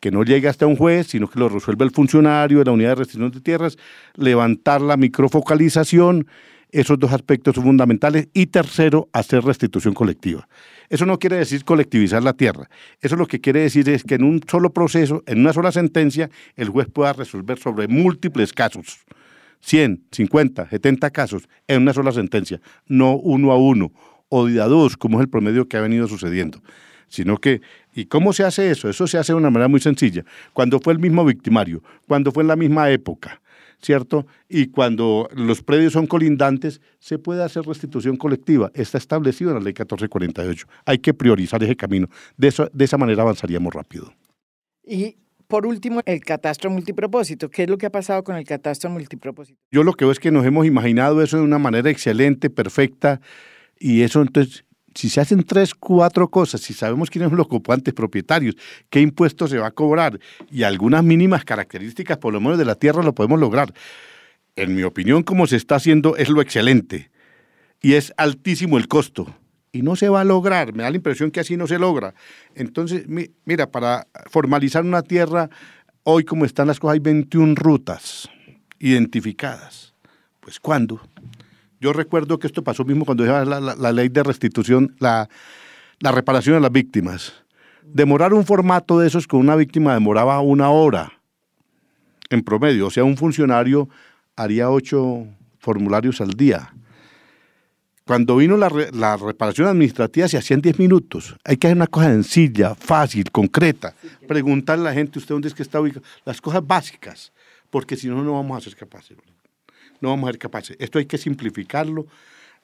que 0.00 0.10
no 0.10 0.24
llegue 0.24 0.48
hasta 0.48 0.66
un 0.66 0.76
juez, 0.76 1.08
sino 1.08 1.28
que 1.28 1.38
lo 1.38 1.48
resuelva 1.48 1.84
el 1.84 1.90
funcionario 1.90 2.58
de 2.58 2.64
la 2.64 2.72
unidad 2.72 2.90
de 2.90 2.94
restricción 2.96 3.30
de 3.30 3.40
tierras, 3.40 3.76
levantar 4.16 4.80
la 4.80 4.96
microfocalización, 4.96 6.26
esos 6.72 6.98
dos 6.98 7.12
aspectos 7.12 7.54
son 7.54 7.64
fundamentales. 7.64 8.28
Y 8.32 8.46
tercero, 8.46 9.08
hacer 9.12 9.44
restitución 9.44 9.92
colectiva. 9.92 10.48
Eso 10.88 11.06
no 11.06 11.18
quiere 11.18 11.36
decir 11.36 11.64
colectivizar 11.64 12.22
la 12.22 12.32
tierra. 12.32 12.68
Eso 13.00 13.16
lo 13.16 13.26
que 13.26 13.40
quiere 13.40 13.60
decir 13.60 13.88
es 13.88 14.04
que 14.04 14.14
en 14.14 14.24
un 14.24 14.40
solo 14.48 14.72
proceso, 14.72 15.22
en 15.26 15.40
una 15.40 15.52
sola 15.52 15.72
sentencia, 15.72 16.30
el 16.56 16.68
juez 16.68 16.88
pueda 16.88 17.12
resolver 17.12 17.58
sobre 17.58 17.88
múltiples 17.88 18.52
casos. 18.52 19.00
100, 19.62 20.04
50, 20.10 20.70
70 20.70 21.10
casos 21.10 21.48
en 21.68 21.82
una 21.82 21.92
sola 21.92 22.12
sentencia, 22.12 22.60
no 22.86 23.16
uno 23.16 23.52
a 23.52 23.58
uno 23.58 23.92
o 24.30 24.46
de 24.46 24.60
a 24.60 24.64
dos, 24.64 24.96
como 24.96 25.18
es 25.18 25.24
el 25.24 25.28
promedio 25.28 25.68
que 25.68 25.76
ha 25.76 25.82
venido 25.82 26.08
sucediendo 26.08 26.62
sino 27.10 27.36
que, 27.36 27.60
¿y 27.94 28.06
cómo 28.06 28.32
se 28.32 28.44
hace 28.44 28.70
eso? 28.70 28.88
Eso 28.88 29.06
se 29.06 29.18
hace 29.18 29.32
de 29.32 29.36
una 29.36 29.50
manera 29.50 29.68
muy 29.68 29.80
sencilla. 29.80 30.24
Cuando 30.54 30.80
fue 30.80 30.94
el 30.94 30.98
mismo 30.98 31.24
victimario, 31.24 31.82
cuando 32.08 32.32
fue 32.32 32.42
en 32.42 32.48
la 32.48 32.56
misma 32.56 32.88
época, 32.90 33.42
¿cierto? 33.82 34.26
Y 34.48 34.68
cuando 34.68 35.28
los 35.34 35.62
predios 35.62 35.92
son 35.92 36.06
colindantes, 36.06 36.80
se 37.00 37.18
puede 37.18 37.42
hacer 37.42 37.64
restitución 37.64 38.16
colectiva. 38.16 38.70
Está 38.74 38.96
establecido 38.96 39.50
en 39.50 39.56
la 39.56 39.60
ley 39.60 39.72
1448. 39.72 40.66
Hay 40.86 40.98
que 40.98 41.12
priorizar 41.12 41.62
ese 41.62 41.76
camino. 41.76 42.08
De, 42.36 42.54
de 42.72 42.84
esa 42.84 42.96
manera 42.96 43.22
avanzaríamos 43.22 43.74
rápido. 43.74 44.14
Y 44.84 45.16
por 45.48 45.66
último, 45.66 46.00
el 46.06 46.20
catastro 46.20 46.70
multipropósito. 46.70 47.50
¿Qué 47.50 47.64
es 47.64 47.68
lo 47.68 47.76
que 47.76 47.86
ha 47.86 47.90
pasado 47.90 48.22
con 48.22 48.36
el 48.36 48.44
catastro 48.44 48.88
multipropósito? 48.88 49.58
Yo 49.72 49.82
lo 49.82 49.94
que 49.94 50.04
veo 50.04 50.12
es 50.12 50.20
que 50.20 50.30
nos 50.30 50.46
hemos 50.46 50.64
imaginado 50.64 51.20
eso 51.22 51.38
de 51.38 51.42
una 51.42 51.58
manera 51.58 51.90
excelente, 51.90 52.50
perfecta, 52.50 53.20
y 53.76 54.02
eso 54.02 54.22
entonces 54.22 54.64
si 54.94 55.08
se 55.08 55.20
hacen 55.20 55.44
tres, 55.44 55.74
cuatro 55.74 56.28
cosas, 56.28 56.60
si 56.60 56.74
sabemos 56.74 57.10
quiénes 57.10 57.30
son 57.30 57.38
los 57.38 57.46
ocupantes 57.46 57.94
propietarios, 57.94 58.56
qué 58.88 59.00
impuesto 59.00 59.46
se 59.46 59.58
va 59.58 59.68
a 59.68 59.70
cobrar 59.70 60.18
y 60.50 60.62
algunas 60.64 61.04
mínimas 61.04 61.44
características, 61.44 62.18
por 62.18 62.32
lo 62.32 62.40
menos 62.40 62.58
de 62.58 62.64
la 62.64 62.74
tierra, 62.74 63.02
lo 63.02 63.14
podemos 63.14 63.38
lograr. 63.38 63.72
En 64.56 64.74
mi 64.74 64.82
opinión, 64.82 65.22
como 65.22 65.46
se 65.46 65.56
está 65.56 65.76
haciendo, 65.76 66.16
es 66.16 66.28
lo 66.28 66.40
excelente 66.42 67.10
y 67.80 67.94
es 67.94 68.12
altísimo 68.16 68.78
el 68.78 68.88
costo. 68.88 69.34
Y 69.72 69.82
no 69.82 69.94
se 69.94 70.08
va 70.08 70.22
a 70.22 70.24
lograr, 70.24 70.74
me 70.74 70.82
da 70.82 70.90
la 70.90 70.96
impresión 70.96 71.30
que 71.30 71.38
así 71.38 71.56
no 71.56 71.68
se 71.68 71.78
logra. 71.78 72.14
Entonces, 72.56 73.04
mira, 73.44 73.70
para 73.70 74.08
formalizar 74.28 74.84
una 74.84 75.02
tierra, 75.02 75.48
hoy 76.02 76.24
como 76.24 76.44
están 76.44 76.66
las 76.66 76.80
cosas, 76.80 76.94
hay 76.94 77.00
21 77.00 77.54
rutas 77.54 78.28
identificadas. 78.80 79.94
Pues 80.40 80.58
¿cuándo? 80.58 81.00
Yo 81.80 81.94
recuerdo 81.94 82.38
que 82.38 82.46
esto 82.46 82.62
pasó 82.62 82.84
mismo 82.84 83.06
cuando 83.06 83.24
era 83.24 83.42
la, 83.46 83.92
ley 83.92 84.10
de 84.10 84.22
restitución, 84.22 84.94
la, 84.98 85.28
reparación 85.98 86.56
a 86.56 86.60
las 86.60 86.70
víctimas. 86.70 87.32
Demorar 87.82 88.34
un 88.34 88.44
formato 88.44 88.98
de 88.98 89.08
esos 89.08 89.26
con 89.26 89.40
una 89.40 89.56
víctima 89.56 89.94
demoraba 89.94 90.38
una 90.40 90.68
hora 90.68 91.10
en 92.28 92.42
promedio. 92.42 92.88
O 92.88 92.90
sea, 92.90 93.04
un 93.04 93.16
funcionario 93.16 93.88
haría 94.36 94.70
ocho 94.70 95.26
formularios 95.58 96.20
al 96.20 96.32
día. 96.32 96.74
Cuando 98.04 98.36
vino 98.36 98.58
la, 98.58 99.16
reparación 99.16 99.66
administrativa 99.66 100.28
se 100.28 100.36
hacían 100.36 100.60
diez 100.60 100.78
minutos. 100.78 101.34
Hay 101.44 101.56
que 101.56 101.68
hacer 101.68 101.76
una 101.76 101.86
cosa 101.86 102.08
sencilla, 102.08 102.74
fácil, 102.74 103.30
concreta. 103.30 103.94
Preguntarle 104.28 104.82
a 104.82 104.90
la 104.90 104.94
gente, 104.94 105.18
¿usted 105.18 105.34
dónde 105.34 105.48
es 105.48 105.54
que 105.54 105.62
está 105.62 105.80
ubicado? 105.80 106.04
Las 106.26 106.42
cosas 106.42 106.66
básicas, 106.66 107.32
porque 107.70 107.96
si 107.96 108.08
no, 108.08 108.22
no 108.22 108.34
vamos 108.34 108.58
a 108.58 108.60
ser 108.60 108.76
capaces 108.76 109.16
no 110.00 110.10
vamos 110.10 110.28
a 110.28 110.32
ser 110.32 110.38
capaces. 110.38 110.76
Esto 110.78 110.98
hay 110.98 111.06
que 111.06 111.18
simplificarlo, 111.18 112.06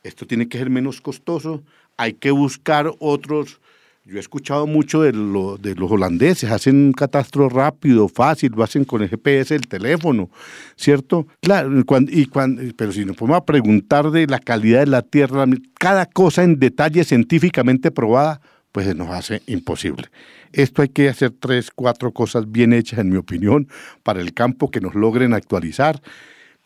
esto 0.03 0.27
tiene 0.27 0.49
que 0.49 0.59
ser 0.59 0.71
menos 0.71 1.01
costoso, 1.01 1.63
hay 1.97 2.15
que 2.15 2.31
buscar 2.31 2.93
otros. 2.99 3.61
Yo 4.05 4.19
he 4.19 4.21
escuchado 4.21 4.69
mucho 4.69 5.03
de, 5.03 5.11
de 5.11 5.75
los 5.75 5.91
holandeses, 5.91 6.51
hacen 6.51 6.77
un 6.77 6.93
catastro 6.93 7.49
rápido, 7.49 8.09
fácil, 8.09 8.53
lo 8.55 8.63
hacen 8.63 8.85
con 8.85 9.03
el 9.03 9.09
GPS 9.09 9.55
del 9.55 9.67
teléfono, 9.67 10.31
¿cierto? 10.77 11.27
Claro, 11.41 11.73
y 12.09 12.27
cuando, 12.27 12.63
pero 12.77 12.93
si 12.93 13.05
nos 13.05 13.17
podemos 13.17 13.43
preguntar 13.43 14.13
de 14.13 14.29
la 14.29 14.39
calidad 14.39 14.81
de 14.81 14.87
la 14.87 15.03
tierra, 15.03 15.45
cada 15.75 16.07
cosa 16.07 16.45
en 16.45 16.61
detalle 16.61 17.03
científicamente 17.03 17.91
probada, 17.91 18.41
pues 18.71 18.95
nos 18.95 19.09
hace 19.11 19.43
imposible. 19.47 20.09
Esto 20.53 20.83
hay 20.83 20.91
que 20.91 21.09
hacer 21.09 21.31
tres, 21.31 21.71
cuatro 21.75 22.13
cosas 22.13 22.53
bien 22.53 22.73
hechas, 22.73 23.01
en 23.01 23.09
mi 23.09 23.17
opinión, 23.17 23.69
para 24.05 24.21
el 24.21 24.35
campo 24.35 24.71
que 24.71 24.81
nos 24.81 24.95
logren 24.95 25.35
actualizar 25.35 26.01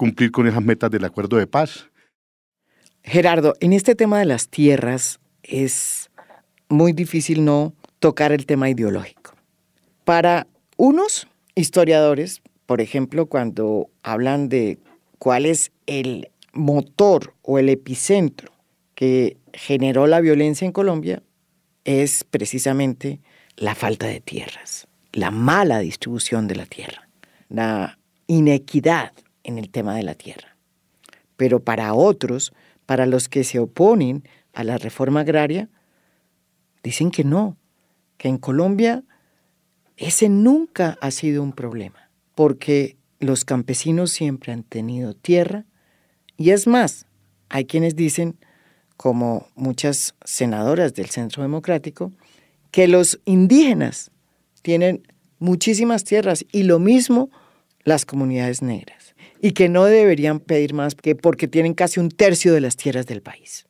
cumplir 0.01 0.33
con 0.33 0.47
esas 0.47 0.65
metas 0.65 0.91
del 0.91 1.05
acuerdo 1.05 1.37
de 1.37 1.47
paz. 1.47 1.91
Gerardo, 3.05 3.53
en 3.61 3.75
este 3.75 3.95
tema 3.95 4.19
de 4.19 4.25
las 4.25 4.49
tierras 4.49 5.21
es 5.43 6.11
muy 6.71 6.95
difícil 6.95 7.45
no 7.45 7.75
tocar 7.99 8.33
el 8.33 8.47
tema 8.47 8.71
ideológico. 8.71 9.35
Para 10.07 10.47
unos 10.79 11.29
historiadores, 11.55 12.41
por 12.65 12.81
ejemplo, 12.81 13.27
cuando 13.27 13.91
hablan 14.03 14.49
de 14.49 14.79
cuál 15.19 15.45
es 15.45 15.71
el 15.85 16.31
motor 16.55 17.35
o 17.43 17.59
el 17.59 17.69
epicentro 17.69 18.53
que 18.95 19.37
generó 19.53 20.07
la 20.07 20.23
violencia 20.23 20.65
en 20.65 20.73
Colombia, 20.73 21.23
es 21.85 22.25
precisamente 22.25 23.21
la 23.57 23.75
falta 23.75 24.07
de 24.07 24.21
tierras, 24.21 24.89
la 25.13 25.31
mala 25.31 25.81
distribución 25.81 26.49
de 26.49 26.57
la 26.57 26.65
tierra, 26.65 27.07
la 27.51 27.99
inequidad 28.29 29.13
en 29.45 29.59
el 29.59 29.71
tema 29.71 29.95
de 29.95 30.03
la 30.03 30.15
tierra. 30.15 30.57
Pero 31.37 31.61
para 31.61 31.95
otros, 31.95 32.53
para 32.87 33.07
los 33.07 33.29
que 33.29 33.45
se 33.45 33.59
oponen 33.59 34.25
a 34.53 34.65
la 34.65 34.79
reforma 34.79 35.21
agraria, 35.21 35.69
dicen 36.83 37.11
que 37.11 37.25
no, 37.25 37.57
que 38.19 38.29
en 38.29 38.39
Colombia 38.39 39.05
ese 39.97 40.29
nunca 40.29 40.99
ha 41.01 41.11
sido 41.11 41.43
un 41.43 41.53
problema, 41.53 42.11
porque 42.35 42.97
los 43.19 43.45
campesinos 43.45 44.11
siempre 44.11 44.53
han 44.53 44.63
tenido 44.63 45.15
tierra 45.15 45.67
y 46.37 46.51
es 46.51 46.67
más, 46.67 47.07
hay 47.49 47.67
quienes 47.67 47.97
dicen, 47.97 48.39
como 48.97 49.47
muchas 49.55 50.15
senadoras 50.25 50.95
del 50.95 51.11
Centro 51.11 51.43
Democrático, 51.43 52.13
que 52.71 52.89
los 52.89 53.21
indígenas 53.25 54.11
tienen 54.63 55.07
muchísimas 55.39 56.05
tierras 56.05 56.45
y 56.53 56.63
lo 56.65 56.79
mismo 56.79 57.31
las 57.85 58.05
comunidades 58.05 58.63
negras 58.63 59.00
y 59.41 59.53
que 59.53 59.69
no 59.69 59.85
deberían 59.85 60.41
pedir 60.41 60.75
más 60.75 60.95
que 60.95 61.15
porque 61.15 61.49
tienen 61.49 61.75
casi 61.75 62.01
un 62.01 62.11
tercio 62.11 62.53
de 62.53 62.61
las 62.61 62.77
tierras 62.77 63.07
del 63.07 63.23
país. 63.23 63.67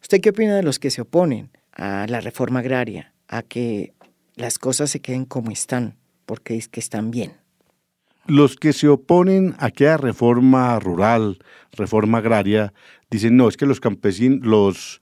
¿Usted 0.00 0.20
qué 0.20 0.30
opina 0.30 0.56
de 0.56 0.62
los 0.62 0.78
que 0.78 0.90
se 0.90 1.02
oponen 1.02 1.50
a 1.72 2.06
la 2.08 2.20
reforma 2.20 2.58
agraria, 2.60 3.14
a 3.28 3.42
que 3.42 3.94
las 4.34 4.58
cosas 4.58 4.90
se 4.90 5.00
queden 5.00 5.24
como 5.24 5.50
están, 5.50 5.96
porque 6.26 6.56
es 6.56 6.68
que 6.68 6.80
están 6.80 7.10
bien? 7.10 7.34
Los 8.26 8.56
que 8.56 8.72
se 8.72 8.88
oponen 8.88 9.54
a 9.58 9.66
aquella 9.66 9.96
reforma 9.96 10.78
rural, 10.80 11.38
reforma 11.72 12.18
agraria, 12.18 12.72
dicen, 13.10 13.36
no, 13.36 13.48
es 13.48 13.56
que 13.56 13.66
los 13.66 13.80
campesinos, 13.80 14.46
los, 14.46 15.00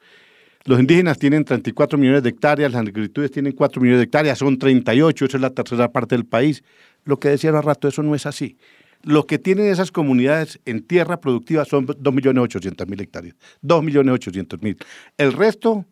los 0.64 0.80
indígenas 0.80 1.18
tienen 1.18 1.44
34 1.44 1.98
millones 1.98 2.22
de 2.22 2.30
hectáreas, 2.30 2.72
las 2.72 2.80
agriculturas 2.80 3.30
tienen 3.30 3.52
4 3.52 3.80
millones 3.80 4.00
de 4.00 4.04
hectáreas, 4.04 4.38
son 4.38 4.58
38, 4.58 5.24
esa 5.24 5.36
es 5.36 5.40
la 5.40 5.50
tercera 5.50 5.90
parte 5.90 6.14
del 6.14 6.26
país. 6.26 6.62
Lo 7.04 7.18
que 7.18 7.30
decía 7.30 7.50
hace 7.50 7.62
rato, 7.62 7.88
eso 7.88 8.02
no 8.02 8.14
es 8.14 8.26
así. 8.26 8.58
Lo 9.02 9.26
que 9.26 9.38
tienen 9.38 9.66
esas 9.66 9.90
comunidades 9.90 10.60
en 10.66 10.82
tierra 10.82 11.20
productiva 11.20 11.64
son 11.64 11.86
2.800.000 11.86 13.00
hectáreas, 13.00 13.36
2.800.000. 13.62 14.76
El 15.16 15.32
resto 15.32 15.86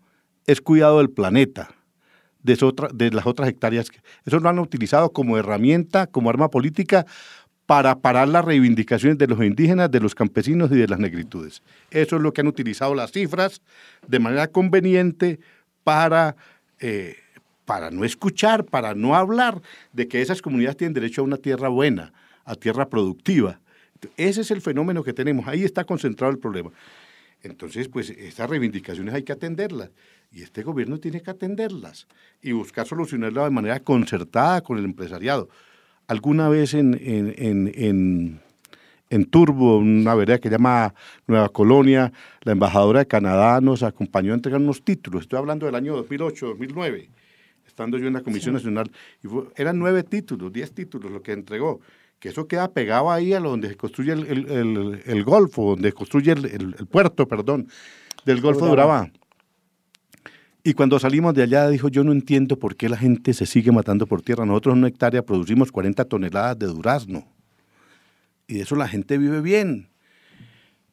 es 0.47 0.61
cuidado 0.61 0.99
del 0.99 1.11
planeta, 1.11 1.71
de, 2.43 2.57
de 2.95 3.11
las 3.11 3.27
otras 3.27 3.49
hectáreas. 3.49 3.89
Eso 4.25 4.41
lo 4.41 4.49
han 4.49 4.59
utilizado 4.59 5.11
como 5.13 5.39
herramienta, 5.39 6.07
como 6.07 6.31
arma 6.31 6.51
política 6.51 7.07
para 7.69 7.99
parar 7.99 8.29
las 8.29 8.47
reivindicaciones 8.47 9.19
de 9.19 9.27
los 9.27 9.43
indígenas, 9.43 9.91
de 9.91 10.01
los 10.01 10.15
campesinos 10.15 10.71
y 10.73 10.77
de 10.77 10.89
las 10.89 10.99
negritudes. 10.99 11.63
Eso 11.91 12.17
es 12.17 12.23
lo 12.23 12.33
que 12.33 12.41
han 12.41 12.47
utilizado 12.47 12.95
las 12.95 13.13
cifras 13.13 13.61
de 14.07 14.19
manera 14.19 14.49
conveniente 14.49 15.39
para, 15.85 16.35
eh, 16.81 17.17
para 17.67 17.91
no 17.91 18.05
escuchar, 18.05 18.65
para 18.65 18.95
no 18.95 19.15
hablar 19.15 19.61
de 19.93 20.09
que 20.09 20.23
esas 20.23 20.41
comunidades 20.41 20.79
tienen 20.79 20.95
derecho 20.95 21.21
a 21.21 21.25
una 21.25 21.37
tierra 21.37 21.69
buena, 21.69 22.15
a 22.49 22.55
tierra 22.55 22.89
productiva. 22.89 23.61
Ese 24.17 24.41
es 24.41 24.51
el 24.51 24.61
fenómeno 24.61 25.05
que 25.05 25.13
tenemos, 25.13 25.47
ahí 25.47 25.65
está 25.65 25.85
concentrado 25.85 26.33
el 26.33 26.39
problema. 26.39 26.71
Entonces, 27.43 27.89
pues 27.89 28.11
esas 28.11 28.49
reivindicaciones 28.51 29.15
hay 29.15 29.23
que 29.23 29.33
atenderlas 29.33 29.91
y 30.33 30.43
este 30.43 30.63
gobierno 30.63 30.99
tiene 30.99 31.21
que 31.21 31.31
atenderlas 31.31 32.09
y 32.43 32.53
buscar 32.53 32.87
solucionarlas 32.87 33.45
de 33.45 33.51
manera 33.51 33.81
concertada 33.81 34.61
con 34.63 34.79
el 34.79 34.85
empresariado. 34.85 35.49
Alguna 36.07 36.49
vez 36.49 36.75
en, 36.75 36.99
en, 37.01 38.41
en, 39.11 39.25
Turbo, 39.27 39.79
una 39.79 40.15
vereda 40.15 40.39
que 40.39 40.49
se 40.49 40.55
llama 40.55 40.95
Nueva 41.27 41.51
Colonia, 41.51 42.13
la 42.43 42.53
embajadora 42.53 43.01
de 43.01 43.07
Canadá 43.07 43.61
nos 43.61 43.83
acompañó 43.83 44.33
a 44.33 44.37
entregar 44.37 44.61
unos 44.61 44.83
títulos. 44.83 45.23
Estoy 45.23 45.39
hablando 45.39 45.67
del 45.67 45.75
año 45.75 45.95
2008, 45.97 46.47
2009, 46.47 47.11
estando 47.67 47.99
yo 47.99 48.07
en 48.07 48.15
la 48.15 48.23
Comisión 48.23 48.55
Nacional. 48.55 48.91
Y 49.23 49.29
eran 49.61 49.79
nueve 49.79 50.03
títulos, 50.03 50.53
diez 50.53 50.73
títulos 50.73 51.13
lo 51.13 51.23
que 51.23 51.33
entregó 51.33 51.81
que 52.19 52.31
eso 52.31 52.49
queda 52.49 52.73
pegado 52.73 53.11
ahí 53.11 53.33
a 53.33 53.41
donde 53.41 53.69
se 53.69 53.77
construye 53.77 54.13
el, 54.13 55.25
Golfo, 55.25 55.71
donde 55.71 55.91
se 55.91 55.95
construye 55.95 56.33
el, 56.33 56.75
puerto, 56.91 57.29
perdón, 57.29 57.69
del 58.25 58.41
Golfo 58.41 58.67
de 58.67 58.73
Urabá. 58.73 59.11
Y 60.65 60.75
cuando 60.75 60.99
salimos 60.99 61.35
de 61.35 61.45
allá 61.45 61.69
dijo, 61.69 61.89
yo 61.89 62.05
no 62.05 62.13
entiendo 62.13 62.59
por 62.59 62.77
qué 62.77 62.89
la 62.89 62.97
gente 62.97 63.33
se 63.33 63.47
sigue 63.47 63.73
matando 63.73 64.07
por 64.07 64.23
tierra. 64.23 64.45
Nosotros 64.45 64.75
en 64.75 64.81
una 64.81 64.89
hectárea 64.89 65.23
producimos 65.23 65.73
40 65.73 66.05
toneladas 66.05 66.59
de 66.59 66.67
durazno. 66.67 67.27
Y 68.47 68.55
de 68.55 68.61
eso 68.63 68.77
la 68.77 68.89
gente 68.89 69.17
vive 69.17 69.41
bien. 69.41 69.89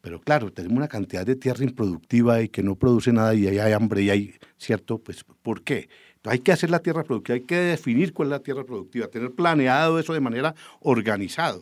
Pero 0.01 0.21
claro, 0.21 0.53
tenemos 0.53 0.77
una 0.77 0.87
cantidad 0.87 1.25
de 1.25 1.35
tierra 1.35 1.63
improductiva 1.63 2.41
y 2.41 2.49
que 2.49 2.61
no 2.61 2.75
produce 2.75 3.11
nada 3.11 3.33
y 3.33 3.47
ahí 3.47 3.57
hay 3.57 3.73
hambre 3.73 4.03
y 4.03 4.09
hay, 4.11 4.35
¿cierto? 4.57 4.99
Pues, 4.99 5.23
¿por 5.23 5.63
qué? 5.63 5.89
Hay 6.25 6.39
que 6.39 6.51
hacer 6.51 6.69
la 6.69 6.79
tierra 6.79 7.03
productiva, 7.03 7.35
hay 7.35 7.43
que 7.43 7.55
definir 7.55 8.13
cuál 8.13 8.27
es 8.27 8.31
la 8.31 8.39
tierra 8.39 8.63
productiva, 8.63 9.07
tener 9.07 9.31
planeado 9.31 9.99
eso 9.99 10.13
de 10.13 10.19
manera 10.19 10.55
organizada. 10.81 11.59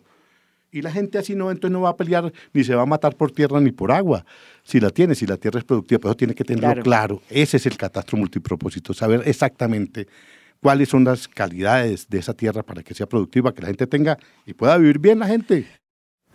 Y 0.72 0.82
la 0.82 0.92
gente 0.92 1.20
así 1.20 1.36
no, 1.36 1.52
entonces 1.52 1.72
no 1.72 1.82
va 1.82 1.90
a 1.90 1.96
pelear 1.96 2.34
ni 2.52 2.64
se 2.64 2.74
va 2.74 2.82
a 2.82 2.86
matar 2.88 3.16
por 3.16 3.32
tierra 3.32 3.62
ni 3.62 3.72
por 3.72 3.92
agua. 3.92 4.26
Si 4.64 4.80
la 4.80 4.90
tiene, 4.90 5.14
si 5.14 5.28
la 5.28 5.38
tierra 5.38 5.60
es 5.60 5.66
productiva, 5.66 6.00
pues 6.00 6.10
eso 6.10 6.18
tiene 6.18 6.34
que 6.34 6.44
tenerlo 6.44 6.82
claro. 6.82 7.22
Ese 7.30 7.58
es 7.58 7.66
el 7.68 7.78
catastro 7.78 8.18
multipropósito, 8.18 8.92
saber 8.94 9.22
exactamente 9.26 10.08
cuáles 10.60 10.90
son 10.90 11.04
las 11.04 11.28
calidades 11.28 12.10
de 12.10 12.18
esa 12.18 12.34
tierra 12.34 12.64
para 12.64 12.82
que 12.82 12.96
sea 12.96 13.06
productiva, 13.06 13.54
que 13.54 13.62
la 13.62 13.68
gente 13.68 13.86
tenga 13.86 14.18
y 14.48 14.54
pueda 14.54 14.78
vivir 14.78 14.98
bien 14.98 15.20
la 15.20 15.28
gente. 15.28 15.68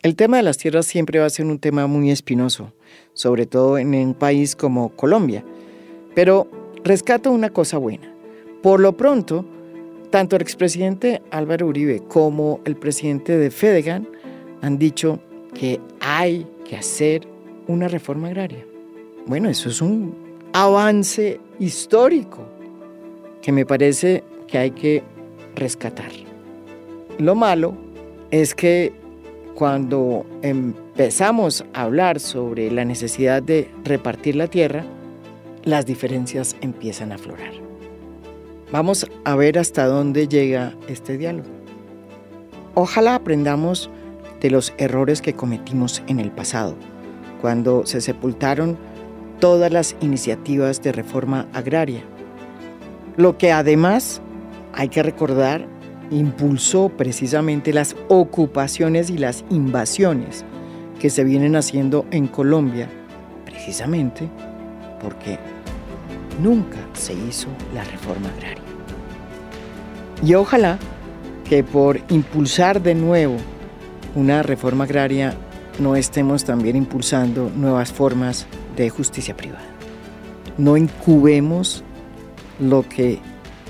El 0.02 0.14
tema 0.14 0.36
de 0.36 0.44
las 0.44 0.58
tierras 0.58 0.86
siempre 0.86 1.18
va 1.18 1.26
a 1.26 1.30
ser 1.30 1.46
un 1.46 1.58
tema 1.58 1.88
muy 1.88 2.12
espinoso, 2.12 2.72
sobre 3.14 3.46
todo 3.46 3.78
en 3.78 3.92
un 3.92 4.14
país 4.14 4.54
como 4.54 4.90
Colombia. 4.90 5.44
Pero 6.14 6.48
rescato 6.84 7.32
una 7.32 7.50
cosa 7.50 7.78
buena. 7.78 8.17
Por 8.62 8.80
lo 8.80 8.96
pronto, 8.96 9.44
tanto 10.10 10.36
el 10.36 10.42
expresidente 10.42 11.22
Álvaro 11.30 11.66
Uribe 11.66 12.02
como 12.08 12.60
el 12.64 12.76
presidente 12.76 13.36
de 13.36 13.50
Fedegan 13.50 14.08
han 14.62 14.78
dicho 14.78 15.20
que 15.54 15.80
hay 16.00 16.46
que 16.68 16.76
hacer 16.76 17.26
una 17.66 17.88
reforma 17.88 18.28
agraria. 18.28 18.64
Bueno, 19.26 19.48
eso 19.48 19.68
es 19.68 19.80
un 19.80 20.14
avance 20.52 21.40
histórico 21.60 22.46
que 23.42 23.52
me 23.52 23.64
parece 23.64 24.24
que 24.46 24.58
hay 24.58 24.70
que 24.70 25.02
rescatar. 25.54 26.10
Lo 27.18 27.34
malo 27.34 27.74
es 28.30 28.54
que 28.54 28.92
cuando 29.54 30.24
empezamos 30.42 31.64
a 31.74 31.82
hablar 31.82 32.20
sobre 32.20 32.70
la 32.70 32.84
necesidad 32.84 33.42
de 33.42 33.68
repartir 33.84 34.36
la 34.36 34.46
tierra, 34.46 34.84
las 35.64 35.84
diferencias 35.84 36.56
empiezan 36.60 37.12
a 37.12 37.16
aflorar. 37.16 37.67
Vamos 38.70 39.06
a 39.24 39.34
ver 39.34 39.58
hasta 39.58 39.86
dónde 39.86 40.28
llega 40.28 40.74
este 40.88 41.16
diálogo. 41.16 41.48
Ojalá 42.74 43.14
aprendamos 43.14 43.88
de 44.40 44.50
los 44.50 44.74
errores 44.76 45.22
que 45.22 45.32
cometimos 45.32 46.02
en 46.06 46.20
el 46.20 46.30
pasado, 46.30 46.76
cuando 47.40 47.86
se 47.86 48.02
sepultaron 48.02 48.76
todas 49.40 49.72
las 49.72 49.96
iniciativas 50.00 50.82
de 50.82 50.92
reforma 50.92 51.48
agraria. 51.54 52.02
Lo 53.16 53.38
que 53.38 53.52
además, 53.52 54.20
hay 54.74 54.90
que 54.90 55.02
recordar, 55.02 55.66
impulsó 56.10 56.90
precisamente 56.90 57.72
las 57.72 57.96
ocupaciones 58.08 59.08
y 59.08 59.16
las 59.16 59.44
invasiones 59.50 60.44
que 61.00 61.08
se 61.08 61.24
vienen 61.24 61.56
haciendo 61.56 62.04
en 62.10 62.26
Colombia, 62.26 62.88
precisamente 63.44 64.28
porque 65.02 65.38
nunca 66.42 66.78
se 66.92 67.14
hizo 67.14 67.48
la 67.74 67.84
reforma 67.84 68.28
agraria. 68.36 68.57
Y 70.24 70.34
ojalá 70.34 70.78
que 71.48 71.64
por 71.64 72.00
impulsar 72.08 72.82
de 72.82 72.94
nuevo 72.94 73.36
una 74.14 74.42
reforma 74.42 74.84
agraria 74.84 75.34
no 75.78 75.96
estemos 75.96 76.44
también 76.44 76.76
impulsando 76.76 77.50
nuevas 77.54 77.92
formas 77.92 78.46
de 78.76 78.90
justicia 78.90 79.36
privada. 79.36 79.64
No 80.56 80.76
incubemos 80.76 81.84
lo 82.58 82.86
que 82.88 83.20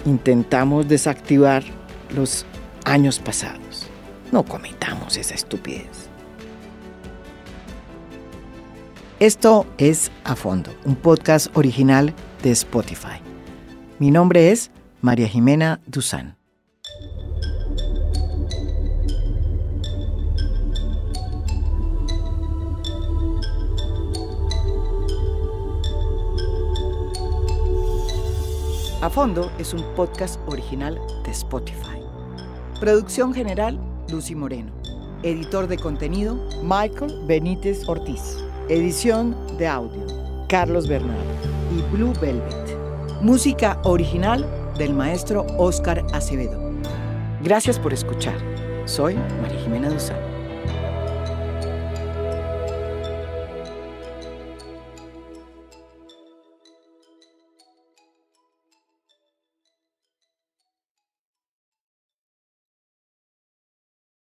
intentamos 0.06 0.88
desactivar 0.88 1.62
los 2.14 2.46
años 2.84 3.18
pasados. 3.18 3.86
No 4.32 4.42
cometamos 4.44 5.16
esa 5.16 5.34
estupidez. 5.34 6.08
Esto 9.20 9.66
es 9.78 10.10
A 10.24 10.36
Fondo, 10.36 10.70
un 10.84 10.94
podcast 10.94 11.54
original 11.56 12.14
de 12.42 12.52
Spotify. 12.52 13.20
Mi 13.98 14.10
nombre 14.10 14.52
es 14.52 14.70
María 15.00 15.28
Jimena 15.28 15.80
Duzán. 15.86 16.37
A 29.08 29.10
Fondo 29.10 29.50
es 29.58 29.72
un 29.72 29.82
podcast 29.94 30.38
original 30.48 31.00
de 31.24 31.30
Spotify. 31.30 31.98
Producción 32.78 33.32
general, 33.32 33.80
Lucy 34.10 34.34
Moreno. 34.34 34.70
Editor 35.22 35.66
de 35.66 35.78
contenido, 35.78 36.36
Michael 36.62 37.24
Benítez 37.26 37.88
Ortiz. 37.88 38.36
Edición 38.68 39.34
de 39.56 39.66
audio, 39.66 40.04
Carlos 40.50 40.86
Bernardo 40.86 41.24
y 41.74 41.80
Blue 41.96 42.12
Velvet. 42.20 42.76
Música 43.22 43.80
original 43.84 44.46
del 44.76 44.92
maestro 44.92 45.46
Oscar 45.56 46.04
Acevedo. 46.12 46.60
Gracias 47.42 47.78
por 47.78 47.94
escuchar. 47.94 48.36
Soy 48.84 49.14
María 49.40 49.58
Jimena 49.60 49.88
Duzán. 49.88 50.27